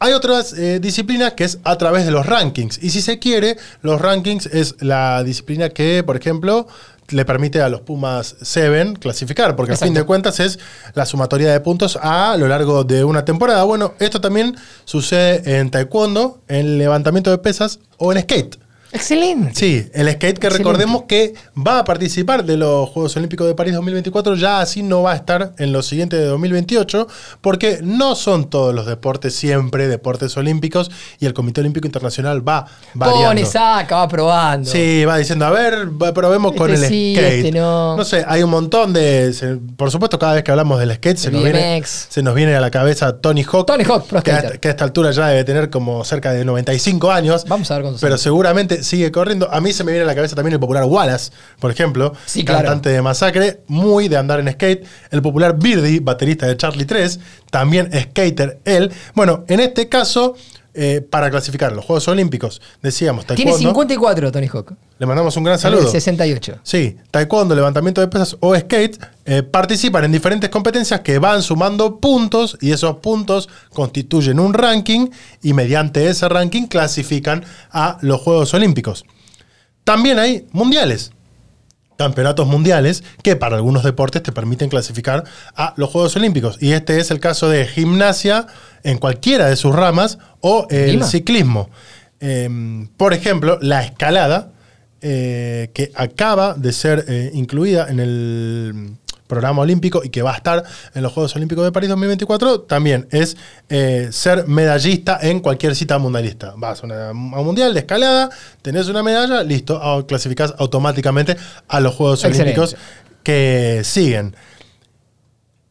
Hay 0.00 0.12
otras 0.12 0.52
eh, 0.52 0.80
disciplinas 0.80 1.34
que 1.34 1.44
es 1.44 1.60
a 1.62 1.78
través 1.78 2.04
de 2.04 2.10
los 2.10 2.26
rankings. 2.26 2.78
Y 2.82 2.90
si 2.90 3.00
se 3.00 3.20
quiere, 3.20 3.56
los 3.80 4.00
rankings 4.00 4.46
es 4.46 4.74
la 4.80 5.22
disciplina 5.22 5.70
que, 5.70 6.02
por 6.02 6.16
ejemplo, 6.16 6.66
le 7.08 7.24
permite 7.24 7.60
a 7.60 7.68
los 7.68 7.80
Pumas 7.80 8.36
7 8.40 8.94
clasificar, 9.00 9.56
porque 9.56 9.72
Exacto. 9.72 9.84
a 9.84 9.88
fin 9.88 9.94
de 9.94 10.04
cuentas 10.04 10.40
es 10.40 10.58
la 10.94 11.06
sumatoria 11.06 11.52
de 11.52 11.60
puntos 11.60 11.98
a 12.00 12.36
lo 12.36 12.48
largo 12.48 12.84
de 12.84 13.04
una 13.04 13.24
temporada. 13.24 13.64
Bueno, 13.64 13.94
esto 13.98 14.20
también 14.20 14.56
sucede 14.84 15.58
en 15.58 15.70
taekwondo, 15.70 16.40
en 16.48 16.78
levantamiento 16.78 17.30
de 17.30 17.38
pesas 17.38 17.80
o 17.98 18.12
en 18.12 18.20
skate. 18.22 18.63
Excelente. 18.94 19.50
Sí, 19.54 19.88
el 19.92 20.06
skate 20.08 20.38
que 20.38 20.46
Excelente. 20.46 20.58
recordemos 20.58 21.02
que 21.08 21.34
va 21.56 21.80
a 21.80 21.84
participar 21.84 22.44
de 22.44 22.56
los 22.56 22.88
Juegos 22.90 23.16
Olímpicos 23.16 23.46
de 23.48 23.54
París 23.54 23.74
2024, 23.74 24.36
ya 24.36 24.60
así 24.60 24.82
no 24.84 25.02
va 25.02 25.12
a 25.12 25.16
estar 25.16 25.52
en 25.58 25.72
los 25.72 25.86
siguientes 25.86 26.20
de 26.20 26.26
2028, 26.26 27.08
porque 27.40 27.80
no 27.82 28.14
son 28.14 28.48
todos 28.48 28.72
los 28.72 28.86
deportes 28.86 29.34
siempre 29.34 29.88
deportes 29.88 30.36
olímpicos 30.36 30.90
y 31.18 31.26
el 31.26 31.34
Comité 31.34 31.60
Olímpico 31.60 31.86
Internacional 31.88 32.46
va 32.46 32.66
variando. 32.94 33.28
Pone, 33.30 33.44
saca, 33.46 33.96
va 33.96 34.08
probando. 34.08 34.70
Sí, 34.70 35.04
va 35.04 35.16
diciendo, 35.18 35.44
a 35.46 35.50
ver, 35.50 35.88
probemos 36.14 36.52
con 36.52 36.70
Este 36.70 36.86
el 36.86 36.92
sí, 36.92 37.14
skate. 37.16 37.46
este 37.46 37.58
no. 37.58 38.04
sé, 38.04 38.24
hay 38.26 38.44
un 38.44 38.50
montón 38.50 38.92
de. 38.92 39.58
por 39.76 39.90
supuesto, 39.90 40.20
cada 40.20 40.34
vez 40.34 40.44
que 40.44 40.52
hablamos 40.52 40.78
del 40.78 40.94
skate, 40.94 41.16
se 41.16 41.28
El 41.28 41.34
nos, 41.34 41.42
viene, 41.42 41.82
se 41.84 42.22
nos 42.22 42.34
viene 42.34 42.54
a 42.54 42.60
la 42.60 42.70
cabeza 42.70 43.18
Tony 43.20 43.42
Hawk. 43.42 43.66
Tony 43.66 43.82
Hawk, 43.82 44.22
que 44.22 44.30
a, 44.30 44.52
que 44.52 44.68
a 44.68 44.70
esta 44.70 44.84
altura 44.84 45.10
ya 45.10 45.26
debe 45.26 45.42
tener 45.42 45.68
como 45.68 46.04
cerca 46.04 46.32
de 46.32 46.44
95 46.44 47.10
años. 47.10 47.44
Vamos 47.48 47.68
a 47.72 47.74
ver 47.74 47.82
cuántos 47.82 48.00
Pero 48.00 48.16
seguramente 48.18 48.83
sigue 48.84 49.10
corriendo. 49.10 49.52
A 49.52 49.60
mí 49.60 49.72
se 49.72 49.84
me 49.84 49.92
viene 49.92 50.04
a 50.04 50.06
la 50.06 50.14
cabeza 50.14 50.36
también 50.36 50.54
el 50.54 50.60
popular 50.60 50.84
Wallace, 50.84 51.32
por 51.58 51.70
ejemplo. 51.70 52.14
Sí, 52.26 52.44
claro. 52.44 52.64
Cantante 52.68 52.90
de 52.90 53.02
Masacre, 53.02 53.60
muy 53.66 54.08
de 54.08 54.16
andar 54.16 54.40
en 54.40 54.52
skate. 54.52 54.86
El 55.10 55.22
popular 55.22 55.58
Birdie, 55.58 56.00
baterista 56.00 56.46
de 56.46 56.56
Charlie 56.56 56.84
3, 56.84 57.18
también 57.50 57.90
skater 57.92 58.60
él. 58.64 58.92
Bueno, 59.14 59.44
en 59.48 59.60
este 59.60 59.88
caso, 59.88 60.36
eh, 60.74 61.00
para 61.08 61.30
clasificar 61.30 61.72
los 61.72 61.84
Juegos 61.84 62.08
Olímpicos, 62.08 62.60
decíamos 62.82 63.24
Tiene 63.26 63.52
taekwondo. 63.52 63.68
54 63.68 64.32
Tony 64.32 64.48
Hawk. 64.52 64.74
Le 64.98 65.06
mandamos 65.06 65.36
un 65.36 65.44
gran 65.44 65.58
saludo. 65.58 65.88
68. 65.88 66.58
Sí, 66.62 66.96
taekwondo, 67.10 67.54
levantamiento 67.54 68.00
de 68.00 68.08
pesas 68.08 68.36
o 68.40 68.56
skate 68.56 68.98
eh, 69.24 69.42
participan 69.42 70.04
en 70.04 70.12
diferentes 70.12 70.50
competencias 70.50 71.00
que 71.00 71.18
van 71.18 71.42
sumando 71.42 72.00
puntos 72.00 72.58
y 72.60 72.72
esos 72.72 72.96
puntos 72.96 73.48
constituyen 73.72 74.38
un 74.40 74.52
ranking 74.52 75.08
y 75.42 75.52
mediante 75.52 76.08
ese 76.08 76.28
ranking 76.28 76.66
clasifican 76.66 77.44
a 77.70 77.96
los 78.02 78.20
Juegos 78.20 78.52
Olímpicos. 78.52 79.04
También 79.84 80.18
hay 80.18 80.46
mundiales, 80.52 81.12
campeonatos 81.96 82.46
mundiales 82.46 83.04
que 83.22 83.36
para 83.36 83.56
algunos 83.56 83.84
deportes 83.84 84.22
te 84.22 84.32
permiten 84.32 84.68
clasificar 84.68 85.24
a 85.56 85.74
los 85.76 85.90
Juegos 85.90 86.16
Olímpicos. 86.16 86.58
Y 86.60 86.72
este 86.72 86.98
es 86.98 87.10
el 87.10 87.20
caso 87.20 87.48
de 87.48 87.66
gimnasia 87.66 88.46
en 88.82 88.98
cualquiera 88.98 89.48
de 89.48 89.56
sus 89.56 89.74
ramas 89.74 90.18
o 90.40 90.66
el 90.70 91.04
ciclismo. 91.04 91.70
Eh, 92.20 92.86
por 92.96 93.12
ejemplo, 93.12 93.58
la 93.60 93.82
escalada, 93.82 94.52
eh, 95.06 95.70
que 95.74 95.92
acaba 95.94 96.54
de 96.54 96.72
ser 96.72 97.04
eh, 97.08 97.30
incluida 97.34 97.88
en 97.90 98.00
el 98.00 98.96
programa 99.26 99.62
olímpico 99.62 100.02
y 100.04 100.10
que 100.10 100.20
va 100.22 100.32
a 100.32 100.36
estar 100.36 100.62
en 100.94 101.02
los 101.02 101.12
Juegos 101.12 101.34
Olímpicos 101.36 101.64
de 101.64 101.72
París 101.72 101.88
2024, 101.88 102.60
también 102.62 103.08
es 103.10 103.36
eh, 103.70 104.08
ser 104.12 104.46
medallista 104.46 105.18
en 105.22 105.40
cualquier 105.40 105.74
cita 105.74 105.98
mundialista. 105.98 106.52
Vas 106.56 106.82
a, 106.82 106.86
una- 106.86 107.08
a 107.08 107.12
un 107.12 107.44
mundial 107.46 107.72
de 107.74 107.80
escalada, 107.80 108.28
tenés 108.62 108.88
una 108.88 109.02
medalla, 109.02 109.42
listo, 109.42 109.80
ah, 109.82 110.04
clasificás 110.06 110.54
automáticamente 110.58 111.36
a 111.68 111.80
los 111.80 111.94
Juegos 111.94 112.24
Excelente. 112.24 112.60
Olímpicos 112.60 112.76
que 113.22 113.80
siguen. 113.84 114.36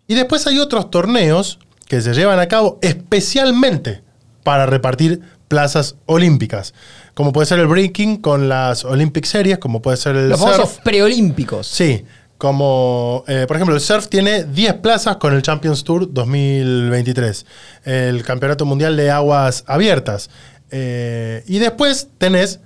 Y 0.07 0.15
después 0.15 0.45
hay 0.47 0.59
otros 0.59 0.89
torneos 0.91 1.59
que 1.87 2.01
se 2.01 2.13
llevan 2.13 2.39
a 2.39 2.47
cabo 2.47 2.79
especialmente 2.81 4.01
para 4.43 4.65
repartir 4.65 5.21
plazas 5.47 5.95
olímpicas. 6.05 6.73
Como 7.13 7.31
puede 7.31 7.45
ser 7.45 7.59
el 7.59 7.67
breaking 7.67 8.17
con 8.17 8.49
las 8.49 8.83
Olympic 8.85 9.25
Series, 9.25 9.59
como 9.59 9.81
puede 9.81 9.97
ser 9.97 10.15
el 10.15 10.29
Los 10.29 10.39
famosos 10.39 10.79
preolímpicos. 10.83 11.67
Sí, 11.67 12.03
como 12.43 13.23
eh, 13.25 13.45
por 13.47 13.56
ejemplo 13.56 13.73
el 13.73 13.79
surf 13.79 14.10
tiene 14.10 14.43
10 14.43 14.73
plazas 14.82 15.15
con 15.15 15.34
el 15.34 15.41
Champions 15.41 15.86
Tour 15.86 16.12
2023, 16.12 17.45
el 17.86 18.21
Campeonato 18.23 18.65
Mundial 18.65 18.97
de 18.97 19.10
Aguas 19.10 19.63
Abiertas. 19.65 20.29
Eh, 20.69 21.41
y 21.47 21.60
después 21.60 22.10
tenés 22.17 22.60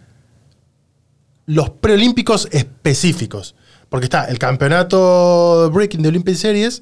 los 1.46 1.70
preolímpicos 1.70 2.48
específicos, 2.52 3.54
porque 3.90 4.06
está 4.06 4.26
el 4.26 4.40
Campeonato 4.40 5.70
Breaking 5.72 6.02
de 6.02 6.10
Olympic 6.10 6.38
Series, 6.38 6.82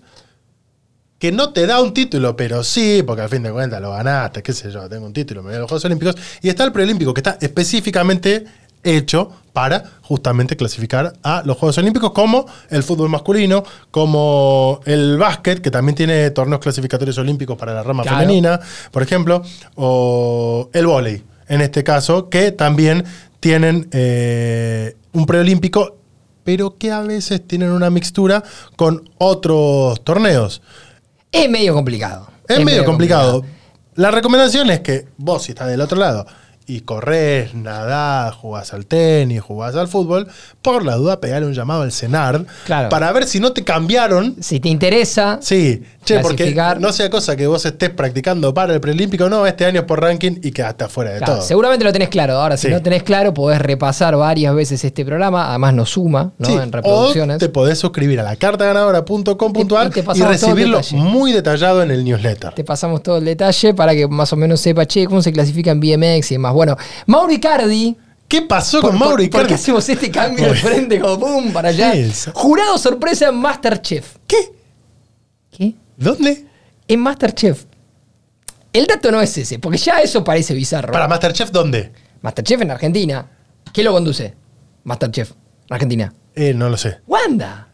que 1.20 1.34
no 1.34 1.52
te 1.52 1.68
da 1.68 1.82
un 1.82 1.94
título, 1.94 2.38
pero 2.38 2.64
sí, 2.64 3.04
porque 3.06 3.24
al 3.24 3.30
fin 3.30 3.44
de 3.44 3.52
cuentas 3.52 3.82
lo 3.82 3.92
ganaste, 3.92 4.42
qué 4.42 4.54
sé 4.54 4.72
yo, 4.72 4.88
tengo 4.88 5.06
un 5.06 5.12
título, 5.12 5.44
me 5.44 5.50
voy 5.50 5.58
a 5.58 5.60
los 5.60 5.68
Juegos 5.68 5.84
Olímpicos. 5.84 6.16
Y 6.42 6.48
está 6.48 6.64
el 6.64 6.72
preolímpico, 6.72 7.14
que 7.14 7.20
está 7.20 7.38
específicamente 7.42 8.46
hecho 8.86 9.32
para 9.54 9.84
justamente 10.02 10.58
clasificar 10.58 11.14
a 11.24 11.42
los 11.46 11.58
Juegos 11.58 11.78
Olímpicos, 11.78 12.12
como 12.12 12.46
el 12.70 12.84
fútbol 12.84 13.10
masculino, 13.10 13.64
como 13.90 14.82
el 14.86 15.18
básquet, 15.18 15.62
que 15.62 15.72
también 15.72 15.96
tiene 15.96 16.30
torneos 16.32 16.62
clasificatorios 16.62 17.18
olímpicos 17.18 17.58
para 17.58 17.74
la 17.74 17.82
rama 17.82 18.04
Claro. 18.04 18.20
femenina, 18.20 18.60
por 18.92 19.02
ejemplo, 19.02 19.42
o 19.76 20.70
el 20.74 20.88
vóley, 20.88 21.24
en 21.48 21.62
este 21.62 21.86
caso, 21.86 22.28
que 22.30 22.52
también 22.52 23.06
tienen 23.40 23.88
eh, 23.94 24.98
un 25.14 25.26
preolímpico, 25.26 25.96
pero 26.44 26.78
que 26.78 26.92
a 26.92 27.00
veces 27.02 27.48
tienen 27.48 27.72
una 27.72 27.90
mixtura 27.90 28.44
con 28.76 29.10
otros 29.18 30.04
torneos. 30.04 30.62
Es 31.32 31.50
medio 31.50 31.74
complicado. 31.74 32.28
Es, 32.48 32.64
medio 32.64 32.84
complicado. 32.84 33.44
La 33.96 34.12
recomendación 34.12 34.70
es 34.70 34.82
que 34.82 35.08
vos, 35.18 35.44
si 35.44 35.54
estás 35.54 35.70
del 35.70 35.80
otro 35.80 35.98
lado 35.98 36.26
y 36.68 36.82
corres, 36.82 37.54
nadás, 37.54 38.34
jugás 38.36 38.74
al 38.74 38.86
tenis, 38.86 39.42
jugás 39.42 39.76
al 39.76 39.88
fútbol, 39.88 40.28
por 40.62 40.84
la 40.86 40.96
duda 40.96 41.20
pegale 41.22 41.46
un 41.46 41.54
llamado 41.54 41.84
al 41.84 41.92
CENAR 41.92 42.46
Claro. 42.66 42.90
para 42.90 43.12
ver 43.12 43.26
si 43.28 43.40
no 43.40 43.52
te 43.54 43.64
cambiaron. 43.64 44.36
Si 44.42 44.60
te 44.60 44.70
interesa, 44.70 45.40
Sí, 45.42 45.84
che, 46.04 46.20
porque 46.20 46.38
Clasificar. 46.38 46.80
no 46.82 46.92
sea 46.92 47.10
cosa 47.10 47.36
que 47.36 47.46
vos 47.48 47.66
estés 47.66 47.90
practicando 47.92 48.54
para 48.54 48.74
el 48.74 48.82
preolímpico, 48.82 49.30
no, 49.30 49.46
este 49.46 49.66
año 49.66 49.82
es 49.82 49.86
por 49.86 50.02
ranking 50.02 50.40
y 50.42 50.52
quedaste 50.52 50.86
afuera 50.86 51.12
de 51.12 51.18
claro, 51.20 51.34
todo. 51.36 51.42
seguramente 51.44 51.86
lo 51.86 51.94
tenés 51.94 52.10
claro. 52.10 52.34
Ahora, 52.38 52.58
si 52.58 52.68
no 52.70 52.82
tenés 52.82 53.04
claro, 53.04 53.34
podés 53.34 53.60
repasar 53.62 54.16
varias 54.16 54.54
veces 54.56 54.84
este 54.84 55.06
programa. 55.06 55.50
Además, 55.50 55.74
nos 55.74 55.90
suma 55.92 56.34
¿no? 56.38 56.48
Sí, 56.48 56.54
en 56.54 56.72
reproducciones. 56.72 57.36
O 57.36 57.40
te 57.40 57.50
podés 57.50 57.78
suscribir 57.80 58.20
a 58.20 58.24
la 58.24 58.36
cartaganadora.com.ar 58.36 59.92
Y 59.96 60.00
y, 60.20 60.24
recibirlo 60.24 60.78
detalle. 60.78 60.98
muy 60.98 61.32
detallado 61.32 61.84
en 61.84 61.92
el 61.92 62.04
newsletter. 62.04 62.54
Te 62.54 62.64
pasamos 62.64 63.04
todo 63.04 63.18
el 63.18 63.26
detalle 63.26 63.74
para 63.74 63.94
que 63.94 64.08
más 64.08 64.32
o 64.34 64.36
menos 64.36 64.60
sepa, 64.62 64.86
che, 64.86 65.06
cómo 65.06 65.22
se 65.22 65.32
clasifica 65.32 65.72
en 65.72 65.80
BMX 65.80 66.32
y 66.32 66.36
demás. 66.36 66.54
Bueno, 66.56 66.76
Mauro 67.06 67.32
Icardi. 67.32 67.98
¿Qué 68.28 68.42
pasó 68.42 68.82
Por, 68.82 68.90
con 68.92 69.00
Mauro 69.00 69.18
por- 69.18 69.30
¿Por 69.30 69.48
qué 69.48 69.54
hacemos 69.54 69.88
este 69.88 70.10
cambio 70.10 70.48
de 70.48 70.56
frente 70.56 71.00
como 71.00 71.20
pum 71.20 71.54
para 71.54 71.70
allá? 71.70 71.94
Jurado 72.34 72.78
sorpresa 72.80 73.28
en 73.30 73.36
Masterchef. 73.36 74.16
¿Qué? 74.26 74.38
¿Qué? 75.52 75.76
¿Dónde? 75.96 76.46
En 76.88 77.00
Masterchef. 77.02 77.66
El 78.74 78.88
dato 78.88 79.12
no 79.12 79.22
es 79.22 79.38
ese, 79.38 79.60
porque 79.60 79.78
ya 79.78 80.00
eso 80.02 80.24
parece 80.24 80.54
bizarro. 80.56 80.92
Para 80.92 81.08
Masterchef, 81.08 81.52
¿dónde? 81.52 81.92
Masterchef 82.22 82.62
en 82.62 82.72
Argentina. 82.72 83.28
¿Quién 83.72 83.86
lo 83.86 83.94
conduce? 83.94 84.34
Masterchef, 84.84 85.32
Argentina. 85.70 86.12
Eh, 86.34 86.54
no 86.54 86.68
lo 86.70 86.78
sé. 86.78 86.98
Wanda. 87.08 87.68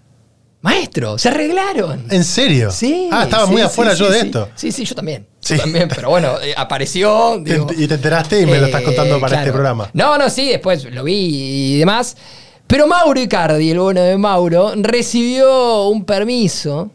Maestro, 0.61 1.17
se 1.17 1.29
arreglaron. 1.29 2.05
¿En 2.11 2.23
serio? 2.23 2.69
Sí. 2.71 3.09
Ah, 3.11 3.23
estaba 3.23 3.45
sí, 3.47 3.51
muy 3.51 3.61
afuera 3.61 3.93
sí, 3.95 3.99
yo 3.99 4.11
de 4.11 4.19
esto. 4.19 4.49
Sí, 4.55 4.71
sí, 4.71 4.85
yo 4.85 4.93
también. 4.93 5.25
Sí. 5.39 5.55
Yo 5.55 5.63
también, 5.63 5.89
pero 5.89 6.09
bueno, 6.09 6.39
eh, 6.41 6.53
apareció. 6.55 7.41
Te- 7.43 7.83
y 7.83 7.87
te 7.87 7.95
enteraste 7.95 8.41
y 8.41 8.45
me 8.45 8.59
lo 8.59 8.67
estás 8.67 8.81
eh, 8.81 8.85
contando 8.85 9.19
para 9.19 9.29
claro. 9.29 9.41
este 9.43 9.51
programa. 9.53 9.89
No, 9.93 10.17
no, 10.19 10.29
sí, 10.29 10.49
después 10.49 10.83
lo 10.85 11.03
vi 11.03 11.15
y 11.75 11.79
demás. 11.79 12.15
Pero 12.67 12.85
Mauro 12.87 13.19
Icardi, 13.19 13.71
el 13.71 13.79
bueno 13.79 14.01
de 14.01 14.17
Mauro, 14.17 14.73
recibió 14.77 15.87
un 15.87 16.05
permiso 16.05 16.91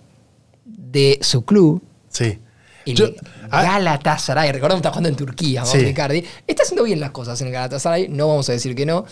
de 0.65 1.19
su 1.21 1.45
club, 1.45 1.83
Sí. 2.09 2.39
el 2.87 2.95
Yo- 2.95 3.09
ah, 3.51 3.63
Galatasaray. 3.65 4.53
Recordemos 4.53 4.81
que 4.81 4.87
está 4.87 4.91
jugando 4.91 5.09
en 5.09 5.17
Turquía, 5.17 5.65
Mauro. 5.65 5.81
Icardi. 5.89 6.25
Está 6.47 6.63
haciendo 6.63 6.85
bien 6.85 7.01
las 7.01 7.11
cosas 7.11 7.41
en 7.41 7.49
el 7.49 7.53
Galatasaray, 7.53 8.09
no 8.09 8.29
vamos 8.29 8.49
a 8.49 8.53
decir 8.53 8.77
que 8.77 8.87
no. 8.87 9.05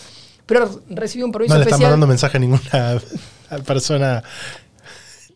Pero 0.45 0.81
recibió 0.89 1.25
un 1.25 1.31
permiso 1.33 1.53
no 1.55 1.59
le 1.59 1.63
están 1.63 1.73
especial. 1.73 1.91
mandando 1.91 2.07
mensaje 2.07 2.37
a 2.37 2.39
ninguna 2.39 3.01
persona. 3.65 4.23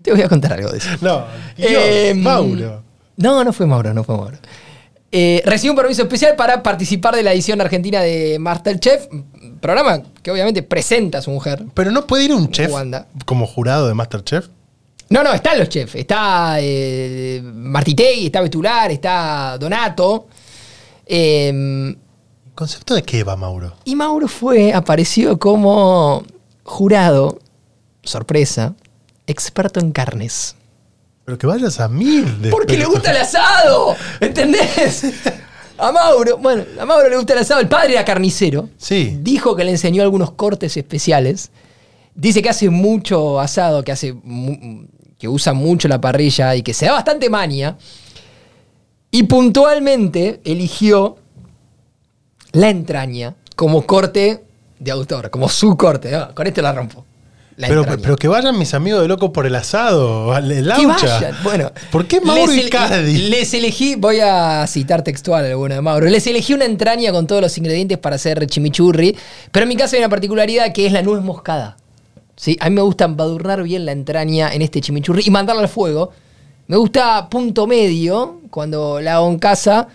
Te 0.01 0.11
voy 0.11 0.21
a 0.21 0.29
contar 0.29 0.53
algo 0.53 0.69
de 0.71 0.77
eso. 0.77 0.89
No, 1.01 1.25
Dios, 1.57 1.71
Eh, 1.85 2.13
Mauro. 2.15 2.83
No, 3.17 3.43
no 3.43 3.51
fue 3.53 3.65
Mauro, 3.65 3.93
no 3.93 4.03
fue 4.03 4.15
Mauro. 4.17 4.37
Eh, 5.11 5.41
recibió 5.45 5.71
un 5.71 5.77
permiso 5.77 6.03
especial 6.03 6.35
para 6.35 6.61
participar 6.63 7.15
de 7.15 7.23
la 7.23 7.33
edición 7.33 7.59
argentina 7.59 7.99
de 8.01 8.37
Masterchef, 8.39 9.07
programa 9.59 10.03
que 10.21 10.29
obviamente 10.31 10.61
presenta 10.63 11.17
a 11.17 11.21
su 11.21 11.31
mujer. 11.31 11.65
Pero 11.73 11.91
no 11.91 12.05
puede 12.07 12.25
ir 12.25 12.33
un 12.33 12.49
chef 12.51 12.71
Wanda. 12.71 13.07
como 13.25 13.45
jurado 13.47 13.87
de 13.87 13.93
Masterchef. 13.95 14.47
No, 15.09 15.23
no, 15.23 15.33
están 15.33 15.57
los 15.57 15.67
chefs. 15.69 15.95
Está 15.95 16.57
eh, 16.59 17.41
Martitegui, 17.43 18.27
está 18.27 18.41
Betular, 18.41 18.91
está 18.91 19.57
Donato. 19.59 20.27
Eh, 21.05 21.95
¿Concepto 22.53 22.93
de 22.93 23.01
qué 23.03 23.23
va 23.23 23.35
Mauro? 23.35 23.73
y 23.85 23.95
Mauro 23.95 24.27
fue, 24.27 24.73
apareció 24.73 25.39
como 25.39 26.23
jurado, 26.63 27.39
sorpresa, 28.03 28.75
experto 29.27 29.79
en 29.79 29.91
carnes. 29.91 30.55
Pero 31.25 31.37
que 31.37 31.47
vayas 31.47 31.79
a 31.79 31.87
mil. 31.87 32.41
de- 32.41 32.49
Porque 32.49 32.77
le 32.77 32.85
gusta 32.85 33.11
el 33.11 33.17
asado, 33.17 33.95
¿entendés? 34.19 35.03
A 35.77 35.91
Mauro, 35.91 36.37
bueno, 36.37 36.63
a 36.79 36.85
Mauro 36.85 37.07
le 37.09 37.15
gusta 37.15 37.33
el 37.33 37.39
asado. 37.39 37.61
El 37.61 37.67
padre 37.69 37.93
era 37.93 38.03
carnicero. 38.03 38.69
Sí. 38.77 39.17
Dijo 39.21 39.55
que 39.55 39.63
le 39.63 39.71
enseñó 39.71 40.01
algunos 40.03 40.31
cortes 40.31 40.75
especiales. 40.75 41.51
Dice 42.15 42.41
que 42.41 42.49
hace 42.49 42.69
mucho 42.69 43.39
asado, 43.39 43.83
que 43.83 43.91
hace 43.91 44.15
que 45.17 45.27
usa 45.27 45.53
mucho 45.53 45.87
la 45.87 46.01
parrilla 46.01 46.55
y 46.55 46.63
que 46.63 46.73
se 46.73 46.85
da 46.87 46.93
bastante 46.93 47.29
maña. 47.29 47.77
Y 49.11 49.23
puntualmente 49.23 50.41
eligió 50.43 51.17
la 52.51 52.69
entraña 52.69 53.35
como 53.55 53.85
corte 53.85 54.43
de 54.79 54.91
autor, 54.91 55.29
como 55.29 55.47
su 55.49 55.77
corte. 55.77 56.11
¿no? 56.11 56.33
Con 56.35 56.47
esto 56.47 56.61
la 56.61 56.73
rompo. 56.73 57.05
La 57.59 57.67
Pero, 57.67 57.83
pero 58.01 58.15
que 58.15 58.29
vayan 58.29 58.57
mis 58.57 58.73
amigos 58.73 59.01
de 59.01 59.09
loco 59.09 59.33
por 59.33 59.45
el 59.45 59.53
asado, 59.53 60.35
el 60.37 60.47
Que 60.47 60.61
laucha. 60.61 61.19
vayan. 61.19 61.35
Bueno, 61.43 61.71
¿Por 61.91 62.07
qué 62.07 62.21
Mauro 62.21 62.53
les 62.53 62.67
Icardi? 62.67 63.17
Les 63.29 63.53
elegí, 63.53 63.95
voy 63.95 64.21
a 64.21 64.65
citar 64.65 65.03
textual 65.03 65.53
bueno 65.55 65.75
de 65.75 65.81
Mauro. 65.81 66.07
Les 66.07 66.25
elegí 66.25 66.53
una 66.53 66.63
entraña 66.63 67.11
con 67.11 67.27
todos 67.27 67.41
los 67.41 67.57
ingredientes 67.57 67.97
para 67.97 68.15
hacer 68.15 68.47
chimichurri. 68.47 69.13
Pero 69.51 69.63
en 69.63 69.67
mi 69.67 69.75
caso 69.75 69.97
hay 69.97 69.99
una 70.01 70.07
particularidad 70.09 70.71
que 70.71 70.85
es 70.85 70.93
la 70.93 71.01
nuez 71.01 71.21
moscada. 71.21 71.75
¿Sí? 72.37 72.55
A 72.61 72.69
mí 72.69 72.75
me 72.77 72.81
gusta 72.81 73.03
embadurnar 73.03 73.61
bien 73.63 73.85
la 73.85 73.91
entraña 73.91 74.53
en 74.53 74.61
este 74.61 74.79
chimichurri 74.79 75.23
y 75.25 75.29
mandarla 75.29 75.61
al 75.63 75.67
fuego. 75.67 76.11
Me 76.67 76.77
gusta 76.77 77.27
punto 77.29 77.67
medio 77.67 78.39
cuando 78.51 79.01
la 79.01 79.15
hago 79.15 79.27
en 79.29 79.37
casa. 79.37 79.89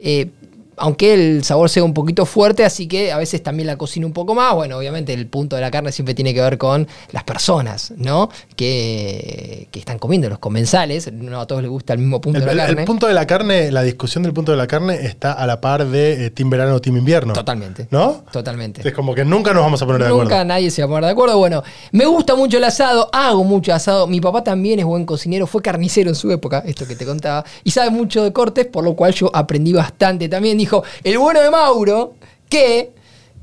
eh, 0.00 0.30
aunque 0.78 1.14
el 1.14 1.44
sabor 1.44 1.68
sea 1.70 1.84
un 1.84 1.94
poquito 1.94 2.26
fuerte, 2.26 2.64
así 2.64 2.86
que 2.86 3.12
a 3.12 3.18
veces 3.18 3.42
también 3.42 3.66
la 3.66 3.76
cocino 3.76 4.06
un 4.06 4.12
poco 4.12 4.34
más. 4.34 4.54
Bueno, 4.54 4.76
obviamente 4.78 5.12
el 5.12 5.26
punto 5.26 5.56
de 5.56 5.62
la 5.62 5.70
carne 5.70 5.92
siempre 5.92 6.14
tiene 6.14 6.32
que 6.34 6.40
ver 6.40 6.58
con 6.58 6.86
las 7.12 7.24
personas, 7.24 7.92
¿no? 7.96 8.28
Que, 8.56 9.68
que 9.70 9.78
están 9.78 9.98
comiendo, 9.98 10.28
los 10.28 10.38
comensales. 10.38 11.12
No 11.12 11.40
a 11.40 11.46
todos 11.46 11.62
les 11.62 11.70
gusta 11.70 11.92
el 11.92 11.98
mismo 12.00 12.20
punto 12.20 12.38
El, 12.38 12.44
de 12.46 12.54
la 12.54 12.64
el- 12.64 12.70
el 12.70 12.74
carne. 12.76 12.86
punto 12.86 13.06
de 13.06 13.14
la 13.14 13.26
carne, 13.26 13.70
la 13.72 13.82
discusión 13.82 14.22
del 14.22 14.32
punto 14.32 14.52
de 14.52 14.58
la 14.58 14.66
carne 14.66 14.94
está 15.06 15.32
a 15.32 15.46
la 15.46 15.60
par 15.60 15.86
de 15.86 16.26
eh, 16.26 16.30
Team 16.30 16.50
Verano 16.50 16.74
o 16.74 16.80
Team 16.80 16.96
Invierno. 16.96 17.32
Totalmente. 17.32 17.88
¿No? 17.90 18.24
Totalmente. 18.32 18.86
Es 18.86 18.94
como 18.94 19.14
que 19.14 19.24
nunca 19.24 19.52
nos 19.52 19.62
vamos 19.62 19.80
a 19.82 19.86
poner 19.86 20.02
de 20.02 20.08
Nunca 20.08 20.24
acuerdo. 20.24 20.44
nadie 20.44 20.70
se 20.70 20.82
va 20.82 20.86
a 20.86 20.88
poner 20.88 21.04
de 21.04 21.10
acuerdo. 21.10 21.38
Bueno, 21.38 21.62
me 21.92 22.06
gusta 22.06 22.34
mucho 22.34 22.58
el 22.58 22.64
asado, 22.64 23.08
hago 23.12 23.44
mucho 23.44 23.72
asado. 23.72 24.06
Mi 24.06 24.20
papá 24.20 24.44
también 24.44 24.78
es 24.78 24.84
buen 24.84 25.04
cocinero, 25.04 25.46
fue 25.46 25.62
carnicero 25.62 26.10
en 26.10 26.14
su 26.16 26.30
época, 26.30 26.62
esto 26.66 26.86
que 26.86 26.94
te 26.96 27.04
contaba, 27.06 27.44
y 27.64 27.70
sabe 27.70 27.90
mucho 27.90 28.22
de 28.22 28.32
cortes, 28.32 28.66
por 28.66 28.84
lo 28.84 28.94
cual 28.94 29.12
yo 29.14 29.30
aprendí 29.34 29.72
bastante 29.72 30.28
también. 30.28 30.58
Dijo, 30.58 30.67
el 31.04 31.18
bueno 31.18 31.40
de 31.40 31.50
Mauro, 31.50 32.14
que 32.48 32.90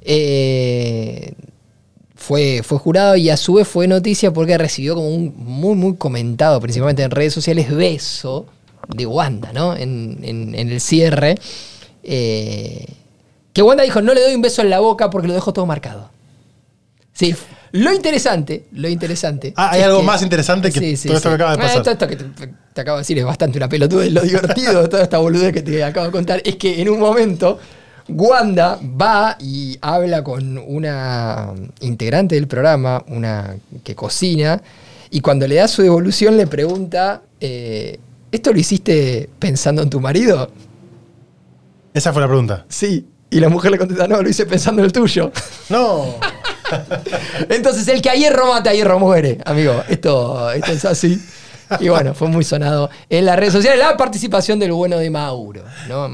eh, 0.01 1.33
fue, 2.15 2.61
fue 2.63 2.77
jurado 2.79 3.15
y 3.15 3.29
a 3.29 3.37
su 3.37 3.53
vez 3.55 3.67
fue 3.67 3.87
noticia 3.87 4.31
porque 4.31 4.57
recibió 4.57 4.95
como 4.95 5.09
un 5.09 5.33
muy, 5.37 5.75
muy 5.75 5.95
comentado, 5.95 6.59
principalmente 6.59 7.03
en 7.03 7.11
redes 7.11 7.33
sociales, 7.33 7.73
beso 7.75 8.45
de 8.95 9.05
Wanda, 9.05 9.51
¿no? 9.53 9.75
En, 9.75 10.19
en- 10.23 10.55
en 10.55 10.69
el 10.71 10.79
cierre. 10.81 11.35
Eh, 12.03 12.85
que 13.53 13.61
Wanda 13.61 13.83
dijo, 13.83 14.01
no 14.01 14.13
le 14.13 14.21
doy 14.21 14.35
un 14.35 14.41
beso 14.41 14.61
en 14.61 14.69
la 14.69 14.79
boca 14.79 15.09
porque 15.09 15.27
lo 15.27 15.33
dejo 15.33 15.53
todo 15.53 15.65
marcado. 15.65 16.09
Sí. 17.13 17.33
Lo 17.75 17.93
interesante, 17.93 18.67
lo 18.71 18.87
interesante. 18.87 19.53
Ah, 19.57 19.71
hay 19.73 19.81
algo 19.81 20.01
más 20.01 20.21
interesante 20.21 20.71
que 20.71 20.97
todo 20.97 21.17
esto 21.17 21.29
que 21.29 21.35
acaba 21.35 21.51
de 21.51 21.57
pasar. 21.57 21.77
esto, 21.77 21.91
esto 21.91 22.07
que 22.07 22.15
te, 22.15 22.53
te 22.73 22.81
acabo 22.81 22.97
de 22.97 23.01
decir 23.01 23.17
es 23.19 23.25
bastante 23.25 23.57
una 23.57 23.67
pelotudez. 23.67 24.13
Lo 24.13 24.21
divertido 24.21 24.81
de 24.83 24.87
toda 24.87 25.03
esta 25.03 25.17
boludez 25.17 25.51
que 25.51 25.61
te 25.61 25.83
acabo 25.83 26.05
de 26.05 26.11
contar 26.13 26.41
es 26.45 26.55
que 26.55 26.81
en 26.81 26.87
un 26.87 26.99
momento 26.99 27.59
Wanda 28.07 28.79
va 28.81 29.35
y 29.41 29.77
habla 29.81 30.23
con 30.23 30.57
una 30.57 31.53
integrante 31.81 32.35
del 32.35 32.47
programa, 32.47 33.03
una 33.07 33.57
que 33.83 33.93
cocina, 33.93 34.61
y 35.09 35.19
cuando 35.19 35.45
le 35.45 35.55
da 35.55 35.67
su 35.67 35.81
devolución 35.81 36.37
le 36.37 36.47
pregunta, 36.47 37.23
eh, 37.41 37.99
¿esto 38.31 38.53
lo 38.53 38.59
hiciste 38.59 39.29
pensando 39.37 39.81
en 39.81 39.89
tu 39.89 39.99
marido? 39.99 40.49
Esa 41.93 42.13
fue 42.13 42.21
la 42.21 42.27
pregunta. 42.29 42.65
Sí. 42.69 43.05
Y 43.29 43.39
la 43.41 43.49
mujer 43.49 43.71
le 43.71 43.77
contesta, 43.77 44.07
no, 44.07 44.21
lo 44.21 44.29
hice 44.29 44.45
pensando 44.45 44.81
en 44.81 44.85
el 44.85 44.93
tuyo. 44.93 45.31
No. 45.69 46.15
Entonces, 47.49 47.87
el 47.87 48.01
que 48.01 48.09
a 48.09 48.13
hierro 48.13 48.47
mata, 48.47 48.71
a 48.71 48.73
hierro 48.73 48.99
muere, 48.99 49.37
amigo. 49.45 49.83
Esto, 49.87 50.51
es 50.51 50.85
así. 50.85 51.21
Y 51.79 51.89
bueno, 51.89 52.13
fue 52.13 52.27
muy 52.27 52.43
sonado 52.43 52.91
en 53.09 53.25
las 53.25 53.37
redes 53.37 53.53
sociales 53.53 53.79
la 53.79 53.97
participación 53.97 54.59
del 54.59 54.71
bueno 54.71 54.97
de 54.97 55.09
Mauro. 55.09 55.63
¿no? 55.87 56.07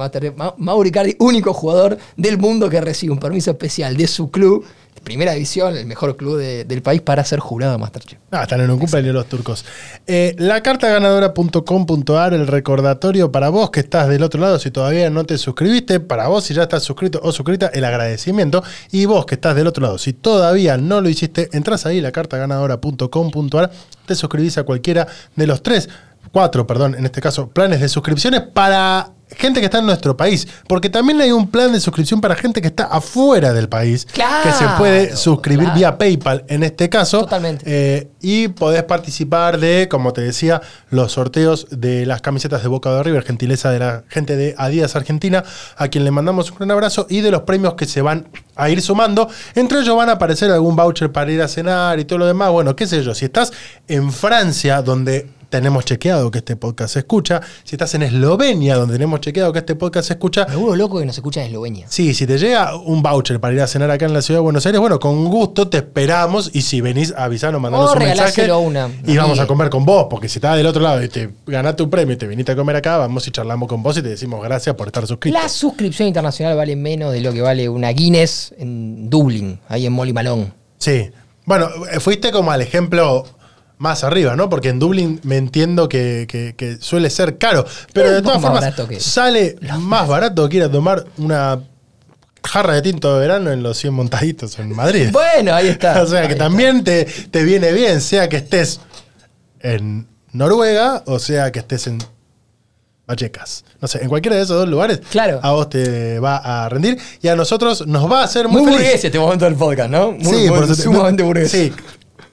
Mauro 0.58 0.88
Icardi, 0.88 1.16
único 1.20 1.54
jugador 1.54 1.98
del 2.16 2.38
mundo 2.38 2.70
que 2.70 2.80
recibe 2.80 3.12
un 3.12 3.20
permiso 3.20 3.52
especial 3.52 3.98
de 3.98 4.08
su 4.08 4.32
club, 4.32 4.66
primera 5.04 5.34
división, 5.34 5.76
el 5.76 5.86
mejor 5.86 6.16
club 6.16 6.38
de- 6.38 6.64
del 6.66 6.82
país, 6.82 7.02
para 7.02 7.24
ser 7.24 7.40
jurado 7.40 7.74
de 7.74 7.78
Masterchef. 7.80 8.20
Ah, 8.32 8.44
están 8.44 8.62
en 8.62 8.70
un 8.70 8.80
cumpleaños 8.80 9.14
los 9.14 9.26
turcos. 9.28 9.66
Eh, 10.08 10.36
el 12.34 12.48
recordatorio 12.48 13.32
para 13.32 13.50
vos 13.50 13.72
que 13.72 13.80
estás 13.80 14.08
del 14.10 14.24
otro 14.24 14.40
lado, 14.40 14.60
si 14.60 14.72
todavía 14.72 15.10
no 15.10 15.24
te 15.26 15.38
suscribiste, 15.38 16.00
para 16.00 16.28
vos 16.28 16.44
si 16.44 16.54
ya 16.54 16.64
estás 16.64 16.84
suscrito 16.84 17.20
o 17.24 17.32
suscrita, 17.32 17.68
el 17.74 17.84
agradecimiento. 17.84 18.64
Y 18.92 19.06
vos 19.06 19.26
que 19.26 19.36
estás 19.36 19.56
del 19.56 19.68
otro 19.68 19.84
lado, 19.84 19.98
si 19.98 20.14
todavía 20.14 20.78
no 20.78 21.02
lo 21.02 21.10
hiciste, 21.10 21.50
entras 21.54 21.86
ahí, 21.86 22.00
la 22.02 22.12
carta 22.12 22.38
ganadora.com.ar, 22.38 23.72
te 24.06 24.16
suscribís 24.16 24.58
a 24.58 24.64
cualquiera 24.64 25.08
de 25.36 25.48
los 25.48 25.64
tres, 25.64 25.90
cuatro, 26.32 26.66
perdón, 26.68 26.96
en 26.96 27.06
este 27.06 27.22
caso, 27.22 27.50
planes 27.50 27.82
de 27.82 27.90
suscripciones 27.90 28.42
para 28.42 29.12
gente 29.38 29.60
que 29.60 29.66
está 29.66 29.80
en 29.80 29.86
nuestro 29.86 30.16
país. 30.18 30.48
Porque 30.68 30.90
también 30.90 31.22
hay 31.22 31.32
un 31.32 31.50
plan 31.50 31.72
de 31.72 31.80
suscripción 31.80 32.22
para 32.22 32.36
gente 32.36 32.62
que 32.62 32.68
está 32.68 32.86
afuera 32.86 33.54
del 33.54 33.70
país, 33.70 34.08
Claro, 34.12 34.44
que 34.44 34.52
se 34.52 34.66
puede 34.78 35.16
suscribir 35.16 35.66
claro. 35.66 35.78
vía 35.78 35.98
PayPal 35.98 36.46
en 36.48 36.64
este 36.64 36.90
caso. 36.90 37.22
Totalmente. 37.22 37.64
Eh, 37.68 38.08
y 38.22 38.50
podés 38.50 38.84
participar 38.84 39.60
de, 39.60 39.88
como 39.90 40.14
te 40.14 40.22
decía, 40.22 40.62
los 40.90 41.14
sorteos 41.14 41.68
de 41.72 42.06
las 42.06 42.22
camisetas 42.22 42.62
de 42.62 42.68
Boca 42.68 42.92
de 42.94 43.04
River, 43.04 43.24
gentileza 43.24 43.72
de 43.72 43.80
la 43.80 44.04
gente 44.10 44.36
de 44.36 44.56
Adidas 44.58 44.96
Argentina, 44.96 45.44
a 45.78 45.88
quien 45.88 46.04
le 46.04 46.12
mandamos 46.12 46.52
un 46.52 46.58
gran 46.58 46.72
abrazo, 46.72 47.08
y 47.10 47.22
de 47.22 47.32
los 47.32 47.42
premios 47.42 47.74
que 47.76 47.86
se 47.86 48.02
van 48.02 48.28
a 48.56 48.70
ir 48.70 48.82
sumando. 48.82 49.28
Entre 49.56 49.80
ellos 49.80 49.96
van 49.96 50.10
a 50.10 50.14
aparecer 50.14 50.52
algún 50.52 50.76
voucher 50.76 51.12
para 51.12 51.32
ir 51.32 51.42
a 51.42 51.48
cenar 51.48 52.00
y 52.00 52.06
todo 52.06 52.20
lo 52.20 52.26
demás. 52.28 52.52
Bueno, 52.52 52.76
qué 52.76 52.86
sé 52.86 53.02
yo, 53.04 53.16
si 53.16 53.26
estás 53.26 53.52
en 53.88 54.12
Francia, 54.12 54.82
donde 54.82 55.28
tenemos 55.52 55.84
chequeado 55.86 56.32
que 56.32 56.40
este 56.40 56.56
podcast 56.56 56.94
se 56.94 57.00
escucha, 57.00 57.42
si 57.64 57.76
estás 57.76 57.94
en 57.94 58.04
Eslovenia, 58.04 58.76
donde 58.76 58.94
tenemos 58.94 59.20
chequeado 59.20 59.52
que 59.52 59.60
este 59.60 59.76
podcast 59.76 60.08
se 60.08 60.14
escucha, 60.14 60.46
vuelvo 60.46 60.76
loco 60.76 61.00
que 61.00 61.06
nos 61.06 61.16
escucha 61.16 61.42
en 61.42 61.48
Eslovenia. 61.48 61.86
Sí, 61.90 62.14
si 62.14 62.26
te 62.26 62.40
llega 62.40 62.76
un 62.78 63.04
voucher 63.04 63.40
para 63.40 63.54
ir 63.54 63.62
a 63.62 63.68
cenar 63.68 63.92
acá 63.92 64.06
en 64.06 64.14
la 64.14 64.22
ciudad 64.22 64.40
de 64.40 64.44
Buenos 64.44 64.66
Aires, 64.66 64.80
bueno, 64.80 65.00
con 65.00 65.26
gusto 65.26 65.68
te 65.68 65.78
esperamos 65.78 66.50
y 66.54 66.62
si 66.62 66.80
venís 66.80 67.14
a 67.16 67.26
avisarnos, 67.26 67.62
mandanos 67.62 67.92
O 67.92 67.94
un 67.94 68.00
mensaje 68.00 68.52
una 68.52 68.90
y 69.06 69.18
vamos 69.18 69.40
a 69.40 69.46
comer 69.46 69.70
con 69.70 69.84
vos, 69.86 70.08
porque 70.10 70.30
si 70.30 70.40
estás 70.40 70.56
del 70.56 70.66
otro 70.66 70.82
lado 70.82 71.04
y 71.04 71.10
te 71.10 71.30
ganaste 71.46 71.84
un 71.84 71.90
premio 71.90 72.16
y 72.16 72.18
te 72.18 72.28
viniste 72.28 72.54
a 72.54 72.56
comer 72.56 72.78
acá, 72.78 72.98
vamos 72.98 73.28
y 73.28 73.32
charlamos 73.32 73.68
con 73.68 73.84
vos 73.84 73.98
y 73.98 74.02
te 74.02 74.10
decimos 74.10 74.42
gracias 74.42 74.76
por 74.76 74.88
estar 74.88 75.06
suscrito. 75.06 75.38
La 75.38 75.50
suscripción 75.50 76.08
internacional 76.08 76.56
vale 76.56 76.78
menos 76.78 77.12
de 77.12 77.20
lo 77.20 77.34
que 77.34 77.42
vale 77.42 77.68
una 77.68 77.90
Guinness 77.90 78.56
en 78.58 79.10
Dublín, 79.10 79.60
ahí 79.68 79.86
en 79.86 79.92
Molly 79.92 80.14
Malone. 80.14 80.54
Sí. 80.78 81.12
Bueno, 81.44 81.68
eh, 81.92 82.00
fuiste 82.00 82.32
como 82.32 82.52
al 82.52 82.62
ejemplo 82.62 83.26
más 83.82 84.04
arriba, 84.04 84.36
¿no? 84.36 84.48
Porque 84.48 84.70
en 84.70 84.78
Dublín 84.78 85.20
me 85.24 85.38
entiendo 85.38 85.90
que, 85.90 86.26
que- 86.30 86.54
que 86.56 86.78
suele 86.80 87.10
ser 87.10 87.38
caro, 87.40 87.66
pero 87.94 88.08
Es 88.10 88.14
de 88.14 88.22
todas 88.22 88.40
formas 88.42 88.74
sale 89.00 89.56
más 89.80 90.08
barato 90.08 90.48
que 90.48 90.58
ir 90.58 90.64
a 90.64 90.72
tomar 90.72 91.06
una 91.18 91.60
jarra 92.44 92.76
de 92.76 92.82
tinto 92.84 93.14
de 93.14 93.20
verano 93.20 93.52
en 93.52 93.64
los 93.64 93.78
100 93.78 93.94
montaditos 93.94 94.60
en 94.60 94.76
Madrid. 94.76 95.10
Bueno, 95.12 95.54
ahí 95.56 95.68
está. 95.68 96.02
o 96.04 96.06
sea 96.08 96.28
que 96.28 96.36
también 96.36 96.84
te, 96.84 97.06
te 97.06 97.44
viene 97.44 97.72
bien, 97.72 98.02
sea 98.02 98.30
que 98.30 98.38
estés 98.38 98.80
en 99.62 100.08
Noruega 100.32 101.02
o 101.08 101.18
sea 101.20 101.52
que 101.52 101.60
estés 101.60 101.88
en 101.88 101.98
Vallecas. 103.08 103.66
No 103.82 103.88
sé, 103.88 104.02
en 104.04 104.10
cualquiera 104.10 104.38
de 104.38 104.44
esos 104.44 104.58
dos 104.58 104.70
lugares, 104.70 105.02
Claro. 105.10 105.40
a 105.44 105.52
vos 105.52 105.70
te 105.70 106.20
va 106.20 106.38
a 106.38 106.70
rendir 106.70 106.98
y 107.22 107.28
a 107.28 107.36
nosotros 107.36 107.86
nos 107.88 108.10
va 108.10 108.22
a 108.22 108.24
hacer 108.26 108.48
Muy, 108.48 108.62
muy, 108.62 108.72
burgués 108.72 108.90
feliz. 108.92 109.06
este 109.06 109.20
momento 109.20 109.46
del 109.46 109.56
podcast, 109.56 109.90
¿no? 109.90 110.12
Muy, 110.12 110.24
sí, 110.24 110.50
muy- 110.50 110.50
por 110.50 110.76
sumamente 110.76 111.24
burgués. 111.24 111.52
Sí, 111.52 111.74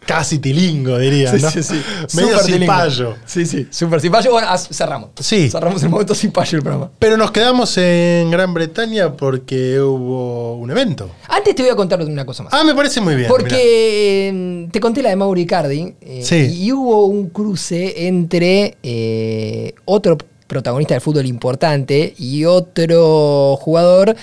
casi 0.09 0.38
tilingo, 0.38 0.96
diría, 0.98 1.30
Sí, 1.36 1.42
¿no? 1.42 1.50
sí, 1.50 1.62
sí. 1.62 1.82
Medio 2.14 2.38
cipayo. 2.38 3.14
Sí, 3.26 3.44
sí, 3.44 3.66
súper 3.70 4.00
cipayo. 4.00 4.30
Bueno, 4.32 4.48
cerramos. 4.56 5.11
Sí. 5.20 5.50
Cerramos 5.50 5.82
el 5.82 5.90
momento 5.90 6.14
cipayo 6.14 6.52
del 6.52 6.62
programa. 6.62 6.90
Pero 6.98 7.18
nos 7.18 7.30
quedamos 7.30 7.76
en 7.76 8.30
Gran 8.30 8.54
Bretaña 8.54 9.12
porque 9.12 9.78
hubo 9.78 10.54
un 10.56 10.70
evento. 10.70 11.11
Antes 11.28 11.54
te 11.54 11.62
voy 11.62 11.70
a 11.72 11.76
contar 11.76 12.00
una 12.00 12.24
cosa 12.24 12.42
más. 12.44 12.54
Ah, 12.54 12.64
me 12.64 12.74
parece 12.74 13.02
muy 13.02 13.16
bien. 13.16 13.28
Porque 13.28 14.28
eh, 14.30 14.68
te 14.72 14.80
conté 14.80 15.02
la 15.02 15.11
de 15.11 15.16
Mauro 15.16 15.38
Icardi 15.38 15.94
eh, 16.00 16.22
Sí. 16.24 16.64
y 16.64 16.72
hubo 16.72 17.04
un 17.04 17.28
cruce 17.28 18.06
entre 18.06 18.78
eh, 18.82 19.74
otro 19.84 20.16
protagonista 20.46 20.94
del 20.94 21.02
fútbol 21.02 21.26
importante 21.26 22.14
y 22.16 22.46
otro 22.46 23.56
jugador 23.61 24.16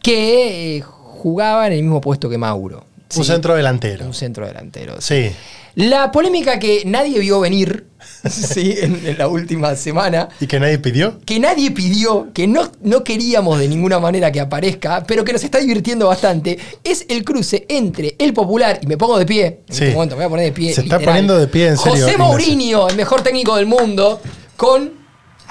que 0.00 0.76
eh, 0.76 0.82
jugaba 0.82 1.66
en 1.66 1.72
el 1.72 1.82
mismo 1.82 2.00
puesto 2.00 2.28
que 2.28 2.38
Mauro. 2.38 2.84
Un 3.16 3.24
centro 3.24 3.54
delantero. 3.54 4.06
Un 4.06 4.14
centro 4.14 4.46
delantero. 4.46 5.00
Sí. 5.00 5.30
La 5.74 6.12
polémica 6.12 6.58
que 6.58 6.82
nadie 6.84 7.18
vio 7.18 7.40
venir 7.40 7.86
sí, 8.30 8.74
en, 8.78 9.06
en 9.06 9.16
la 9.16 9.26
última 9.28 9.74
semana 9.74 10.28
¿Y 10.38 10.46
que 10.46 10.60
nadie 10.60 10.78
pidió? 10.78 11.18
que 11.24 11.40
nadie 11.40 11.70
pidió, 11.70 12.28
que 12.34 12.46
no, 12.46 12.70
no 12.82 13.02
queríamos 13.04 13.58
de 13.58 13.68
ninguna 13.68 13.98
manera 13.98 14.30
que 14.30 14.40
aparezca, 14.40 15.02
pero 15.06 15.24
que 15.24 15.32
nos 15.32 15.42
está 15.44 15.58
divirtiendo 15.58 16.08
bastante, 16.08 16.58
es 16.84 17.06
el 17.08 17.24
cruce 17.24 17.64
entre 17.70 18.16
el 18.18 18.34
popular, 18.34 18.80
y 18.82 18.86
me 18.86 18.98
pongo 18.98 19.18
de 19.18 19.24
pie, 19.24 19.60
en 19.66 19.74
Sí. 19.74 19.84
este 19.84 19.94
momento 19.94 20.16
me 20.16 20.24
voy 20.24 20.26
a 20.26 20.28
poner 20.30 20.44
de 20.46 20.52
pie. 20.52 20.74
Se 20.74 20.82
está 20.82 20.98
poniendo 21.00 21.38
de 21.38 21.46
pie, 21.48 21.68
en 21.68 21.78
serio, 21.78 22.04
José. 22.04 22.18
Mourinho, 22.18 22.88
el 22.88 22.96
mejor 22.96 23.22
técnico 23.22 23.56
del 23.56 23.66
mundo, 23.66 24.20
con 24.56 25.01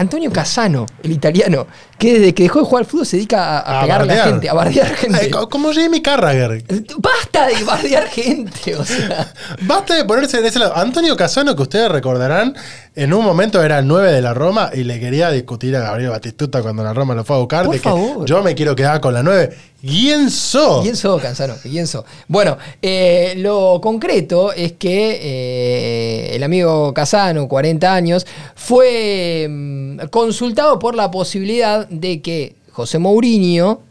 Antonio 0.02 0.32
Casano, 0.32 0.86
el 1.04 1.12
italiano, 1.12 1.68
que 1.98 2.14
desde 2.14 2.34
que 2.34 2.44
dejó 2.44 2.60
de 2.60 2.66
jugar 2.66 2.84
al 2.84 2.90
fútbol 2.90 3.06
se 3.06 3.18
dedica 3.18 3.58
a, 3.58 3.60
a 3.60 3.80
A 3.80 3.82
pegarle 3.84 4.14
a 4.14 4.16
la 4.18 4.24
gente, 4.26 4.50
a 4.50 4.54
bardear 4.54 4.88
gente. 4.96 5.18
Ay, 5.22 5.30
co- 5.32 5.50
como 5.50 5.74
Jamie 5.74 6.02
Carragher. 6.02 6.64
Basta 6.98 7.48
de 7.48 7.64
bardear 7.64 8.08
gente, 8.08 8.76
o 8.76 8.84
sea. 8.84 9.34
Basta 9.62 9.96
de 9.96 10.06
ponerse 10.06 10.40
en 10.40 10.46
ese 10.46 10.60
lado. 10.60 10.76
Antonio 10.76 11.16
Casano, 11.16 11.56
que 11.56 11.62
ustedes 11.62 11.90
recordarán, 11.92 12.56
en 13.04 13.14
un 13.14 13.26
momento 13.26 13.64
era 13.64 13.80
el 13.80 13.88
9 13.88 14.12
de 14.12 14.22
la 14.22 14.34
Roma 14.36 14.70
y 14.74 14.84
le 14.84 15.00
quería 15.00 15.32
discutir 15.32 15.76
a 15.76 15.80
Gabriel 15.80 16.12
Batistuta 16.12 16.62
cuando 16.62 16.84
la 16.84 16.94
Roma 16.94 17.16
lo 17.16 17.24
fue 17.24 17.36
a 17.36 17.40
buscar 17.40 17.66
Por 17.66 17.74
de 17.74 17.82
que 17.82 17.90
favor. 17.90 18.26
yo 18.28 18.44
me 18.44 18.54
quiero 18.54 18.76
quedar 18.76 19.02
con 19.02 19.14
la 19.16 19.24
9. 19.24 19.58
¿Quién 19.82 20.30
sos? 20.30 20.84
¿Quién 20.84 20.96
sos, 20.96 21.20
Canzano? 21.20 21.56
¿Quién 21.64 21.88
sos? 21.88 22.06
Bueno, 22.28 22.60
eh, 22.80 23.34
lo 23.38 23.80
concreto 23.82 24.54
es 24.54 24.74
que 24.74 25.20
eh, 25.20 26.36
el 26.36 26.44
amigo 26.44 26.94
Casano, 26.94 27.48
40 27.48 27.92
años, 27.92 28.28
fue 28.56 29.48
mm, 29.50 30.00
consultado 30.12 30.78
por 30.78 30.94
la 30.94 31.10
posibilidad 31.10 31.88
de 31.88 32.22
que 32.22 32.56
José 32.72 33.00
Mourinho 33.00 33.82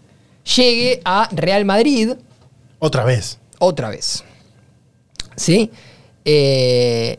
llegue 0.56 1.00
a 1.04 1.28
Real 1.32 1.64
Madrid 1.64 2.12
Otra 2.78 3.02
vez. 3.02 3.38
otra 3.58 3.88
vez. 3.90 4.22
¿Sí? 5.34 5.68
Eh, 6.24 7.18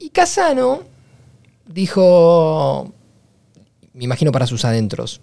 y 0.00 0.08
Casano 0.10 0.92
dijo, 1.74 2.92
me 3.92 4.04
imagino 4.04 4.30
para 4.30 4.46
sus 4.46 4.64
adentros, 4.64 5.20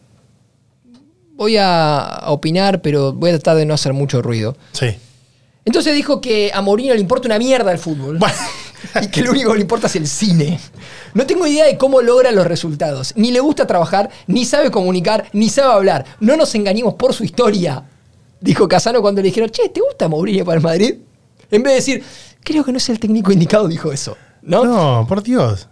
voy 1.36 1.56
a 1.58 2.24
opinar, 2.28 2.82
pero 2.82 3.14
voy 3.14 3.30
a 3.30 3.34
tratar 3.34 3.56
de 3.56 3.66
no 3.66 3.74
hacer 3.74 3.94
mucho 3.94 4.22
ruido. 4.22 4.58
Sí. 4.74 4.88
Entonces 5.64 5.96
dijo 5.96 6.20
que 6.20 6.52
a 6.54 6.62
Mourinho 6.62 6.94
le 6.94 7.00
importa 7.00 7.28
una 7.28 7.40
mierda 7.40 7.72
el 7.72 7.78
fútbol. 7.78 8.18
Bueno. 8.18 8.36
y 9.02 9.08
que 9.08 9.22
lo 9.22 9.32
único 9.32 9.52
que 9.52 9.58
le 9.58 9.62
importa 9.62 9.88
es 9.88 9.96
el 9.96 10.08
cine. 10.08 10.60
No 11.14 11.26
tengo 11.26 11.48
idea 11.48 11.66
de 11.66 11.78
cómo 11.78 12.02
logra 12.02 12.32
los 12.32 12.46
resultados. 12.46 13.14
Ni 13.16 13.32
le 13.32 13.40
gusta 13.40 13.66
trabajar, 13.66 14.10
ni 14.28 14.44
sabe 14.44 14.72
comunicar, 14.72 15.28
ni 15.32 15.50
sabe 15.50 15.74
hablar. 15.74 16.06
No 16.20 16.36
nos 16.36 16.54
engañemos 16.56 16.96
por 16.96 17.14
su 17.14 17.24
historia. 17.24 17.86
Dijo 18.42 18.68
Casano 18.68 19.02
cuando 19.02 19.22
le 19.22 19.28
dijeron, 19.28 19.50
che, 19.52 19.70
¿te 19.70 19.80
gusta 19.80 20.10
Mourinho 20.10 20.44
para 20.44 20.58
el 20.58 20.64
Madrid? 20.64 20.96
En 21.50 21.64
vez 21.64 21.72
de 21.72 21.76
decir, 21.76 22.04
creo 22.44 22.64
que 22.66 22.72
no 22.72 22.78
es 22.78 22.90
el 22.90 23.00
técnico 23.00 23.32
indicado, 23.32 23.68
dijo 23.68 23.92
eso. 23.92 24.18
¿no? 24.42 24.66
No, 24.66 25.06
por 25.08 25.24
Dios. 25.24 25.68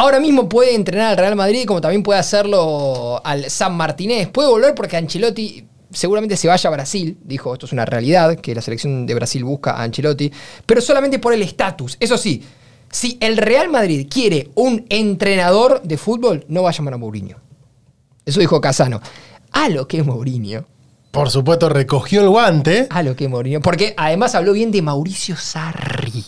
Ahora 0.00 0.18
mismo 0.18 0.48
puede 0.48 0.74
entrenar 0.74 1.10
al 1.10 1.16
Real 1.18 1.36
Madrid 1.36 1.66
como 1.66 1.82
también 1.82 2.02
puede 2.02 2.18
hacerlo 2.18 3.20
al 3.22 3.50
San 3.50 3.76
Martinés. 3.76 4.28
Puede 4.28 4.48
volver 4.48 4.74
porque 4.74 4.96
Ancelotti 4.96 5.66
seguramente 5.92 6.38
se 6.38 6.48
vaya 6.48 6.68
a 6.68 6.72
Brasil. 6.72 7.18
Dijo, 7.22 7.52
esto 7.52 7.66
es 7.66 7.72
una 7.72 7.84
realidad, 7.84 8.36
que 8.36 8.54
la 8.54 8.62
selección 8.62 9.04
de 9.04 9.14
Brasil 9.14 9.44
busca 9.44 9.72
a 9.72 9.82
Ancelotti. 9.82 10.32
Pero 10.64 10.80
solamente 10.80 11.18
por 11.18 11.34
el 11.34 11.42
estatus. 11.42 11.98
Eso 12.00 12.16
sí, 12.16 12.42
si 12.90 13.18
el 13.20 13.36
Real 13.36 13.68
Madrid 13.68 14.08
quiere 14.10 14.50
un 14.54 14.86
entrenador 14.88 15.82
de 15.82 15.98
fútbol, 15.98 16.46
no 16.48 16.62
va 16.62 16.70
a 16.70 16.72
llamar 16.72 16.94
a 16.94 16.96
Mourinho. 16.96 17.36
Eso 18.24 18.40
dijo 18.40 18.58
Casano. 18.58 19.02
A 19.52 19.68
lo 19.68 19.86
que 19.86 19.98
es 19.98 20.06
Mourinho. 20.06 20.64
Por 21.10 21.28
supuesto, 21.28 21.68
recogió 21.68 22.22
el 22.22 22.30
guante. 22.30 22.86
A 22.88 23.02
lo 23.02 23.14
que 23.14 23.24
es 23.24 23.30
Mourinho. 23.30 23.60
Porque 23.60 23.92
además 23.98 24.34
habló 24.34 24.54
bien 24.54 24.70
de 24.70 24.80
Mauricio 24.80 25.36
Sarri. 25.36 26.24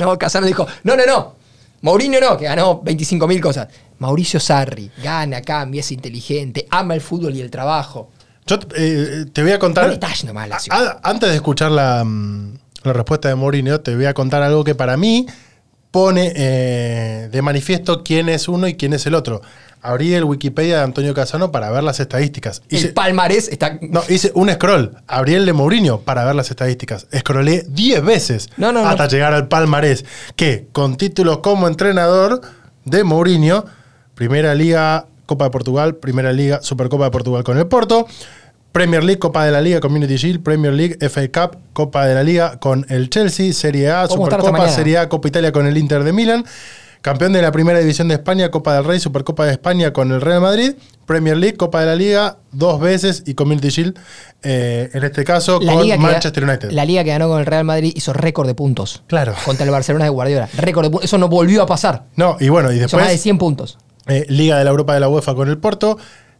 No, 0.00 0.18
Casano 0.18 0.44
dijo, 0.44 0.66
no, 0.82 0.96
no, 0.96 1.06
no. 1.06 1.41
Mourinho 1.82 2.20
no, 2.20 2.36
que 2.36 2.44
ganó 2.46 2.80
25 2.82 3.26
mil 3.28 3.40
cosas. 3.40 3.68
Mauricio 3.98 4.40
Sarri, 4.40 4.90
gana, 5.02 5.42
cambia, 5.42 5.80
es 5.80 5.92
inteligente, 5.92 6.66
ama 6.70 6.94
el 6.94 7.00
fútbol 7.00 7.34
y 7.36 7.40
el 7.40 7.50
trabajo. 7.50 8.10
Yo 8.46 8.58
eh, 8.76 9.26
te 9.32 9.42
voy 9.42 9.52
a 9.52 9.58
contar. 9.58 9.84
No 9.84 9.88
le 9.90 9.94
está 9.94 10.12
yendo 10.12 10.34
mal, 10.34 10.48
Lazio. 10.48 10.72
A- 10.72 10.98
antes 11.04 11.28
de 11.28 11.36
escuchar 11.36 11.70
la, 11.70 12.02
mm, 12.04 12.54
la 12.84 12.92
respuesta 12.92 13.28
de 13.28 13.34
Mourinho, 13.36 13.80
te 13.80 13.94
voy 13.94 14.06
a 14.06 14.14
contar 14.14 14.42
algo 14.42 14.64
que 14.64 14.74
para 14.74 14.96
mí 14.96 15.26
pone 15.92 16.32
eh, 16.34 17.28
de 17.30 17.42
manifiesto 17.42 18.02
quién 18.02 18.28
es 18.28 18.48
uno 18.48 18.66
y 18.66 18.74
quién 18.74 18.92
es 18.94 19.06
el 19.06 19.14
otro. 19.14 19.42
Abrí 19.82 20.14
el 20.14 20.22
Wikipedia 20.22 20.78
de 20.78 20.82
Antonio 20.84 21.12
Casano 21.12 21.50
para 21.50 21.68
ver 21.70 21.82
las 21.82 21.98
estadísticas. 21.98 22.62
El 22.70 22.92
palmarés 22.94 23.48
está... 23.48 23.78
no, 23.80 24.02
hice 24.08 24.30
un 24.34 24.48
scroll. 24.48 24.96
Abrí 25.08 25.34
el 25.34 25.44
de 25.44 25.52
Mourinho 25.52 26.00
para 26.00 26.24
ver 26.24 26.36
las 26.36 26.50
estadísticas. 26.50 27.08
Scrollé 27.16 27.64
10 27.68 28.04
veces 28.04 28.48
No, 28.56 28.70
no, 28.72 28.82
no. 28.82 28.88
hasta 28.88 29.08
llegar 29.08 29.34
al 29.34 29.48
palmarés. 29.48 30.04
Que 30.36 30.68
con 30.72 30.96
títulos 30.96 31.38
como 31.38 31.66
entrenador 31.66 32.42
de 32.84 33.02
Mourinho, 33.02 33.64
Primera 34.14 34.54
Liga, 34.54 35.06
Copa 35.26 35.46
de 35.46 35.50
Portugal, 35.50 35.96
Primera 35.96 36.32
Liga, 36.32 36.60
Supercopa 36.62 37.04
de 37.06 37.10
Portugal 37.10 37.42
con 37.42 37.58
el 37.58 37.66
Porto, 37.66 38.06
Premier 38.72 39.02
League, 39.04 39.18
Copa 39.18 39.44
de 39.44 39.50
la 39.50 39.60
Liga, 39.60 39.80
Community 39.80 40.16
Shield, 40.16 40.42
Premier 40.42 40.72
League, 40.72 40.96
FA 41.08 41.28
Cup, 41.28 41.58
Copa 41.72 42.06
de 42.06 42.14
la 42.14 42.22
Liga 42.22 42.58
con 42.58 42.86
el 42.88 43.10
Chelsea, 43.10 43.52
Serie 43.52 43.90
A, 43.90 44.06
Supercopa. 44.08 44.68
Serie 44.68 44.98
A, 44.98 45.08
Copa 45.08 45.28
Italia 45.28 45.52
con 45.52 45.66
el 45.66 45.76
Inter 45.76 46.04
de 46.04 46.12
Milán, 46.12 46.44
campeón 47.02 47.32
de 47.34 47.42
la 47.42 47.52
Primera 47.52 47.78
División 47.80 48.08
de 48.08 48.14
España, 48.14 48.50
Copa 48.50 48.74
del 48.74 48.84
Rey, 48.84 48.98
Supercopa 49.00 49.44
de 49.44 49.52
España 49.52 49.92
con 49.92 50.10
el 50.12 50.20
Real 50.20 50.40
Madrid, 50.40 50.72
Premier 51.04 51.36
League, 51.36 51.56
Copa 51.56 51.80
de 51.80 51.86
la 51.86 51.94
Liga 51.96 52.38
dos 52.52 52.80
veces 52.80 53.24
y 53.26 53.34
Community 53.34 53.68
Shield, 53.68 53.98
eh, 54.42 54.88
en 54.92 55.04
este 55.04 55.24
caso 55.24 55.60
La 55.60 55.74
con 55.74 56.00
Manchester 56.00 56.44
United. 56.44 56.70
la 56.70 56.84
liga 56.84 57.02
que 57.04 57.10
ganó 57.10 57.28
con 57.28 57.40
el 57.40 57.46
Real 57.46 57.64
Madrid 57.64 57.92
hizo 57.94 58.12
récord 58.12 58.46
de 58.46 58.54
puntos. 58.54 59.02
Claro. 59.08 59.34
Contra 59.44 59.64
el 59.64 59.70
Barcelona 59.70 60.04
de 60.04 60.10
Guardiola. 60.10 60.48
Récord 60.56 60.84
de 60.86 60.90
puntos. 60.90 61.04
Eso 61.04 61.18
no 61.18 61.28
volvió 61.28 61.62
a 61.62 61.66
pasar. 61.66 62.04
No, 62.16 62.36
y 62.40 62.48
bueno, 62.48 62.72
y 62.72 62.76
Hizo 62.76 62.96
más 62.96 63.06
de 63.06 63.12
después 63.12 63.20
100 63.20 63.38
puntos. 63.38 63.78
eh, 64.06 64.24
Liga 64.28 64.56
de 64.58 64.64
la 64.64 64.70
Europa 64.70 64.94
de 64.94 65.00
la 65.00 65.08
UEFA 65.08 65.34
con 65.34 65.48
el 65.48 65.58
Porto, 65.58 65.98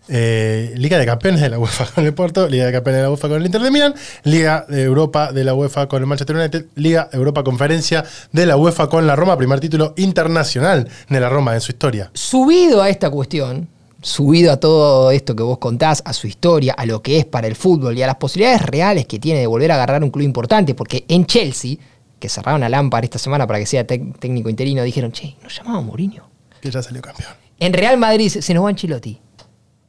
eh, 0.08 0.74
Liga 0.76 0.98
de 0.98 1.06
Campeones 1.06 1.40
de 1.40 1.48
la 1.48 1.58
UEFA 1.58 1.86
con 1.86 2.04
el 2.04 2.14
Porto, 2.14 2.48
Liga 2.48 2.66
de 2.66 2.72
Campeones 2.72 2.98
de 2.98 3.02
la 3.02 3.10
UEFA 3.10 3.28
con 3.28 3.36
el 3.38 3.46
Inter 3.46 3.62
de 3.62 3.70
Milán, 3.70 3.94
Liga 4.24 4.66
de 4.68 4.82
Europa 4.82 5.32
de 5.32 5.44
la 5.44 5.54
UEFA 5.54 5.88
con 5.88 6.02
el 6.02 6.06
Manchester 6.06 6.36
United, 6.36 6.66
Liga 6.74 7.08
Europa 7.12 7.44
Conferencia 7.44 8.04
de 8.32 8.46
la 8.46 8.56
UEFA 8.56 8.88
con 8.88 9.06
la 9.06 9.16
Roma, 9.16 9.36
primer 9.36 9.60
título 9.60 9.94
internacional 9.96 10.88
de 11.08 11.20
la 11.20 11.28
Roma 11.28 11.54
en 11.54 11.60
su 11.60 11.72
historia. 11.72 12.10
Subido 12.14 12.82
a 12.82 12.90
esta 12.90 13.10
cuestión, 13.10 13.68
subido 14.02 14.52
a 14.52 14.58
todo 14.58 15.10
esto 15.12 15.36
que 15.36 15.42
vos 15.42 15.58
contás, 15.58 16.02
a 16.04 16.12
su 16.12 16.26
historia, 16.26 16.74
a 16.74 16.84
lo 16.84 17.02
que 17.02 17.18
es 17.18 17.24
para 17.24 17.46
el 17.46 17.54
fútbol 17.54 17.96
y 17.96 18.02
a 18.02 18.06
las 18.06 18.16
posibilidades 18.16 18.62
reales 18.62 19.06
que 19.06 19.18
tiene 19.18 19.40
de 19.40 19.46
volver 19.46 19.70
a 19.70 19.76
agarrar 19.76 20.02
un 20.02 20.10
club 20.10 20.24
importante, 20.24 20.74
porque 20.74 21.04
en 21.08 21.26
Chelsea, 21.26 21.76
que 22.18 22.28
cerraron 22.28 22.62
a 22.64 22.68
Lampard 22.68 23.04
esta 23.04 23.18
semana 23.18 23.46
para 23.46 23.58
que 23.58 23.66
sea 23.66 23.86
técnico 23.86 24.48
interino, 24.50 24.82
dijeron, 24.82 25.12
che, 25.12 25.36
nos 25.42 25.56
llamamos 25.56 25.84
Mourinho. 25.84 26.28
Que 26.60 26.70
ya 26.70 26.82
salió 26.82 27.00
campeón. 27.00 27.32
En 27.58 27.72
Real 27.72 27.96
Madrid 27.96 28.28
se 28.28 28.42
se 28.42 28.54
nos 28.54 28.64
va 28.64 28.70
Ancelotti. 28.70 29.20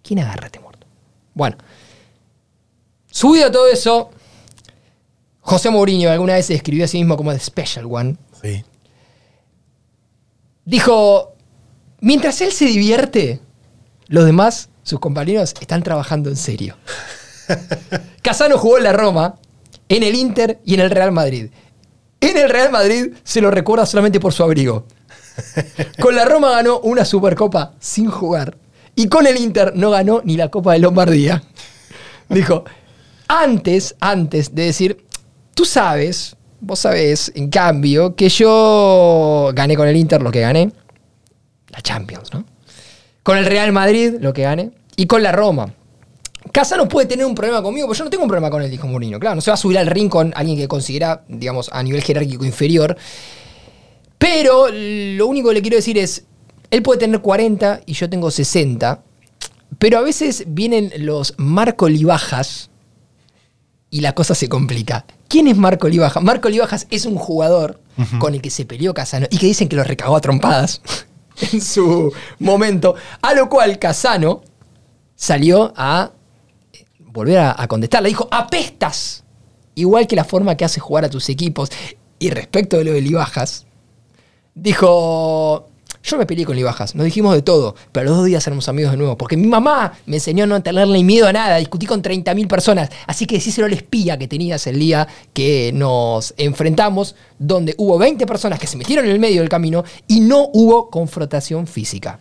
¿Quién 0.03 0.19
agarra 0.19 0.47
este 0.47 0.59
muerto? 0.59 0.85
Bueno, 1.33 1.57
subido 3.09 3.47
a 3.47 3.51
todo 3.51 3.67
eso, 3.67 4.11
José 5.39 5.69
Mourinho 5.69 6.11
alguna 6.11 6.33
vez 6.33 6.45
se 6.45 6.53
describió 6.53 6.85
a 6.85 6.87
sí 6.87 6.97
mismo 6.97 7.17
como 7.17 7.33
The 7.33 7.39
Special 7.39 7.85
One. 7.89 8.17
Sí. 8.41 8.63
Dijo, 10.65 11.33
mientras 11.99 12.41
él 12.41 12.51
se 12.51 12.65
divierte, 12.65 13.39
los 14.07 14.25
demás, 14.25 14.69
sus 14.83 14.99
compañeros, 14.99 15.53
están 15.59 15.83
trabajando 15.83 16.29
en 16.29 16.37
serio. 16.37 16.77
Casano 18.21 18.57
jugó 18.57 18.77
en 18.77 18.83
la 18.83 18.93
Roma, 18.93 19.35
en 19.89 20.03
el 20.03 20.15
Inter 20.15 20.59
y 20.65 20.75
en 20.75 20.81
el 20.81 20.91
Real 20.91 21.11
Madrid. 21.11 21.49
En 22.21 22.37
el 22.37 22.49
Real 22.49 22.71
Madrid 22.71 23.13
se 23.23 23.41
lo 23.41 23.51
recuerda 23.51 23.85
solamente 23.85 24.19
por 24.19 24.31
su 24.31 24.43
abrigo. 24.43 24.85
Con 25.99 26.15
la 26.15 26.25
Roma 26.25 26.51
ganó 26.51 26.79
una 26.79 27.03
Supercopa 27.03 27.73
sin 27.79 28.09
jugar. 28.09 28.57
Y 28.95 29.07
con 29.07 29.25
el 29.25 29.37
Inter 29.37 29.73
no 29.75 29.89
ganó 29.89 30.21
ni 30.23 30.37
la 30.37 30.49
Copa 30.49 30.73
de 30.73 30.79
Lombardía. 30.79 31.43
Dijo, 32.29 32.63
antes, 33.27 33.95
antes 33.99 34.53
de 34.53 34.65
decir, 34.65 35.05
tú 35.55 35.65
sabes, 35.65 36.35
vos 36.59 36.79
sabés, 36.79 37.31
en 37.35 37.49
cambio, 37.49 38.15
que 38.15 38.29
yo 38.29 39.51
gané 39.53 39.75
con 39.75 39.87
el 39.87 39.97
Inter 39.97 40.21
lo 40.21 40.31
que 40.31 40.41
gané. 40.41 40.71
La 41.69 41.81
Champions, 41.81 42.33
¿no? 42.33 42.45
Con 43.23 43.37
el 43.37 43.45
Real 43.45 43.71
Madrid 43.71 44.15
lo 44.19 44.33
que 44.33 44.43
gané. 44.43 44.71
Y 44.95 45.07
con 45.07 45.23
la 45.23 45.31
Roma. 45.31 45.73
Casano 46.51 46.87
puede 46.87 47.07
tener 47.07 47.25
un 47.25 47.33
problema 47.33 47.63
conmigo, 47.63 47.87
pero 47.87 47.97
yo 47.97 48.03
no 48.03 48.09
tengo 48.11 48.23
un 48.23 48.29
problema 48.29 48.51
con 48.51 48.61
él, 48.61 48.69
dijo 48.69 48.85
Mourinho. 48.85 49.19
Claro, 49.19 49.35
no 49.35 49.41
se 49.41 49.49
va 49.49 49.55
a 49.55 49.57
subir 49.57 49.77
al 49.79 49.87
ring 49.87 50.09
con 50.09 50.31
alguien 50.35 50.57
que 50.57 50.67
considera, 50.67 51.23
digamos, 51.27 51.69
a 51.71 51.81
nivel 51.81 52.03
jerárquico 52.03 52.45
inferior. 52.45 52.95
Pero 54.17 54.67
lo 54.69 55.27
único 55.27 55.49
que 55.49 55.55
le 55.55 55.61
quiero 55.61 55.77
decir 55.77 55.97
es, 55.97 56.25
él 56.73 56.81
puede 56.81 57.01
tener 57.01 57.21
40 57.21 57.81
y 57.85 57.93
yo 57.93 58.09
tengo 58.09 58.31
60, 58.31 59.03
pero 59.77 59.99
a 59.99 60.01
veces 60.01 60.45
vienen 60.47 60.91
los 60.97 61.35
Marco 61.37 61.87
Libajas 61.87 62.71
y 63.91 64.01
la 64.01 64.15
cosa 64.15 64.33
se 64.33 64.49
complica. 64.49 65.05
¿Quién 65.27 65.47
es 65.47 65.55
Marco 65.55 65.87
Libajas? 65.87 66.23
Marco 66.23 66.49
Libajas 66.49 66.87
es 66.89 67.05
un 67.05 67.15
jugador 67.15 67.79
con 68.17 68.33
el 68.33 68.41
que 68.41 68.49
se 68.49 68.65
peleó 68.65 68.91
Casano 68.95 69.27
y 69.29 69.37
que 69.37 69.45
dicen 69.45 69.69
que 69.69 69.75
lo 69.75 69.83
recagó 69.83 70.15
a 70.15 70.21
trompadas 70.21 70.81
en 71.53 71.61
su 71.61 72.11
momento, 72.39 72.95
a 73.21 73.35
lo 73.35 73.49
cual 73.49 73.77
Casano 73.77 74.41
salió 75.15 75.73
a 75.77 76.11
volver 76.97 77.37
a, 77.37 77.55
a 77.55 77.67
contestar. 77.67 78.01
Le 78.01 78.09
dijo, 78.09 78.27
apestas, 78.31 79.23
igual 79.75 80.07
que 80.07 80.15
la 80.15 80.23
forma 80.23 80.57
que 80.57 80.65
hace 80.65 80.79
jugar 80.79 81.05
a 81.05 81.09
tus 81.11 81.29
equipos. 81.29 81.69
Y 82.17 82.31
respecto 82.31 82.79
de 82.79 82.85
lo 82.85 82.93
de 82.93 83.01
Libajas, 83.01 83.67
dijo, 84.55 85.69
yo 86.03 86.17
me 86.17 86.25
peleé 86.25 86.45
con 86.45 86.55
Libajas, 86.55 86.95
nos 86.95 87.05
dijimos 87.05 87.33
de 87.33 87.41
todo, 87.41 87.75
pero 87.91 88.07
los 88.07 88.17
dos 88.17 88.25
días 88.25 88.45
éramos 88.45 88.67
amigos 88.67 88.91
de 88.91 88.97
nuevo, 88.97 89.17
porque 89.17 89.37
mi 89.37 89.47
mamá 89.47 89.93
me 90.05 90.17
enseñó 90.17 90.43
a 90.43 90.47
no 90.47 90.61
tenerle 90.61 91.01
miedo 91.03 91.27
a 91.27 91.33
nada, 91.33 91.57
discutí 91.57 91.85
con 91.85 92.03
30.000 92.03 92.47
personas, 92.47 92.89
así 93.07 93.25
que 93.25 93.35
decíselo 93.35 93.67
al 93.67 93.73
espía 93.73 94.17
que 94.17 94.27
tenías 94.27 94.67
el 94.67 94.79
día 94.79 95.07
que 95.33 95.71
nos 95.73 96.33
enfrentamos, 96.37 97.15
donde 97.39 97.73
hubo 97.77 97.97
20 97.97 98.25
personas 98.25 98.59
que 98.59 98.67
se 98.67 98.77
metieron 98.77 99.05
en 99.05 99.11
el 99.11 99.19
medio 99.19 99.39
del 99.39 99.49
camino 99.49 99.83
y 100.07 100.19
no 100.19 100.49
hubo 100.53 100.89
confrontación 100.89 101.67
física. 101.67 102.19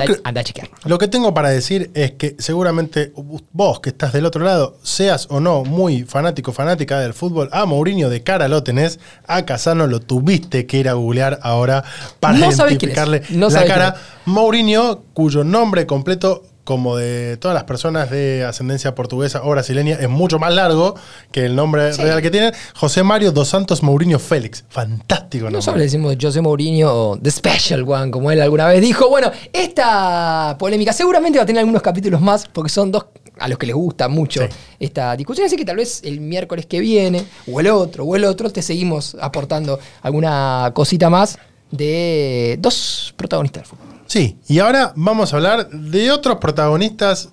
Yo 0.00 0.16
anda, 0.24 0.40
a 0.40 0.44
chequearlo. 0.44 0.74
Lo 0.84 0.98
que 0.98 1.08
tengo 1.08 1.34
para 1.34 1.50
decir 1.50 1.90
es 1.94 2.12
que 2.12 2.36
seguramente 2.38 3.12
vos 3.52 3.80
que 3.80 3.90
estás 3.90 4.12
del 4.12 4.26
otro 4.26 4.44
lado, 4.44 4.78
seas 4.82 5.26
o 5.30 5.40
no 5.40 5.64
muy 5.64 6.04
fanático 6.04 6.52
fanática 6.52 7.00
del 7.00 7.14
fútbol, 7.14 7.48
a 7.52 7.66
Mourinho 7.66 8.10
de 8.10 8.22
cara 8.22 8.48
lo 8.48 8.62
tenés, 8.62 8.98
a 9.26 9.44
Casano 9.44 9.86
lo 9.86 10.00
tuviste 10.00 10.66
que 10.66 10.78
ir 10.78 10.88
a 10.88 10.94
googlear 10.94 11.38
ahora 11.42 11.84
para 12.20 12.38
No 12.38 12.50
identificarle 12.50 13.22
No 13.30 13.48
la 13.48 13.64
cara. 13.64 13.96
Mourinho, 14.26 15.02
cuyo 15.12 15.44
nombre 15.44 15.86
completo 15.86 16.42
como 16.64 16.96
de 16.96 17.36
todas 17.36 17.54
las 17.54 17.64
personas 17.64 18.10
de 18.10 18.44
ascendencia 18.44 18.94
portuguesa 18.94 19.42
o 19.44 19.50
brasileña, 19.50 19.96
es 20.00 20.08
mucho 20.08 20.38
más 20.38 20.52
largo 20.54 20.94
que 21.30 21.44
el 21.44 21.54
nombre 21.54 21.92
Sí. 21.92 22.02
real 22.02 22.20
que 22.22 22.30
tienen. 22.30 22.52
José 22.74 23.02
Mario 23.02 23.32
dos 23.32 23.48
Santos 23.48 23.82
Mourinho 23.82 24.18
Félix. 24.18 24.64
Fantástico 24.70 25.44
nombre. 25.44 25.58
Nosotros 25.58 25.78
le 25.78 25.84
decimos 25.84 26.16
José 26.20 26.40
Mourinho 26.40 26.92
o 26.92 27.16
The 27.18 27.30
Special 27.30 27.82
One, 27.86 28.10
como 28.10 28.30
él 28.30 28.40
alguna 28.40 28.66
vez 28.66 28.80
dijo. 28.80 29.08
Bueno, 29.08 29.30
esta 29.52 30.56
polémica 30.58 30.92
seguramente 30.92 31.38
va 31.38 31.42
a 31.42 31.46
tener 31.46 31.60
algunos 31.60 31.82
capítulos 31.82 32.20
más, 32.20 32.46
porque 32.46 32.70
son 32.70 32.90
dos 32.90 33.06
a 33.38 33.48
los 33.48 33.58
que 33.58 33.66
les 33.66 33.74
gusta 33.74 34.08
mucho 34.08 34.40
Sí. 34.42 34.46
esta 34.78 35.16
discusión. 35.16 35.46
Así 35.46 35.56
que 35.56 35.64
tal 35.64 35.76
vez 35.76 36.00
el 36.04 36.20
miércoles 36.20 36.66
que 36.66 36.78
viene, 36.80 37.24
o 37.52 37.60
el 37.60 37.66
otro, 37.68 38.04
o 38.04 38.14
el 38.16 38.24
otro, 38.24 38.48
te 38.50 38.62
seguimos 38.62 39.16
aportando 39.20 39.78
alguna 40.02 40.70
cosita 40.74 41.10
más 41.10 41.38
de 41.72 42.56
dos 42.60 43.12
protagonistas 43.16 43.62
del 43.64 43.68
fútbol. 43.70 43.93
Sí, 44.06 44.38
y 44.48 44.58
ahora 44.58 44.92
vamos 44.96 45.32
a 45.32 45.36
hablar 45.36 45.68
de 45.70 46.10
otros 46.10 46.36
protagonistas 46.38 47.30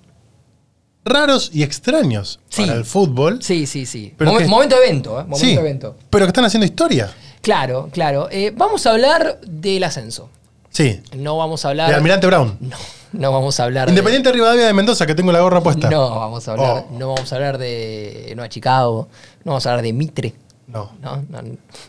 raros 1.04 1.50
y 1.52 1.62
extraños 1.62 2.40
Sí. 2.48 2.62
para 2.62 2.74
el 2.74 2.84
fútbol. 2.84 3.42
Sí, 3.42 3.66
sí, 3.66 3.86
sí. 3.86 4.14
Pero 4.16 4.36
que- 4.38 4.46
momento 4.46 4.76
de 4.78 4.86
evento, 4.86 5.10
¿eh? 5.20 5.22
Momento 5.24 5.38
Sí, 5.38 5.54
de 5.54 5.60
evento. 5.60 5.96
pero 6.10 6.24
que 6.26 6.28
están 6.28 6.44
haciendo 6.44 6.64
historia. 6.66 7.12
Claro, 7.40 7.88
claro. 7.92 8.28
Eh, 8.30 8.52
vamos 8.56 8.86
a 8.86 8.92
hablar 8.92 9.40
del 9.46 9.82
ascenso. 9.84 10.30
Sí, 10.70 11.00
No 11.16 11.36
vamos 11.36 11.64
a 11.64 11.70
hablar. 11.70 11.88
de 11.90 11.94
Almirante 11.96 12.26
Brown. 12.26 12.56
No, 13.12 13.20
no 13.20 13.32
vamos 13.32 13.60
a 13.60 13.64
hablar. 13.64 13.86
de- 13.88 13.92
Independiente 13.92 14.32
Rivadavia 14.32 14.66
de 14.66 14.72
Mendoza, 14.72 15.04
que 15.06 15.14
tengo 15.14 15.32
la 15.32 15.40
gorra 15.40 15.60
puesta. 15.60 15.90
No, 15.90 16.08
vamos 16.18 16.48
a 16.48 16.52
hablar, 16.52 16.86
Oh. 16.88 16.98
no 16.98 17.08
vamos 17.12 17.30
a 17.30 17.36
hablar 17.36 17.58
de 17.58 18.32
Nueva 18.36 18.48
Chicago, 18.48 19.08
no 19.44 19.50
vamos 19.52 19.66
a 19.66 19.70
hablar 19.70 19.84
de 19.84 19.92
Mitre, 19.92 20.34
No. 20.68 20.92
no, 21.02 21.16
no, 21.28 21.40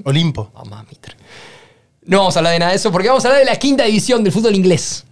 Olimpo. 0.03 0.51
más 0.69 0.85
Mitre. 0.89 1.15
No 2.05 2.19
vamos 2.19 2.35
a 2.35 2.39
hablar 2.39 2.53
de 2.53 2.59
nada 2.59 2.71
de 2.71 2.77
eso 2.77 2.91
porque 2.91 3.07
vamos 3.07 3.23
a 3.25 3.29
hablar 3.29 3.43
de 3.45 3.49
la 3.49 3.57
quinta 3.57 3.85
división 3.85 4.23
del 4.23 4.33
fútbol 4.33 4.55
inglés. 4.55 5.05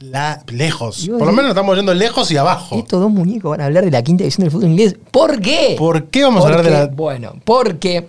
La, 0.00 0.42
lejos. 0.52 1.08
Por 1.08 1.26
lo 1.26 1.32
menos 1.32 1.50
estamos 1.50 1.76
yendo 1.76 1.92
lejos 1.92 2.30
y 2.30 2.36
abajo. 2.36 2.78
Estos 2.78 3.00
dos 3.00 3.10
muñecos 3.10 3.50
van 3.50 3.60
a 3.62 3.66
hablar 3.66 3.84
de 3.84 3.90
la 3.90 4.02
quinta 4.02 4.22
división 4.22 4.44
del 4.44 4.52
fútbol 4.52 4.70
inglés. 4.70 4.96
¿Por 5.10 5.40
qué? 5.40 5.74
¿Por 5.76 6.06
qué 6.06 6.22
vamos 6.22 6.44
a 6.44 6.46
hablar 6.46 6.62
de 6.64 6.70
la- 6.70 6.86
Bueno, 6.86 7.34
porque 7.44 8.06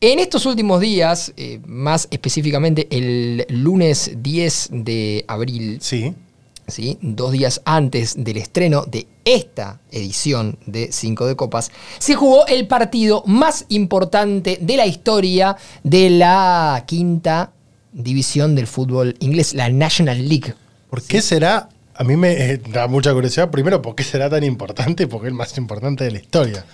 en 0.00 0.18
estos 0.18 0.46
últimos 0.46 0.80
días, 0.80 1.32
eh, 1.36 1.60
más 1.66 2.08
específicamente 2.10 2.88
el 2.90 3.44
lunes 3.50 4.12
10 4.22 4.68
de 4.72 5.24
abril, 5.28 5.78
Sí. 5.82 6.14
¿Sí? 6.70 6.98
dos 7.00 7.32
días 7.32 7.60
antes 7.64 8.14
del 8.16 8.36
estreno 8.36 8.84
de 8.84 9.06
esta 9.24 9.80
edición 9.90 10.58
de 10.66 10.92
Cinco 10.92 11.26
de 11.26 11.36
Copas, 11.36 11.70
se 11.98 12.14
jugó 12.14 12.46
el 12.46 12.66
partido 12.66 13.22
más 13.26 13.66
importante 13.68 14.58
de 14.60 14.76
la 14.76 14.86
historia 14.86 15.56
de 15.82 16.10
la 16.10 16.84
quinta 16.86 17.52
división 17.92 18.54
del 18.54 18.66
fútbol 18.66 19.16
inglés, 19.20 19.54
la 19.54 19.68
National 19.68 20.28
League. 20.28 20.54
¿Por 20.88 21.02
qué 21.02 21.22
será? 21.22 21.68
A 21.94 22.04
mí 22.04 22.16
me 22.16 22.32
eh, 22.32 22.60
da 22.72 22.88
mucha 22.88 23.12
curiosidad. 23.12 23.50
Primero, 23.50 23.82
¿por 23.82 23.94
qué 23.94 24.02
será 24.02 24.30
tan 24.30 24.42
importante? 24.44 25.06
Porque 25.06 25.26
es 25.26 25.32
el 25.32 25.36
más 25.36 25.56
importante 25.58 26.04
de 26.04 26.10
la 26.10 26.18
historia. 26.18 26.64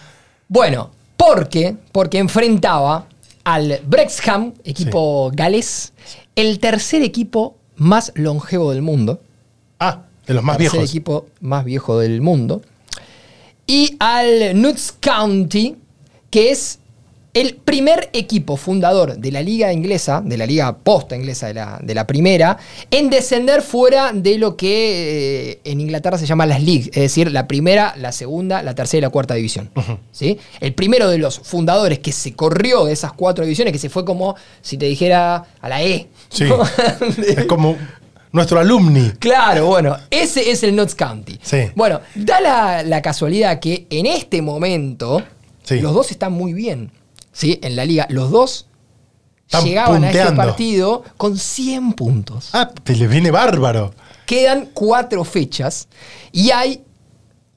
Bueno, 0.49 0.91
porque, 1.17 1.77
porque 1.93 2.19
enfrentaba 2.19 3.09
al 3.45 3.81
Brexham, 3.87 4.55
equipo 4.65 5.31
galés, 5.35 5.93
el 6.35 6.59
tercer 6.59 7.03
equipo 7.03 7.57
más 7.77 8.13
longevo 8.15 8.73
del 8.73 8.83
mundo. 8.83 9.21
Ah, 9.79 10.03
de 10.27 10.35
los 10.35 10.43
más 10.43 10.59
viejos. 10.59 10.83
equipo 10.83 11.27
más 11.41 11.65
viejo 11.65 11.99
del 11.99 12.21
mundo. 12.21 12.63
Y 13.67 13.97
al 13.99 14.61
Notts 14.61 14.95
County, 15.01 15.77
que 16.31 16.51
es 16.51 16.79
el 17.37 17.55
primer 17.57 18.09
equipo 18.15 18.57
fundador 18.57 19.19
de 19.19 19.31
la 19.31 19.43
liga 19.43 19.71
inglesa, 19.71 20.23
de 20.25 20.39
la 20.39 20.47
liga 20.47 20.75
posta 20.79 21.17
inglesa 21.17 21.49
de 21.49 21.55
la, 21.55 21.79
de 21.83 21.95
la 21.95 22.07
primera, 22.07 22.57
en 22.91 23.11
descender 23.11 23.61
fuera 23.61 24.13
de 24.15 24.39
lo 24.39 24.57
que 24.57 25.51
eh, 25.51 25.61
en 25.65 25.83
Inglaterra 25.83 26.17
se 26.17 26.25
llama 26.25 26.47
las 26.47 26.63
leagues, 26.63 26.87
es 26.87 27.03
decir, 27.03 27.31
la 27.31 27.47
primera, 27.47 27.95
la 27.99 28.13
segunda, 28.13 28.63
la 28.63 28.75
tercera 28.75 29.01
y 29.01 29.03
la 29.03 29.11
cuarta 29.11 29.35
división. 29.35 29.69
¿sí? 30.13 30.39
El 30.61 30.73
primero 30.73 31.11
de 31.11 31.19
los 31.19 31.39
fundadores 31.39 31.99
que 31.99 32.11
se 32.11 32.33
corrió 32.33 32.87
de 32.87 32.95
esas 32.95 33.13
cuatro 33.13 33.45
divisiones, 33.45 33.71
que 33.71 33.79
se 33.79 33.91
fue 33.91 34.07
como 34.07 34.35
si 34.63 34.79
te 34.79 34.87
dijera 34.87 35.45
a 35.61 35.69
la 35.69 35.83
E. 35.83 36.07
Sí. 36.31 36.45
¿no? 36.45 36.63
es 37.27 37.45
como 37.45 37.77
nuestro 38.33 38.59
alumni. 38.61 39.13
Claro, 39.19 39.67
bueno, 39.67 39.97
ese 40.11 40.51
es 40.51 40.63
el 40.63 40.75
Notts 40.77 40.95
County. 40.95 41.39
Sí. 41.43 41.71
Bueno, 41.75 42.01
da 42.15 42.41
la, 42.41 42.83
la 42.83 43.03
casualidad 43.03 43.61
que 43.61 43.87
en 43.91 44.07
este 44.07 44.43
momento 44.43 45.23
Sí. 45.63 45.81
los 45.81 45.95
dos 45.95 46.11
están 46.11 46.33
muy 46.33 46.53
bien. 46.53 46.93
¿sí? 47.33 47.59
En 47.63 47.77
la 47.77 47.85
liga, 47.85 48.07
los 48.09 48.31
dos 48.31 48.67
Están 49.47 49.65
llegaban 49.65 50.05
a 50.05 50.11
este 50.11 50.33
partido 50.33 51.05
con 51.17 51.37
100 51.37 51.93
puntos. 51.95 52.51
Ah, 52.53 52.71
te 52.83 52.95
les 52.97 53.09
viene 53.11 53.31
bárbaro. 53.31 53.93
Quedan 54.27 54.71
cuatro 54.75 55.23
fechas 55.25 55.89
y 56.33 56.51
hay 56.51 56.83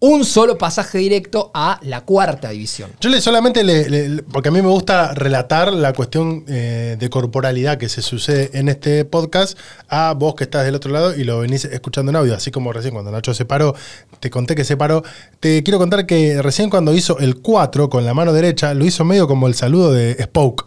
un 0.01 0.23
solo 0.23 0.57
pasaje 0.57 0.97
directo 0.97 1.51
a 1.53 1.77
la 1.83 2.01
cuarta 2.05 2.51
división. 2.51 2.89
Yo 3.01 3.09
le 3.09 3.19
solamente 3.19 3.63
le, 3.65 3.89
le- 3.89 4.23
porque 4.23 4.47
a 4.47 4.51
mí 4.51 4.61
me 4.61 4.69
gusta 4.69 5.13
relatar 5.13 5.73
la 5.73 5.91
cuestión 5.91 6.45
eh, 6.47 6.95
de 6.97 7.09
corporalidad 7.09 7.77
que 7.77 7.89
se 7.89 8.01
sucede 8.01 8.49
en 8.53 8.69
este 8.69 9.03
podcast 9.03 9.57
a 9.89 10.13
vos 10.13 10.35
que 10.35 10.45
estás 10.45 10.63
del 10.63 10.75
otro 10.75 10.91
lado 10.91 11.13
y 11.15 11.25
lo 11.25 11.39
venís 11.39 11.65
escuchando 11.65 12.11
en 12.11 12.15
audio, 12.15 12.33
así 12.33 12.49
como 12.49 12.71
recién 12.71 12.93
cuando 12.93 13.11
Nacho 13.11 13.33
se 13.33 13.43
paró, 13.43 13.75
te 14.21 14.29
conté 14.29 14.55
que 14.55 14.63
se 14.63 14.77
paró. 14.77 15.03
Te 15.41 15.63
quiero 15.63 15.77
contar 15.79 16.05
que 16.05 16.41
recién 16.41 16.69
cuando 16.69 16.93
hizo 16.93 17.19
el 17.19 17.37
4 17.41 17.89
con 17.89 18.05
la 18.05 18.13
mano 18.13 18.31
derecha, 18.31 18.73
lo 18.73 18.85
hizo 18.85 19.03
medio 19.03 19.27
como 19.27 19.47
el 19.47 19.53
saludo 19.53 19.91
de 19.91 20.15
Spoke. 20.23 20.65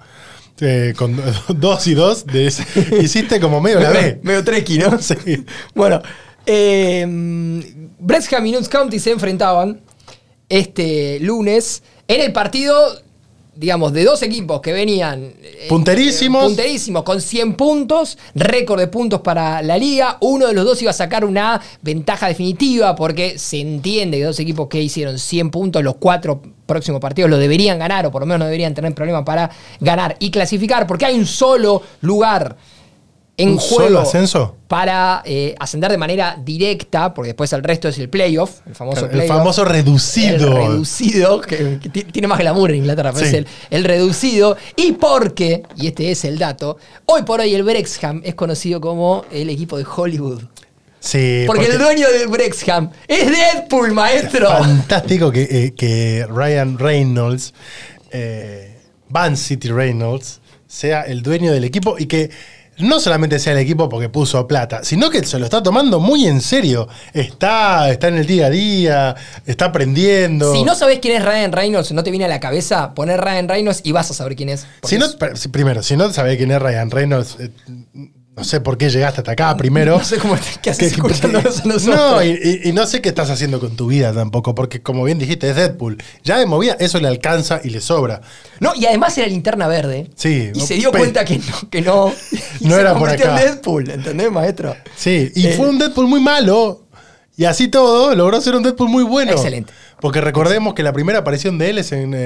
Eh, 0.61 0.93
con 0.97 1.19
dos 1.57 1.87
y 1.87 1.95
dos, 1.95 2.27
de 2.27 2.47
ese- 2.49 2.65
hiciste 3.01 3.41
como 3.41 3.61
medio 3.63 3.81
la 3.81 3.91
B. 3.91 4.21
Medio 4.23 4.45
trequi, 4.45 4.79
¿no? 4.79 4.99
Sí. 5.01 5.17
Bueno, 5.75 6.03
eh, 6.47 7.07
y 7.07 8.53
Notts 8.53 8.69
County 8.69 8.99
se 8.99 9.11
enfrentaban 9.13 9.81
este 10.49 11.19
lunes 11.21 11.83
en 12.09 12.21
el 12.21 12.33
partido, 12.33 12.75
digamos, 13.55 13.93
de 13.93 14.05
dos 14.05 14.23
equipos 14.23 14.61
que 14.61 14.73
venían... 14.73 15.33
eh, 15.43 15.67
Punterísimos. 15.69 16.43
eh, 16.43 16.47
punterísimos, 16.49 17.03
con 17.05 17.21
100 17.21 17.55
puntos, 17.55 18.19
récord 18.35 18.81
de 18.81 18.89
puntos 18.89 19.21
para 19.21 19.63
la 19.63 19.79
liga. 19.79 20.19
Uno 20.21 20.47
de 20.49 20.53
los 20.55 20.65
dos 20.65 20.83
iba 20.83 20.91
a 20.91 20.95
sacar 20.95 21.25
una 21.25 21.61
ventaja 21.81 22.29
definitiva 22.29 22.95
porque 22.97 23.39
se 23.39 23.61
entiende 23.61 24.19
que 24.19 24.25
dos 24.25 24.41
equipos 24.41 24.69
que 24.69 24.83
hicieron 24.83 25.19
100 25.19 25.51
puntos, 25.51 25.83
los 25.83 25.97
cuatro 25.97 26.43
próximos 26.67 27.01
partidos 27.01 27.31
lo 27.31 27.39
deberían 27.39 27.79
ganar 27.79 28.07
o 28.07 28.11
por 28.11 28.23
lo 28.23 28.27
menos 28.27 28.41
no 28.41 28.45
deberían 28.47 28.75
tener 28.75 28.95
problema 28.95 29.25
para 29.25 29.51
ganar 29.81 30.17
y 30.21 30.31
clasificar 30.31 30.87
porque 30.87 31.05
hay 31.07 31.19
un 31.19 31.27
solo 31.27 31.83
lugar 32.01 32.57
en 33.43 33.51
¿Un 33.51 33.59
juego 33.59 33.85
solo 33.85 34.01
ascenso? 34.01 34.57
para 34.69 35.23
eh, 35.25 35.55
ascender 35.59 35.91
de 35.91 35.99
manera 35.99 36.39
directa, 36.43 37.13
porque 37.13 37.29
después 37.29 37.53
el 37.53 37.63
resto 37.63 37.89
es 37.89 37.99
el 37.99 38.09
playoff, 38.09 38.61
el 38.67 38.75
famoso 38.75 39.09
playoff. 39.09 39.37
famoso 39.37 39.65
reducido. 39.65 40.49
El 40.59 40.69
reducido, 40.69 41.41
que, 41.41 41.79
que 41.83 41.89
ti- 41.89 42.05
tiene 42.05 42.29
más 42.29 42.39
glamour 42.39 42.71
en 42.71 42.79
Inglaterra, 42.79 43.13
pero 43.13 43.27
Sí. 43.27 43.33
es 43.33 43.39
el, 43.39 43.47
el 43.71 43.85
reducido. 43.85 44.57
Y 44.77 44.93
porque, 44.93 45.63
y 45.77 45.89
este 45.89 46.11
es 46.11 46.25
el 46.25 46.39
dato, 46.39 46.79
hoy 47.07 47.23
por 47.23 47.41
hoy 47.41 47.55
el 47.55 47.63
Brexham 47.63 48.23
es 48.25 48.35
conocido 48.35 48.81
como 48.81 49.25
el 49.31 49.51
equipo 49.51 49.77
de 49.77 49.85
Hollywood. 49.85 50.43
Sí, 51.01 51.43
Porque, 51.49 51.67
el 51.67 51.79
dueño 51.79 52.07
del 52.11 52.29
Brexham 52.29 52.91
es 53.09 53.27
Deadpool, 53.29 53.91
maestro. 53.93 54.49
Fantástico 54.49 55.33
que, 55.33 55.43
eh, 55.51 55.75
que 55.77 56.25
Ryan 56.31 56.79
Reynolds, 56.79 57.53
eh, 58.13 58.79
Van 59.09 59.37
City 59.37 59.69
Reynolds, 59.69 60.41
sea 60.69 61.03
el 61.03 61.23
dueño 61.23 61.53
del 61.53 61.65
equipo 61.65 61.97
y 61.99 62.07
que 62.07 62.31
no 62.79 62.99
solamente 63.01 63.39
sea 63.39 63.53
el 63.53 63.59
equipo 63.59 63.89
porque 63.89 64.09
puso 64.09 64.47
plata, 64.49 64.83
sino 64.83 65.11
que 65.11 65.25
se 65.25 65.39
lo 65.39 65.45
está 65.45 65.63
tomando 65.63 66.01
muy 66.01 66.27
en 66.27 66.41
serio. 66.41 66.89
Está, 67.13 67.91
está 67.91 68.09
en 68.09 68.19
el 68.19 68.27
día 68.27 68.47
a 68.47 68.51
día, 68.51 69.17
está 69.47 69.67
aprendiendo. 69.67 70.53
Si 70.55 70.65
no 70.65 70.75
sabes 70.75 70.99
quién 71.01 71.17
es 71.17 71.25
Ryan 71.25 71.53
Reynolds, 71.53 71.93
no 71.93 72.03
te 72.03 72.11
viene 72.11 72.25
a 72.25 72.29
la 72.29 72.41
cabeza 72.41 72.95
poner 72.95 73.21
Ryan 73.21 73.49
Reynolds 73.49 73.81
y 73.85 73.93
vas 73.93 74.11
a 74.11 74.15
saber 74.15 74.37
quién 74.37 74.49
es. 74.49 74.67
Si 74.85 74.99
no- 74.99 75.07
primero, 75.53 75.83
si 75.83 75.97
no 75.97 76.13
sabés 76.13 76.37
quién 76.39 76.51
es 76.51 76.61
Ryan 76.61 76.91
Reynolds, 76.91 77.37
eh, 77.41 77.51
no 78.35 78.45
sé 78.45 78.61
por 78.63 78.79
qué 78.79 78.89
llegaste 78.89 79.21
hasta 79.21 79.33
acá 79.33 79.55
primero. 79.57 79.99
No 79.99 80.05
sé 80.05 80.19
cómo 80.19 80.37
qué 80.63 80.71
haces 80.71 80.95
Que- 80.95 81.01
a 81.01 81.05
nosotros. 81.29 81.85
No, 81.85 82.23
y, 82.25 82.73
no 82.73 82.87
sé 82.87 83.01
qué 83.03 83.11
estás 83.11 83.29
haciendo 83.31 83.61
con 83.61 83.77
tu 83.77 83.87
vida 83.89 84.13
tampoco, 84.13 84.55
porque 84.55 84.81
como 84.83 85.05
bien 85.05 85.19
dijiste, 85.19 85.51
es 85.51 85.57
Deadpool. 85.57 85.99
Ya 86.25 86.39
de 86.39 86.47
movida 86.47 86.77
eso 86.81 86.99
le 86.99 87.09
alcanza 87.09 87.61
y 87.63 87.69
le 87.71 87.81
sobra. 87.81 88.23
No, 88.61 88.73
y 88.75 88.87
además 88.87 89.17
era 89.19 89.27
linterna 89.29 89.67
verde. 89.69 90.11
Sí, 90.15 90.51
Y 90.55 90.59
no, 90.59 90.65
se 90.67 90.75
dio 90.75 90.91
cuenta 90.93 91.25
que 91.25 91.39
no, 91.39 91.71
que 91.71 91.83
no. 91.83 92.13
y 92.61 92.67
No 92.69 92.75
se 92.77 92.81
era 92.81 92.95
por 92.99 93.11
acá. 93.11 93.31
en 93.41 93.47
Deadpool, 93.47 93.91
¿entendés, 93.91 94.33
maestro? 94.33 94.75
Sí, 94.97 95.31
y 95.35 95.47
Eh, 95.49 95.53
fue 95.53 95.69
un 95.69 95.79
Deadpool 95.79 96.07
muy 96.09 96.21
malo. 96.21 96.79
Y 97.37 97.45
así 97.47 97.69
todo, 97.69 98.15
logró 98.15 98.41
ser 98.41 98.55
un 98.55 98.63
Deadpool 98.63 98.89
muy 98.91 99.05
bueno. 99.05 99.33
Excelente. 99.33 99.73
Porque 100.03 100.21
recordemos 100.21 100.75
que 100.75 100.83
la 100.83 100.93
primera 100.93 101.21
aparición 101.21 101.57
de 101.57 101.71
él 101.71 101.79
es 101.79 101.93
en 101.93 102.13
eh, 102.13 102.19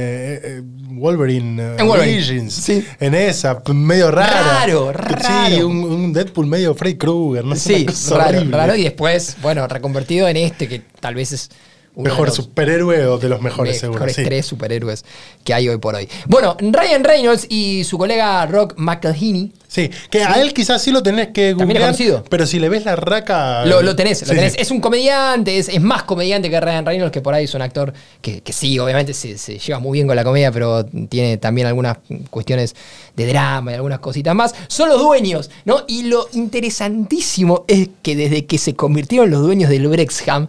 eh, 0.42 0.62
Wolverine, 0.64 1.62
eh, 1.62 1.76
En 1.78 1.86
Wolverine, 1.86 2.16
Origins. 2.16 2.52
sí. 2.54 2.84
En 2.98 3.14
esa, 3.14 3.62
medio 3.72 4.10
rara. 4.10 4.64
Raro, 4.64 4.92
Sí, 4.92 5.14
raro. 5.54 5.68
un, 5.68 5.84
un 5.84 6.12
Deadpool 6.12 6.46
medio 6.46 6.74
Freddy 6.74 6.96
Krueger. 6.96 7.44
No 7.44 7.54
Sí, 7.54 7.86
raro, 8.10 8.38
horrible. 8.38 8.56
raro. 8.56 8.74
Y 8.76 8.82
después, 8.82 9.36
bueno, 9.42 9.68
reconvertido 9.68 10.26
en 10.26 10.38
este, 10.38 10.66
que 10.68 10.80
tal 11.00 11.14
vez 11.14 11.32
es 11.32 11.50
Mejor 11.96 12.26
los 12.28 12.36
superhéroe 12.36 13.06
o 13.06 13.18
de 13.18 13.28
los 13.28 13.40
mejores, 13.40 13.78
seguro. 13.78 14.00
mejores 14.00 14.16
sí. 14.16 14.24
tres 14.24 14.44
superhéroes 14.46 15.04
que 15.44 15.54
hay 15.54 15.68
hoy 15.68 15.78
por 15.78 15.94
hoy. 15.94 16.08
Bueno, 16.26 16.56
Ryan 16.60 17.02
Reynolds 17.04 17.46
y 17.48 17.84
su 17.84 17.96
colega 17.98 18.44
Rock 18.46 18.74
McElhenney 18.76 19.52
Sí, 19.68 19.90
que 20.10 20.22
a 20.22 20.40
él 20.40 20.54
quizás 20.54 20.80
sí 20.80 20.90
lo 20.90 21.02
tenés 21.02 21.28
que 21.28 21.50
También 21.50 21.68
googlear, 21.68 21.82
conocido. 21.86 22.24
pero 22.30 22.46
si 22.46 22.58
le 22.58 22.68
ves 22.68 22.84
la 22.84 22.96
raca... 22.96 23.64
Lo, 23.66 23.82
lo 23.82 23.94
tenés, 23.96 24.20
lo 24.22 24.28
Sí, 24.28 24.34
tenés. 24.34 24.54
Es 24.56 24.70
un 24.70 24.80
comediante, 24.80 25.58
es, 25.58 25.68
es 25.68 25.80
más 25.82 26.04
comediante 26.04 26.48
que 26.48 26.58
Ryan 26.60 26.86
Reynolds, 26.86 27.12
que 27.12 27.20
por 27.20 27.34
ahí 27.34 27.44
es 27.44 27.54
un 27.54 27.60
actor 27.62 27.92
que, 28.22 28.40
que 28.42 28.52
sí, 28.52 28.78
obviamente 28.78 29.12
se, 29.12 29.36
se 29.36 29.58
lleva 29.58 29.78
muy 29.78 29.96
bien 29.98 30.06
con 30.06 30.16
la 30.16 30.24
comedia, 30.24 30.50
pero 30.52 30.84
tiene 31.08 31.36
también 31.36 31.66
algunas 31.66 31.98
cuestiones 32.30 32.74
de 33.16 33.26
drama 33.26 33.72
y 33.72 33.74
algunas 33.74 33.98
cositas 33.98 34.34
más. 34.34 34.54
Son 34.68 34.88
los 34.88 35.00
dueños, 35.00 35.50
¿no? 35.64 35.84
Y 35.88 36.04
lo 36.04 36.28
interesantísimo 36.32 37.64
es 37.68 37.88
que 38.02 38.16
desde 38.16 38.46
que 38.46 38.58
se 38.58 38.74
convirtieron 38.74 39.30
los 39.30 39.42
dueños 39.42 39.68
del 39.68 39.88
Brexham, 39.88 40.46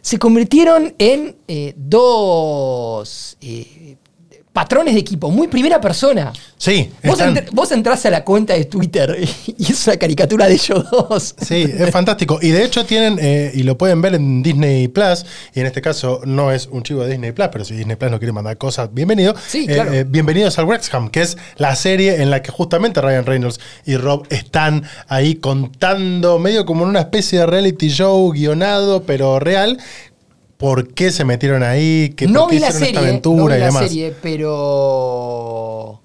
se 0.00 0.18
convirtieron 0.18 0.94
en 0.98 1.36
eh, 1.48 1.74
dos 1.76 3.36
eh, 3.40 3.96
patrones 4.58 4.94
de 4.94 4.98
equipo, 5.00 5.30
muy 5.30 5.46
primera 5.46 5.80
persona. 5.80 6.32
Sí, 6.56 6.90
Vos, 7.04 7.12
están- 7.20 7.36
entr- 7.36 7.48
vos 7.52 7.70
entrás 7.70 8.04
a 8.06 8.10
la 8.10 8.24
cuenta 8.24 8.54
de 8.54 8.64
Twitter 8.64 9.16
y 9.56 9.70
es 9.70 9.86
una 9.86 9.96
caricatura 9.96 10.48
de 10.48 10.54
ellos 10.54 10.84
dos. 10.90 11.36
Sí, 11.40 11.62
es 11.78 11.90
fantástico. 11.92 12.40
Y 12.42 12.50
de 12.50 12.64
hecho 12.64 12.84
tienen, 12.84 13.18
eh, 13.22 13.52
y 13.54 13.62
lo 13.62 13.78
pueden 13.78 14.02
ver 14.02 14.16
en 14.16 14.42
Disney 14.42 14.88
Plus, 14.88 15.24
y 15.54 15.60
en 15.60 15.66
este 15.66 15.80
caso 15.80 16.22
no 16.24 16.50
es 16.50 16.66
un 16.72 16.82
chivo 16.82 17.04
de 17.04 17.10
Disney 17.10 17.30
Plus, 17.30 17.46
pero 17.52 17.64
si 17.64 17.74
Disney 17.74 17.94
Plus 17.94 18.10
no 18.10 18.18
quiere 18.18 18.32
mandar 18.32 18.58
cosas, 18.58 18.92
bienvenido. 18.92 19.32
Sí, 19.46 19.64
Eh, 19.68 19.74
claro. 19.74 19.92
eh, 19.92 20.02
bienvenidos 20.02 20.58
al 20.58 20.64
Wrexham, 20.66 21.08
que 21.08 21.20
es 21.22 21.36
la 21.56 21.76
serie 21.76 22.20
en 22.20 22.28
la 22.30 22.42
que 22.42 22.50
justamente 22.50 23.00
Ryan 23.00 23.26
Reynolds 23.26 23.60
y 23.86 23.96
Rob 23.96 24.26
están 24.28 24.82
ahí 25.06 25.36
contando, 25.36 26.40
medio 26.40 26.66
como 26.66 26.82
en 26.82 26.90
una 26.90 27.00
especie 27.00 27.38
de 27.38 27.46
reality 27.46 27.90
show 27.90 28.32
guionado, 28.32 29.04
pero 29.04 29.38
real. 29.38 29.78
¿Por 30.58 30.92
qué 30.92 31.10
se 31.10 31.24
metieron 31.24 31.62
ahí? 31.62 32.12
¿Qué, 32.16 32.26
no 32.26 32.40
por 32.42 32.50
qué 32.50 32.56
vi 32.56 32.60
la 32.60 32.68
hicieron 32.68 32.86
serie, 32.86 32.98
esta 33.00 33.08
aventura 33.08 33.42
no 33.44 33.48
vi 33.48 33.54
y 33.56 33.58
la 33.60 33.66
demás? 33.66 33.82
serie, 33.88 34.14
pero 34.20 36.00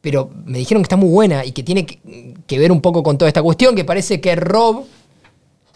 pero 0.00 0.30
me 0.46 0.58
dijeron 0.58 0.82
que 0.82 0.86
está 0.86 0.96
muy 0.96 1.10
buena 1.10 1.44
y 1.44 1.52
que 1.52 1.62
tiene 1.62 1.84
que, 1.84 2.34
que 2.46 2.58
ver 2.58 2.72
un 2.72 2.80
poco 2.80 3.02
con 3.02 3.18
toda 3.18 3.28
esta 3.28 3.42
cuestión, 3.42 3.74
que 3.74 3.84
parece 3.84 4.20
que 4.20 4.34
Rob 4.36 4.84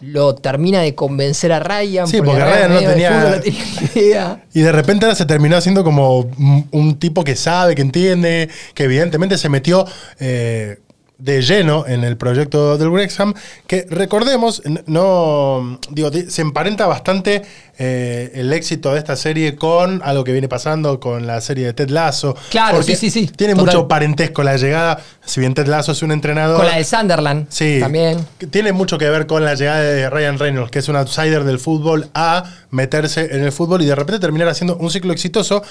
lo 0.00 0.34
termina 0.34 0.80
de 0.80 0.94
convencer 0.94 1.52
a 1.52 1.60
Ryan. 1.60 2.06
Sí, 2.08 2.18
porque 2.18 2.42
Ryan 2.42 2.70
Ryan 2.70 2.72
no 2.72 2.90
tenía- 2.90 3.20
no 3.36 3.40
tenía 3.40 3.62
idea. 3.94 4.44
Y 4.54 4.60
de 4.62 4.72
repente 4.72 5.04
ahora 5.06 5.14
se 5.16 5.26
terminó 5.26 5.56
haciendo 5.56 5.84
como 5.84 6.18
un, 6.20 6.66
un 6.70 6.98
tipo 6.98 7.22
que 7.24 7.36
sabe, 7.36 7.74
que 7.74 7.82
entiende, 7.82 8.48
que 8.74 8.84
evidentemente 8.84 9.36
se 9.38 9.48
metió 9.48 9.84
eh, 10.18 10.78
de 11.22 11.40
lleno 11.40 11.84
en 11.86 12.02
el 12.02 12.16
proyecto 12.16 12.76
del 12.76 12.88
Wrexham, 12.88 13.32
que 13.68 13.86
recordemos, 13.88 14.60
no 14.86 15.78
digo, 15.90 16.10
di- 16.10 16.28
se 16.30 16.42
emparenta 16.42 16.86
bastante 16.86 17.42
eh, 17.78 18.32
el 18.34 18.52
éxito 18.52 18.92
de 18.92 18.98
esta 18.98 19.14
serie 19.14 19.54
con 19.54 20.02
algo 20.04 20.24
que 20.24 20.32
viene 20.32 20.48
pasando 20.48 20.98
con 20.98 21.26
la 21.26 21.40
serie 21.40 21.66
de 21.66 21.72
Ted 21.74 21.90
Lasso. 21.90 22.34
Claro, 22.50 22.76
porque 22.78 22.96
sí, 22.96 23.10
sí, 23.10 23.26
sí, 23.26 23.32
Tiene 23.36 23.54
total. 23.54 23.66
mucho 23.76 23.88
parentesco 23.88 24.42
la 24.42 24.56
llegada, 24.56 25.00
si 25.24 25.38
bien 25.40 25.54
Ted 25.54 25.68
Lasso 25.68 25.92
es 25.92 26.02
un 26.02 26.10
entrenador. 26.10 26.56
Con 26.58 26.66
la 26.66 26.76
de 26.76 26.84
Sunderland 26.84 27.46
Sí, 27.50 27.78
también. 27.80 28.18
Tiene 28.50 28.72
mucho 28.72 28.98
que 28.98 29.08
ver 29.08 29.26
con 29.28 29.44
la 29.44 29.54
llegada 29.54 29.80
de 29.80 30.10
Ryan 30.10 30.38
Reynolds, 30.40 30.70
que 30.72 30.80
es 30.80 30.88
un 30.88 30.96
outsider 30.96 31.44
del 31.44 31.60
fútbol, 31.60 32.08
a 32.14 32.44
meterse 32.70 33.34
en 33.34 33.44
el 33.44 33.52
fútbol 33.52 33.80
y 33.82 33.86
de 33.86 33.94
repente 33.94 34.18
terminar 34.20 34.48
haciendo 34.48 34.76
un 34.76 34.90
ciclo 34.90 35.12
exitoso. 35.12 35.62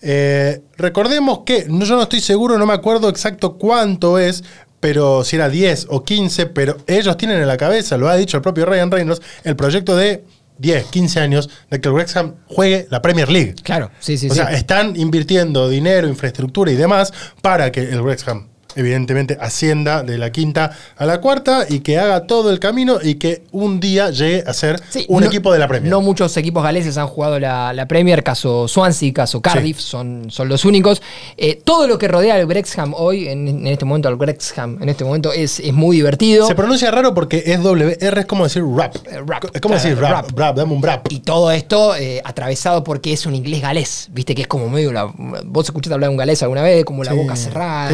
Eh, 0.00 0.60
recordemos 0.76 1.40
que, 1.44 1.64
no, 1.68 1.84
yo 1.84 1.96
no 1.96 2.02
estoy 2.02 2.20
seguro, 2.20 2.56
no 2.58 2.66
me 2.66 2.74
acuerdo 2.74 3.08
exacto 3.08 3.54
cuánto 3.58 4.18
es, 4.18 4.44
pero 4.80 5.24
si 5.24 5.36
era 5.36 5.48
10 5.48 5.86
o 5.90 6.04
15, 6.04 6.46
pero 6.46 6.76
ellos 6.86 7.16
tienen 7.16 7.40
en 7.40 7.48
la 7.48 7.56
cabeza, 7.56 7.96
lo 7.96 8.08
ha 8.08 8.16
dicho 8.16 8.36
el 8.36 8.42
propio 8.42 8.66
Ryan 8.66 8.90
Reynolds, 8.90 9.22
el 9.44 9.56
proyecto 9.56 9.96
de 9.96 10.24
10, 10.58 10.86
15 10.86 11.20
años 11.20 11.50
de 11.70 11.80
que 11.80 11.88
el 11.88 11.94
Wrexham 11.94 12.34
juegue 12.46 12.86
la 12.90 13.00
Premier 13.00 13.30
League. 13.30 13.54
Claro, 13.62 13.90
sí, 14.00 14.18
sí, 14.18 14.28
o 14.28 14.30
sí. 14.30 14.36
sea, 14.36 14.52
están 14.52 14.96
invirtiendo 14.96 15.68
dinero, 15.68 16.08
infraestructura 16.08 16.70
y 16.70 16.76
demás 16.76 17.12
para 17.42 17.72
que 17.72 17.82
el 17.82 18.02
Wrexham, 18.02 18.48
evidentemente, 18.76 19.36
ascienda 19.40 20.02
de 20.02 20.18
la 20.18 20.30
quinta 20.32 20.72
a 20.96 21.06
la 21.06 21.20
cuarta 21.20 21.66
y 21.68 21.80
que 21.80 21.98
haga 21.98 22.26
todo 22.26 22.50
el 22.50 22.60
camino 22.60 22.98
y 23.02 23.14
que 23.16 23.42
un 23.52 23.80
día 23.80 24.10
llegue 24.10 24.44
a 24.46 24.52
ser 24.52 24.80
Sí, 24.90 25.04
un 25.08 25.20
no- 25.20 25.26
equipo 25.26 25.52
de 25.52 25.58
la 25.58 25.68
Premier. 25.68 25.90
No 25.90 26.00
muchos 26.00 26.36
equipos 26.36 26.62
galeses 26.62 26.96
han 26.98 27.06
jugado 27.06 27.38
la, 27.38 27.72
la 27.72 27.86
Premier, 27.88 28.22
caso 28.22 28.68
Swansea, 28.68 29.12
caso 29.12 29.40
Cardiff, 29.40 29.78
son, 29.80 30.26
son 30.30 30.48
los 30.48 30.64
únicos. 30.64 31.02
Eh, 31.36 31.60
todo 31.64 31.86
lo 31.88 31.98
que 31.98 32.08
rodea 32.08 32.34
al 32.34 32.46
Brexham 32.46 32.94
hoy, 32.96 33.28
en, 33.28 33.48
en 33.48 33.66
este 33.66 33.84
momento, 33.84 34.08
al 34.08 34.16
Brexham, 34.16 34.78
en 34.82 34.88
este 34.88 35.04
momento, 35.04 35.32
es, 35.32 35.60
es 35.60 35.72
muy 35.72 35.96
divertido. 35.96 36.46
Se 36.46 36.54
pronuncia 36.54 36.90
raro 36.90 37.14
porque 37.14 37.42
es 37.46 37.58
WR, 37.60 38.20
es 38.20 38.26
como 38.26 38.44
decir 38.44 38.62
rap. 38.64 38.94
Eh, 39.10 39.20
rap. 39.26 39.44
Es 39.52 39.60
como 39.60 39.74
decir 39.74 39.98
rap, 39.98 40.26
rap. 40.28 40.38
rap, 40.38 40.56
dame 40.56 40.72
un 40.72 40.82
rap. 40.82 41.06
Y 41.10 41.20
todo 41.20 41.50
esto 41.50 41.96
eh, 41.96 42.20
atravesado 42.24 42.84
porque 42.84 43.12
es 43.12 43.26
un 43.26 43.34
inglés 43.34 43.62
galés, 43.62 44.08
viste 44.12 44.34
que 44.34 44.42
es 44.42 44.48
como 44.48 44.68
medio 44.68 44.92
la. 44.92 45.12
Vos 45.44 45.64
escuchaste 45.66 45.94
hablar 45.94 46.08
de 46.10 46.12
un 46.12 46.18
galés 46.18 46.42
alguna 46.42 46.62
vez, 46.62 46.84
como 46.84 47.02
la 47.04 47.12
Sí. 47.12 47.16
boca 47.16 47.36
cerrada. 47.36 47.90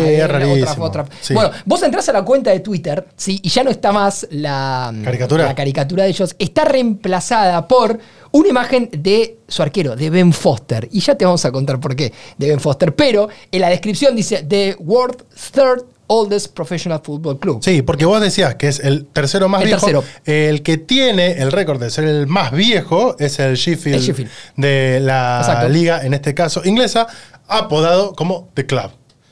Otra- 0.83 1.07
Sí. 1.21 1.35
Bueno, 1.35 1.51
vos 1.65 1.83
entrás 1.83 2.09
a 2.09 2.13
la 2.13 2.23
cuenta 2.23 2.51
de 2.51 2.61
Twitter, 2.61 3.07
sí, 3.17 3.41
y 3.43 3.49
ya 3.49 3.63
no 3.65 3.71
está 3.71 3.93
más 3.93 4.27
la 4.31 4.93
Caricatura. 5.05 5.45
La 5.47 5.55
caricatura 5.55 6.05
de 6.05 6.11
ellos. 6.11 6.35
Está 6.39 6.65
reemplazada 6.65 7.67
por 7.69 7.99
una 8.33 8.49
imagen 8.49 8.89
de 8.93 9.39
su 9.49 9.63
arquero, 9.63 9.95
de 9.97 10.11
Ben 10.11 10.33
Foster. 10.33 10.89
Y 10.93 11.01
ya 11.01 11.15
te 11.17 11.25
vamos 11.25 11.45
a 11.45 11.53
contar 11.53 11.79
por 11.81 11.95
qué, 11.95 12.13
de 12.39 12.49
Ben 12.49 12.61
Foster. 12.61 12.95
Pero 12.95 13.29
en 13.53 13.61
la 13.61 13.69
descripción 13.69 14.17
dice 14.17 14.43
The 14.49 14.77
World 14.81 15.23
Third 15.53 15.85
Oldest 16.07 16.53
Professional 16.53 17.01
Football 17.03 17.39
Club. 17.39 17.61
Sí, 17.65 17.81
porque 17.81 18.05
vos 18.05 18.21
decías 18.21 18.57
que 18.57 18.69
es 18.69 18.79
el 18.81 19.07
tercero 19.07 19.49
más 19.49 19.63
El 19.63 19.69
viejo. 19.69 19.81
tercero. 19.87 20.05
El 20.27 20.63
que 20.63 20.77
tiene 20.77 21.33
el 21.41 21.51
récord 21.51 21.81
de 21.81 21.89
ser 21.91 22.05
el 22.05 22.27
más 22.27 22.53
viejo 22.53 23.17
es 23.19 23.39
el 23.39 23.55
Sheffield, 23.57 23.97
El 23.97 24.03
Sheffield. 24.03 24.31
de 24.57 25.01
la 25.01 25.39
Exacto. 25.41 25.69
liga, 25.71 26.05
en 26.05 26.13
este 26.13 26.35
caso 26.35 26.61
inglesa, 26.65 27.07
apodado 27.49 28.13
como 28.15 28.51
The 28.55 28.67
Club. 28.67 28.91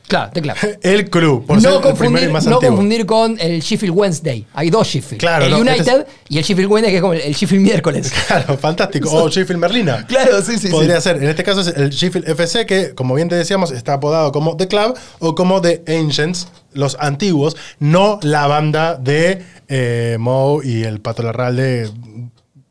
Claro, 0.09 0.31
te 0.33 0.43
claro. 0.43 0.61
El 0.83 1.09
club, 1.09 1.47
por 1.47 1.61
ser 1.61 1.71
no 1.71 1.77
el 1.77 1.83
primero 1.83 1.97
confundir, 1.97 2.29
y 2.29 2.33
más 2.33 2.45
no 2.45 2.55
antiguo. 2.57 2.77
confundir 2.77 3.07
con 3.07 3.37
el 3.41 3.61
Sheffield 3.61 3.95
Wednesday. 3.97 4.47
Hay 4.53 4.69
dos 4.69 4.87
Sheffield. 4.89 5.21
Claro, 5.21 5.45
el 5.47 5.51
no, 5.53 5.59
United 5.59 5.79
este 5.81 6.07
y 6.29 6.39
el 6.39 6.45
Sheffield 6.45 6.71
Wednesday, 6.71 6.91
que 6.93 6.97
es 6.97 7.01
como 7.01 7.15
el, 7.15 7.21
el 7.21 7.35
Sheffield 7.35 7.63
miércoles. 7.65 8.13
Claro, 8.27 8.57
fantástico. 8.59 9.11
O 9.11 9.29
Sheffield 9.31 9.59
Merlina. 9.61 10.07
Claro, 10.07 10.43
sí, 10.43 10.59
sí, 10.59 10.69
Podría 10.69 10.97
sí. 11.01 11.05
ser. 11.05 11.17
En 11.17 11.29
este 11.29 11.43
caso 11.45 11.61
es 11.63 11.69
el 11.69 11.91
Sheffield 11.91 12.29
FC, 12.29 12.67
que 12.67 12.95
como 12.95 13.15
bien 13.15 13.29
te 13.29 13.37
decíamos, 13.37 13.71
está 13.71 13.95
apodado 13.95 14.33
como 14.33 14.57
The 14.57 14.69
Club 14.69 14.99
o 15.19 15.35
como 15.35 15.61
The 15.63 15.83
Ancients, 15.87 16.49
los 16.75 16.97
antiguos, 17.01 17.57
no 17.79 18.19
la 18.23 18.47
banda 18.47 18.97
de 18.97 19.43
eh, 19.69 20.17
Moe 20.21 20.67
y 20.67 20.83
el 20.85 21.01
Pato 21.01 21.23
Larralde. 21.23 21.91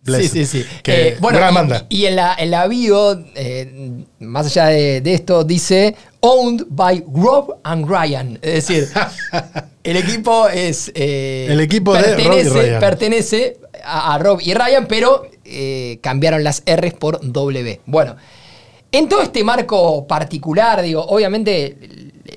Bless. 0.04 0.32
Sí, 0.32 0.45
sí, 0.45 0.64
sí. 0.64 0.66
Que, 0.84 1.10
Eh, 1.10 1.18
bueno, 1.20 1.38
gran 1.38 1.52
y- 1.52 1.56
banda. 1.56 1.86
Y, 1.89 2.06
en 2.06 2.16
la, 2.16 2.36
en 2.38 2.49
la 2.52 2.68
bio, 2.68 3.24
eh, 3.36 4.04
más 4.20 4.47
allá 4.47 4.66
de, 4.68 5.02
de 5.02 5.14
esto, 5.14 5.43
dice 5.43 5.95
Owned 6.22 6.66
by 6.70 7.04
Rob 7.14 7.58
and 7.64 7.88
Ryan. 7.88 8.39
Es 8.41 8.68
decir, 8.68 8.89
el 9.84 9.97
equipo 9.97 10.47
es. 10.49 10.91
eh, 10.95 11.47
El 11.49 11.60
equipo 11.62 11.93
de 11.93 12.02
Rob 12.02 12.20
y 12.20 12.24
pertenece, 12.24 12.49
Ryan. 12.62 12.80
Pertenece 12.80 13.58
a, 13.84 14.14
a 14.16 14.18
Rob 14.18 14.39
y 14.41 14.54
Ryan, 14.54 14.88
pero 14.88 15.24
cambiaron 16.02 16.43
las 16.43 16.64
R's 16.66 16.93
por 16.93 17.20
W. 17.22 17.82
Bueno, 17.86 18.16
en 18.91 19.08
todo 19.08 19.22
este 19.22 19.43
marco 19.43 20.08
particular, 20.08 20.82
digo, 20.82 21.04
obviamente 21.06 21.78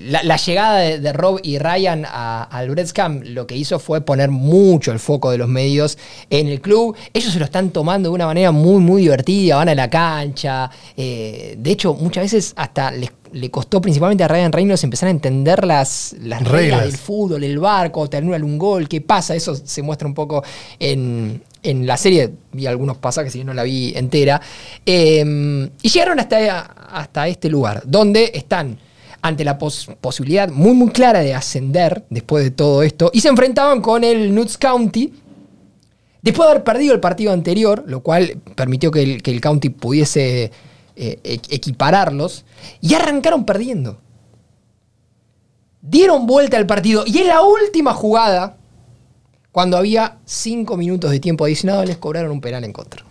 la, 0.03 0.23
la 0.23 0.37
llegada 0.37 0.79
de, 0.79 0.99
de 1.01 1.13
Rob 1.13 1.41
y 1.43 1.59
Ryan 1.59 2.05
al 2.07 2.71
Wrexham 2.71 3.21
lo 3.25 3.47
que 3.47 3.57
hizo 3.57 3.79
fue 3.79 4.01
poner 4.01 4.31
mucho 4.31 4.93
el 4.93 4.99
foco 4.99 5.31
de 5.31 5.39
los 5.39 5.49
medios 5.49 5.99
en 6.31 6.49
el 6.49 6.61
club. 6.61 6.97
Ellos 7.13 7.33
se 7.33 7.39
lo 7.39 7.45
están 7.45 7.71
tomando 7.71 8.09
de 8.09 8.15
una 8.15 8.27
manera 8.27 8.51
muy, 8.53 8.81
muy 8.81 9.03
divertida, 9.03 9.57
van 9.57 9.69
a 9.69 9.75
la 9.75 9.91
cancha. 9.91 10.71
eh, 10.97 11.57
de 11.59 11.71
hecho, 11.71 11.95
muchas 11.95 12.25
veces 12.25 12.53
hasta 12.57 12.91
les, 12.91 13.11
le 13.33 13.51
costó 13.51 13.81
principalmente 13.81 14.25
a 14.25 14.29
Ryan 14.29 14.53
Reynolds 14.53 14.85
empezar 14.85 15.09
a 15.09 15.11
entender 15.11 15.65
las, 15.65 16.15
las 16.21 16.41
reglas. 16.41 16.53
Reglas. 16.53 16.83
del 16.85 16.97
fútbol, 16.97 17.45
el 17.45 17.59
barco, 17.59 18.09
te 18.09 18.17
anulan 18.19 18.43
un 18.45 18.59
gol, 18.59 18.89
qué 18.89 19.01
pasa. 19.01 19.35
Eso 19.35 19.55
se 19.57 19.83
muestra 19.83 20.07
un 20.07 20.15
poco 20.15 20.43
en, 20.79 21.43
en 21.63 21.87
la 21.87 21.97
serie. 21.97 22.31
Vi 22.53 22.67
algunos 22.67 22.97
pasajes 22.99 23.35
y 23.35 23.45
no 23.45 23.53
la 23.53 23.65
vi 23.65 23.93
entera. 23.97 24.41
Eh, 24.87 25.69
y 25.83 25.89
llegaron 25.89 26.21
hasta, 26.21 26.61
hasta 26.61 27.27
este 27.29 27.49
lugar, 27.49 27.83
donde 27.85 28.31
están 28.35 28.79
ante 29.25 29.43
la 29.43 29.57
pos- 29.59 29.89
posibilidad 30.03 30.51
muy, 30.51 30.75
muy 30.75 30.91
clara 30.91 31.21
de 31.21 31.35
ascender 31.35 32.05
después 32.11 32.45
de 32.45 32.51
todo 32.51 32.83
esto. 32.83 33.11
Y 33.15 33.23
se 33.23 33.29
enfrentaban 33.29 33.81
con 33.81 34.05
el 34.05 34.35
Nutts 34.35 34.59
County. 34.59 35.15
Después 36.21 36.47
de 36.47 36.51
haber 36.53 36.65
perdido 36.65 36.93
el 36.93 37.01
partido 37.01 37.33
anterior, 37.33 37.85
lo 37.87 38.01
cual 38.03 38.39
permitió 38.55 38.91
que 38.91 39.21
el, 39.25 39.41
County 39.41 39.71
pudiese 39.71 40.53
eh, 40.97 41.19
e- 41.25 41.41
equipararlos, 41.49 42.45
y 42.83 42.95
arrancaron 42.95 43.45
perdiendo 43.45 43.99
dieron 45.87 46.27
vuelta 46.27 46.57
al 46.57 46.67
partido 46.67 47.05
y 47.07 47.19
en 47.19 47.27
la 47.29 47.43
última 47.43 47.93
jugada, 47.93 48.57
cuando 49.53 49.77
había 49.77 50.17
cinco 50.25 50.79
minutos 50.79 51.11
de 51.11 51.21
tiempo 51.21 51.45
adicionado, 51.45 51.85
les 51.85 51.99
cobraron 51.99 52.31
un 52.31 52.41
penal 52.41 52.65
en 52.65 52.73
contra. 52.73 53.05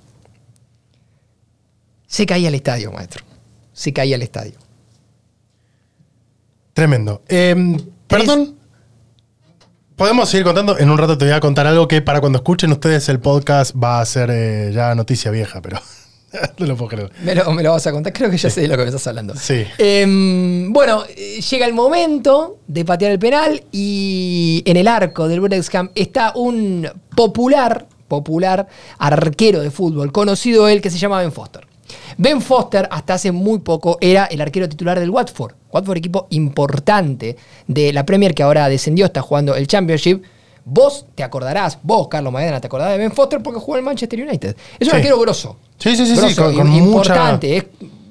Se 2.07 2.25
caía 2.25 2.47
el 2.47 2.55
estadio, 2.55 2.91
maestro. 2.91 3.23
Se 3.73 3.93
caía 3.93 4.15
el 4.15 4.23
estadio. 4.23 4.53
Tremendo. 6.73 7.21
Eh, 7.27 7.77
perdón. 8.07 8.55
Podemos 9.95 10.27
seguir 10.27 10.43
contando. 10.43 10.77
En 10.79 10.89
un 10.89 10.97
rato 10.97 11.17
te 11.17 11.25
voy 11.25 11.33
a 11.33 11.39
contar 11.39 11.67
algo 11.67 11.87
que 11.87 12.01
para 12.01 12.19
cuando 12.19 12.39
escuchen 12.39 12.71
ustedes 12.71 13.07
el 13.09 13.19
podcast 13.19 13.75
va 13.75 14.01
a 14.01 14.05
ser 14.05 14.29
eh, 14.31 14.71
ya 14.73 14.95
noticia 14.95 15.29
vieja, 15.29 15.61
pero 15.61 15.79
no 16.57 16.65
lo 16.65 16.75
puedo 16.75 16.89
creer. 16.89 17.11
Me 17.21 17.35
lo, 17.35 17.51
me 17.51 17.61
lo 17.61 17.71
vas 17.71 17.85
a 17.85 17.91
contar, 17.91 18.11
creo 18.11 18.31
que 18.31 18.37
ya 18.37 18.49
sé 18.49 18.61
de 18.61 18.67
lo 18.67 18.75
que 18.75 18.81
me 18.81 18.89
estás 18.89 19.05
hablando. 19.05 19.35
Sí. 19.35 19.65
Em, 19.77 20.73
bueno, 20.73 21.03
llega 21.05 21.67
el 21.67 21.73
momento 21.73 22.57
de 22.67 22.83
patear 22.83 23.11
el 23.11 23.19
penal 23.19 23.63
y 23.71 24.63
en 24.65 24.77
el 24.77 24.87
arco 24.87 25.27
del 25.27 25.41
Wrexham 25.41 25.91
está 25.93 26.33
un 26.35 26.89
popular, 27.15 27.85
popular 28.07 28.67
arquero 28.97 29.61
de 29.61 29.69
fútbol, 29.69 30.11
conocido 30.11 30.67
él, 30.67 30.81
que 30.81 30.89
se 30.89 30.97
llama 30.97 31.21
Ben 31.21 31.31
Foster. 31.31 31.67
Ben 32.17 32.41
Foster 32.41 32.87
hasta 32.91 33.15
hace 33.15 33.31
muy 33.31 33.59
poco 33.59 33.97
era 34.01 34.25
el 34.25 34.41
arquero 34.41 34.67
titular 34.69 34.99
del 34.99 35.09
Watford. 35.09 35.53
Watford, 35.71 35.97
equipo 35.97 36.27
importante 36.29 37.35
de 37.67 37.93
la 37.93 38.05
Premier 38.05 38.33
que 38.35 38.43
ahora 38.43 38.69
descendió, 38.69 39.05
está 39.05 39.21
jugando 39.21 39.55
el 39.55 39.67
Championship. 39.67 40.23
Vos 40.65 41.05
te 41.15 41.23
acordarás, 41.23 41.77
vos, 41.83 42.07
Carlos 42.07 42.31
Maidana, 42.31 42.61
te 42.61 42.67
acordás 42.67 42.91
de 42.91 42.97
Ben 42.97 43.11
Foster 43.11 43.41
porque 43.43 43.59
jugó 43.59 43.73
en 43.75 43.79
el 43.79 43.85
Manchester 43.85 44.21
United. 44.21 44.55
Es 44.79 44.87
un 44.87 44.91
Sí. 44.91 44.95
arquero 44.97 45.19
grosso. 45.19 45.57
Sí, 45.77 45.95
sí, 45.95 46.05
sí, 46.05 46.15
sí, 46.15 46.21
Grosso, 46.21 46.43
con- 46.45 46.55
con 46.55 46.67
im- 46.67 46.81
mucha- 46.83 47.13
importante. 47.13 47.57
es- 47.57 47.65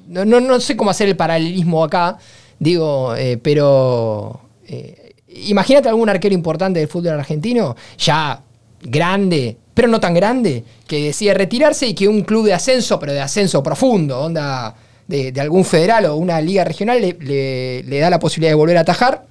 no, 0.07 0.23
no- 0.25 0.39
no 0.39 0.59
sé 0.59 0.75
cómo 0.77 0.91
hacer 0.91 1.07
el 1.09 1.15
paralelismo 1.15 1.83
acá, 1.83 2.17
digo, 2.59 3.15
eh, 3.15 3.37
pero 3.41 4.39
eh, 4.67 5.15
imagínate 5.47 5.89
algún 5.89 6.09
arquero 6.09 6.35
importante 6.35 6.79
del 6.79 6.87
fútbol 6.87 7.13
argentino, 7.19 7.75
ya 7.97 8.39
grande, 8.83 9.57
pero 9.73 9.87
no 9.87 9.99
tan 9.99 10.13
grande, 10.13 10.63
que 10.87 11.05
decide 11.05 11.33
retirarse 11.33 11.87
y 11.87 11.93
que 11.93 12.07
un 12.07 12.23
club 12.23 12.45
de 12.45 12.53
ascenso, 12.53 12.99
pero 12.99 13.13
de 13.13 13.21
ascenso 13.21 13.63
profundo, 13.63 14.19
onda 14.19 14.75
de, 15.07 15.33
algún 15.39 15.65
federal 15.65 16.05
o 16.05 16.15
una 16.15 16.39
liga 16.41 16.63
regional, 16.63 16.99
le, 17.01 17.99
da 17.99 18.09
la 18.09 18.19
posibilidad 18.19 18.51
de 18.51 18.55
volver 18.55 18.77
a 18.77 18.81
atajar. 18.81 19.25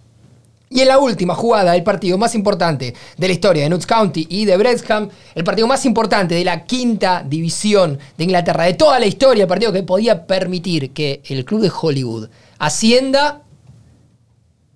Y 0.68 0.80
en 0.80 0.88
la 0.88 0.98
última 0.98 1.34
jugada 1.34 1.72
del 1.72 1.82
partido 1.82 2.16
más 2.16 2.34
importante 2.34 2.94
de 3.18 3.26
la 3.26 3.34
historia 3.34 3.62
de 3.62 3.68
Notts 3.68 3.86
County 3.86 4.26
y 4.30 4.46
de 4.46 4.57
Wrexham, 4.57 5.11
el 5.34 5.44
partido 5.44 5.66
más 5.66 5.84
importante 5.84 6.34
de 6.34 6.44
la 6.44 6.64
quinta 6.64 7.22
división 7.26 7.98
de 8.16 8.24
Inglaterra, 8.24 8.64
de 8.64 8.72
toda 8.72 8.98
la 8.98 9.05
historia, 9.05 9.42
el 9.42 9.48
partido 9.48 9.70
que 9.70 9.82
podía 9.82 10.26
permitir 10.26 10.92
que 10.92 11.20
el 11.26 11.44
club 11.44 11.61
de 11.61 11.70
Hollywood 11.70 12.30
ascienda, 12.59 13.42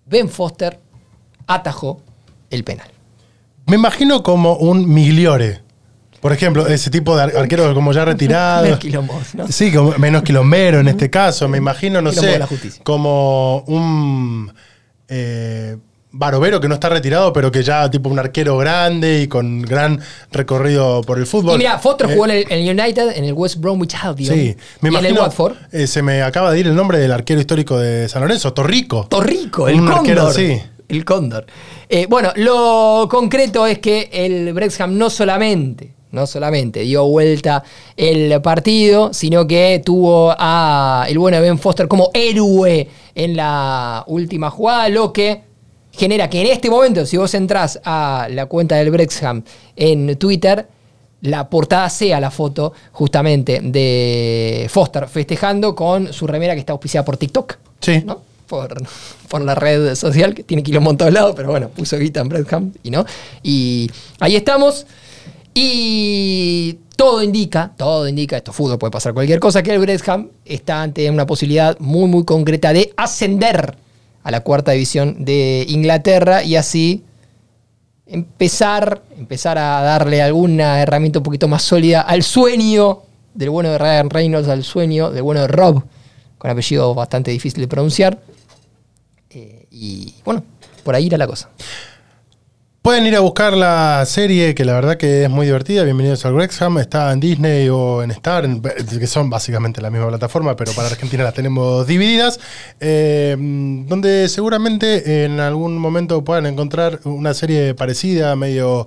Ben 0.05 0.29
Foster 0.29 0.79
atajó 1.47 2.03
el 2.51 2.63
penal. 2.63 2.96
Me 3.67 3.77
imagino 3.77 4.23
como 4.23 4.55
un 4.57 4.89
Migliore. 4.93 5.61
Por 6.21 6.33
ejemplo, 6.33 6.67
ese 6.67 6.91
tipo 6.91 7.17
de 7.17 7.25
ar- 7.25 7.37
arquero 7.37 7.73
como 7.75 7.93
ya 7.93 8.05
retirado. 8.05 8.63
Menos 8.65 8.79
quilombos, 8.79 9.35
¿no? 9.35 9.49
Sí, 9.49 9.71
como 9.73 9.93
menos 9.99 10.23
quilombero 10.23 10.81
en 10.81 10.89
este 10.89 11.09
caso. 11.11 11.49
Me 11.49 11.59
imagino, 11.59 12.01
no 12.03 12.11
Quilombo 12.11 12.47
sé, 12.59 12.81
como 12.83 13.59
un 13.67 14.53
eh, 15.09 15.77
barovero 16.11 16.61
que 16.61 16.69
no 16.69 16.75
está 16.75 16.89
retirado, 16.89 17.33
pero 17.33 17.53
que 17.53 17.63
ya 17.63 17.89
tipo 17.91 18.09
un 18.09 18.19
arquero 18.19 18.57
grande 18.57 19.21
y 19.21 19.29
con 19.29 19.63
gran 19.63 20.01
recorrido 20.33 21.03
por 21.03 21.19
el 21.19 21.27
fútbol. 21.27 21.55
Y 21.57 21.59
mira, 21.59 21.79
Foster 21.79 22.09
Eh, 22.11 22.13
jugó 22.15 22.25
en 22.25 22.31
el, 22.33 22.45
en 22.51 22.67
el 22.69 22.81
United, 22.81 23.17
en 23.17 23.25
el 23.25 23.33
West 23.35 23.57
Bromwich 23.61 23.95
Albion 24.03 24.35
Sí, 24.35 24.57
me 24.81 24.89
y 24.89 24.95
en 24.95 24.99
imagino. 25.01 25.09
el 25.17 25.19
Watford. 25.27 25.55
eh, 25.73 25.87
se 25.87 26.03
me 26.03 26.23
acaba 26.23 26.51
de 26.51 26.59
ir 26.61 26.67
el 26.67 26.75
nombre 26.75 26.99
del 26.99 27.13
arquero 27.13 27.39
histórico 27.41 27.79
de 27.79 28.09
San 28.09 28.23
Lorenzo, 28.23 28.53
Torrico. 28.53 29.07
Torrico, 29.09 29.69
el 29.69 29.81
Un 29.81 29.89
arquero 29.89 30.25
cóndor. 30.25 30.33
El 30.89 31.05
cóndor. 31.05 31.47
Eh, 31.89 32.07
bueno, 32.09 32.33
lo 32.37 33.09
concreto 33.11 33.67
es 33.67 33.79
que 33.79 34.09
el 34.13 34.53
Brexham 34.53 34.97
no 34.97 35.11
solamente, 35.11 35.93
no 36.13 36.27
solamente 36.27 36.81
dio 36.81 37.07
vuelta 37.07 37.63
el 37.97 38.41
partido, 38.41 39.13
sino 39.13 39.47
que 39.47 39.83
tuvo 39.85 40.35
a 40.37 41.07
el 41.09 41.19
bueno 41.19 41.41
Ben 41.41 41.59
Foster 41.59 41.89
como 41.89 42.11
héroe 42.15 42.89
en 43.15 43.37
la 43.37 44.05
última 44.07 44.51
jugada, 44.51 44.89
lo 44.89 45.13
que 45.13 45.43
genera 45.93 46.29
que 46.29 46.41
en 46.43 46.49
este 46.49 46.71
momento, 46.71 47.07
si 47.07 47.17
vos 47.17 47.35
entrás 47.35 47.81
a 47.85 48.29
la 48.31 48.47
cuenta 48.47 48.77
del 48.77 48.91
Brexham 48.91 49.43
en 49.75 50.17
Twitter, 50.17 50.69
la 51.23 51.49
portada 51.49 51.89
sea 51.89 52.21
la 52.21 52.31
foto 52.31 52.73
justamente 52.93 53.61
de 53.63 54.67
Foster 54.71 55.09
festejando 55.09 55.75
con 55.75 56.13
su 56.13 56.27
remera 56.27 56.55
que 56.55 56.61
está 56.61 56.73
auspiciada 56.73 57.05
por 57.05 57.17
TikTok. 57.17 57.57
Sí. 57.81 58.03
¿no? 58.05 58.21
Por, 58.47 58.81
por 59.29 59.43
la 59.43 59.55
red 59.55 59.95
social 59.97 60.35
que 60.35 60.45
tiene 60.45 60.63
kilómetros 60.63 60.93
en 60.93 60.99
todos 60.99 61.13
lados, 61.13 61.35
pero 61.35 61.51
bueno, 61.51 61.69
puso 61.69 61.99
guita 61.99 62.21
en 62.21 62.29
Bradham 62.29 62.73
y 62.83 62.91
no. 62.91 63.05
Y 63.43 63.91
ahí 64.21 64.37
estamos. 64.37 64.87
Y 65.53 66.79
todo 66.97 67.23
indica, 67.23 67.73
todo 67.77 68.07
indica, 68.07 68.37
esto 68.37 68.51
es 68.51 68.57
fútbol, 68.57 68.79
puede 68.79 68.91
pasar 68.91 69.15
cualquier 69.15 69.41
cosa, 69.41 69.63
que 69.63 69.73
el 69.73 69.79
Bradham 69.79 70.29
está 70.45 70.83
ante 70.83 71.11
una 71.11 71.27
posibilidad 71.27 71.79
muy, 71.79 72.09
muy 72.09 72.25
concreta 72.25 72.73
de 72.73 72.93
ascender 72.97 73.77
a 74.23 74.31
la 74.31 74.41
cuarta 74.41 74.73
división 74.73 75.25
de 75.25 75.65
Inglaterra 75.69 76.43
y 76.43 76.57
así 76.57 77.05
empezar, 78.07 79.03
empezar 79.17 79.59
a 79.59 79.83
darle 79.83 80.23
alguna 80.23 80.81
herramienta 80.81 81.19
un 81.19 81.23
poquito 81.23 81.49
más 81.49 81.63
sólida 81.63 82.01
al 82.01 82.23
sueño 82.23 83.03
del 83.35 83.51
bueno 83.51 83.71
de 83.71 83.79
Ryan 83.79 84.11
Reynolds, 84.11 84.49
al 84.49 84.65
sueño 84.65 85.11
del 85.11 85.23
bueno 85.23 85.43
de 85.43 85.49
Rob, 85.49 85.83
con 86.39 86.51
apellido 86.51 86.95
bastante 86.95 87.31
difícil 87.31 87.61
de 87.61 87.69
pronunciar. 87.69 88.19
Y 89.79 90.15
bueno, 90.25 90.43
por 90.85 90.95
ahí 90.95 91.07
irá 91.07 91.19
la 91.19 91.27
cosa. 91.27 91.51
Pueden 92.81 93.05
ir 93.07 93.17
a 93.17 93.21
buscar 93.21 93.55
la 93.55 94.05
serie, 94.07 94.55
que 94.55 94.65
la 94.65 94.73
verdad 94.73 94.97
que 94.97 95.25
es 95.25 95.31
muy 95.31 95.45
divertida. 95.45 95.83
Bienvenidos 95.83 96.25
al 96.25 96.35
Wrexham. 96.35 96.79
Está 96.79 97.13
en 97.13 97.21
Disney 97.21 97.69
o 97.69 98.03
en 98.03 98.13
Star, 98.13 98.49
que 98.63 99.07
son 99.07 99.29
básicamente 99.29 99.83
la 99.83 99.91
misma 99.91 100.09
plataforma, 100.09 100.57
pero 100.57 100.73
para 100.73 100.89
Argentina 100.89 101.25
las 101.25 101.35
tenemos 101.35 101.87
divididas. 101.87 102.41
eh, 102.81 103.37
donde 103.37 104.29
seguramente 104.29 105.25
en 105.25 105.41
algún 105.41 105.77
momento 105.77 106.25
puedan 106.25 106.47
encontrar 106.47 107.01
una 107.05 107.35
serie 107.35 107.75
parecida, 107.75 108.35
medio. 108.35 108.87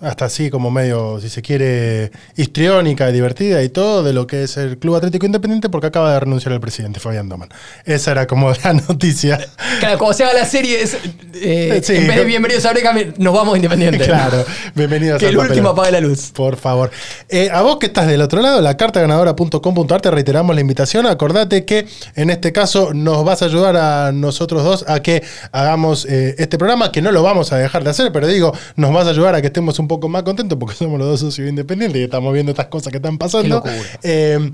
Hasta 0.00 0.24
así 0.24 0.48
como 0.48 0.70
medio, 0.70 1.20
si 1.20 1.28
se 1.28 1.42
quiere, 1.42 2.10
histriónica 2.36 3.10
y 3.10 3.12
divertida 3.12 3.62
y 3.62 3.68
todo 3.68 4.02
de 4.02 4.14
lo 4.14 4.26
que 4.26 4.44
es 4.44 4.56
el 4.56 4.78
Club 4.78 4.96
Atlético 4.96 5.26
Independiente 5.26 5.68
porque 5.68 5.88
acaba 5.88 6.14
de 6.14 6.20
renunciar 6.20 6.52
el 6.54 6.60
presidente 6.60 7.00
Fabián 7.00 7.28
Doman. 7.28 7.50
Esa 7.84 8.12
era 8.12 8.26
como 8.26 8.50
la 8.64 8.72
noticia. 8.72 9.38
Claro, 9.78 9.98
como 9.98 10.14
se 10.14 10.24
haga 10.24 10.32
la 10.32 10.46
serie, 10.46 10.80
es, 10.82 10.96
eh, 11.34 11.80
Sí, 11.84 11.96
en 11.96 12.06
vez 12.06 12.16
de 12.16 12.22
no- 12.22 12.28
bienvenidos 12.28 12.64
a 12.64 12.72
Breckham, 12.72 13.12
nos 13.18 13.34
vamos 13.34 13.56
independientes. 13.56 14.06
Claro, 14.06 14.42
bienvenidos 14.74 15.18
Que 15.20 15.26
al 15.26 15.32
el 15.32 15.38
último 15.38 15.68
apague 15.70 15.92
la 15.92 16.00
luz. 16.00 16.30
Por 16.34 16.56
favor. 16.56 16.90
Eh, 17.28 17.50
a 17.52 17.60
vos 17.60 17.76
que 17.78 17.86
estás 17.86 18.06
del 18.06 18.22
otro 18.22 18.40
lado, 18.40 18.62
la 18.62 18.78
cartaganadora.com.ar, 18.78 20.00
te 20.00 20.10
reiteramos 20.10 20.54
la 20.54 20.62
invitación. 20.62 21.06
Acordate 21.06 21.66
que 21.66 21.86
en 22.16 22.30
este 22.30 22.52
caso 22.52 22.94
nos 22.94 23.22
vas 23.24 23.42
a 23.42 23.44
ayudar 23.44 23.76
a 23.76 24.12
nosotros 24.12 24.64
dos 24.64 24.84
a 24.88 25.00
que 25.00 25.22
hagamos 25.52 26.06
eh, 26.06 26.36
este 26.38 26.56
programa, 26.56 26.90
que 26.90 27.02
no 27.02 27.12
lo 27.12 27.22
vamos 27.22 27.52
a 27.52 27.58
dejar 27.58 27.84
de 27.84 27.90
hacer, 27.90 28.12
pero 28.12 28.26
digo, 28.26 28.52
nos 28.76 28.92
vas 28.94 29.06
a 29.06 29.10
ayudar 29.10 29.34
a 29.34 29.40
que 29.42 29.48
estemos 29.48 29.78
un 29.78 29.89
poco 29.90 30.08
más 30.08 30.22
contentos 30.22 30.56
porque 30.56 30.74
somos 30.78 30.98
los 30.98 31.08
dos 31.08 31.20
socios 31.20 31.48
independientes 31.48 32.00
y 32.00 32.04
estamos 32.04 32.32
viendo 32.32 32.50
estas 32.52 32.66
cosas 32.66 32.92
que 32.92 32.98
están 32.98 33.18
pasando. 33.18 33.62
Qué 34.00 34.52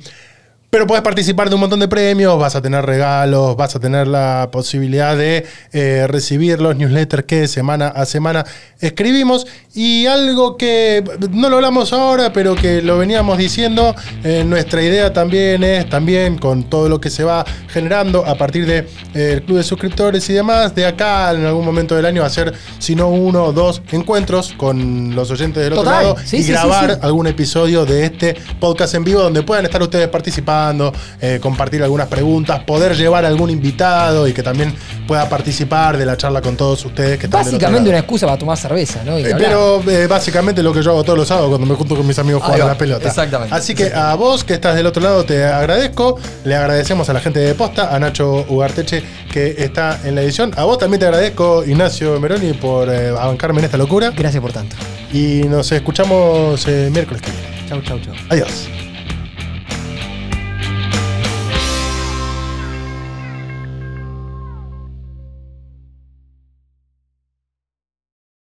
pero 0.71 0.87
puedes 0.87 1.03
participar 1.03 1.49
de 1.49 1.55
un 1.55 1.61
montón 1.61 1.81
de 1.81 1.89
premios, 1.89 2.39
vas 2.39 2.57
a 2.57 2.63
tener 2.63 2.85
regalos, 2.85 3.57
vas 3.57 3.75
a 3.77 3.81
tener 3.81 4.07
la 4.07 4.51
posibilidad 4.53 5.17
de 5.17 5.47
eh, 5.73 6.07
recibir 6.09 6.61
los 6.61 6.77
newsletters 6.77 7.25
que 7.25 7.49
semana 7.49 7.89
a 7.89 8.05
semana 8.05 8.45
escribimos. 8.81 9.47
Y 9.75 10.07
algo 10.07 10.57
que 10.57 11.05
no 11.31 11.51
lo 11.51 11.57
hablamos 11.57 11.93
ahora, 11.93 12.33
pero 12.33 12.55
que 12.55 12.81
lo 12.81 12.97
veníamos 12.99 13.37
diciendo, 13.37 13.95
eh, 14.25 14.43
nuestra 14.47 14.83
idea 14.83 15.13
también 15.13 15.63
es, 15.65 15.89
también 15.89 16.39
con 16.39 16.65
todo 16.65 16.89
lo 16.89 17.01
que 17.01 17.11
se 17.11 17.25
va 17.25 17.45
generando 17.69 18.25
a 18.25 18.37
partir 18.37 18.67
del 18.67 19.43
club 19.43 19.59
de 19.59 19.63
suscriptores 19.63 20.29
y 20.31 20.33
demás, 20.33 20.75
de 20.75 20.87
acá 20.87 21.31
en 21.33 21.45
algún 21.45 21.65
momento 21.65 21.95
del 21.95 22.07
año 22.07 22.25
hacer, 22.25 22.55
si 22.79 22.95
no 22.95 23.09
uno 23.09 23.45
o 23.45 23.53
dos 23.53 23.83
encuentros 23.93 24.55
con 24.57 25.15
los 25.15 25.31
oyentes 25.31 25.63
del 25.63 25.75
otro 25.75 25.85
Total. 25.85 26.03
lado 26.05 26.17
Sí, 26.25 26.39
y 26.39 26.43
sí, 26.43 26.53
grabar 26.53 26.95
sí. 26.95 26.99
algún 27.03 27.27
episodio 27.27 27.85
de 27.85 28.05
este 28.05 28.35
podcast 28.59 28.95
en 28.95 29.05
vivo 29.05 29.21
donde 29.21 29.43
puedan 29.43 29.65
estar 29.67 29.83
ustedes 29.83 30.09
participando, 30.09 30.56
eh, 31.21 31.39
compartir 31.41 31.83
algunas 31.83 32.09
preguntas, 32.09 32.61
poder 32.65 32.97
llevar 32.97 33.25
algún 33.25 33.51
invitado 33.51 34.27
y 34.27 34.33
que 34.33 34.43
también 34.43 34.75
pueda 35.07 35.29
participar 35.29 35.97
de 35.97 36.07
la 36.07 36.17
charla 36.17 36.41
con 36.41 36.57
todos 36.57 36.85
ustedes 36.85 37.19
que 37.19 37.27
Básicamente 37.27 37.89
una 37.89 37.99
excusa 37.99 38.27
para 38.27 38.39
tomar 38.39 38.57
cerveza, 38.57 39.03
¿no? 39.05 39.19
Y 39.19 39.25
Eh. 39.25 39.35
Pero 39.37 39.83
eh, 39.89 40.07
básicamente 40.07 40.63
lo 40.63 40.73
que 40.73 40.83
yo 40.83 40.91
hago 40.91 41.05
todos 41.05 41.19
los 41.19 41.29
sábados 41.29 41.51
cuando 41.51 41.67
me 41.67 41.75
junto 41.75 41.97
con 41.97 42.07
mis 42.07 42.19
amigos 42.19 42.43
jugando 42.43 42.65
a 42.65 42.69
la 42.69 42.79
pelota. 42.79 43.09
exactamente. 43.09 43.55
Así 43.55 43.75
que 43.75 43.93
a 43.93 44.15
vos 44.15 44.45
que 44.45 44.55
estás 44.55 44.75
del 44.75 44.87
otro 44.87 45.03
lado 45.03 45.25
te 45.25 45.45
agradezco. 45.45 46.19
Le 46.45 46.55
agradecemos 46.55 47.09
a 47.09 47.13
la 47.13 47.21
gente 47.21 47.41
de 47.41 47.55
Posta, 47.55 47.95
a 47.95 47.99
Nacho 47.99 48.45
Ugarteche 48.49 49.03
que 49.31 49.55
está 49.59 50.01
en 50.05 50.15
la 50.15 50.23
edición. 50.23 50.53
A 50.57 50.65
vos 50.65 50.79
también 50.79 51.01
te 51.01 51.07
agradezco, 51.07 51.65
Ignacio 51.65 52.19
Meroni, 52.21 52.53
por 52.55 52.89
eh, 52.89 53.11
bancarme 53.11 53.61
en 53.61 53.67
esta 53.67 53.77
locura. 53.77 54.13
Gracias 54.17 54.41
por 54.41 54.53
tanto. 54.53 54.77
Y 55.13 55.43
nos 55.49 55.71
escuchamos 55.73 56.67
miércoles 56.67 57.23
que 57.23 57.31
viene. 57.31 57.69
Chau, 57.69 57.83
chau, 57.83 57.99
chau. 58.01 58.15
Adiós. 58.31 58.86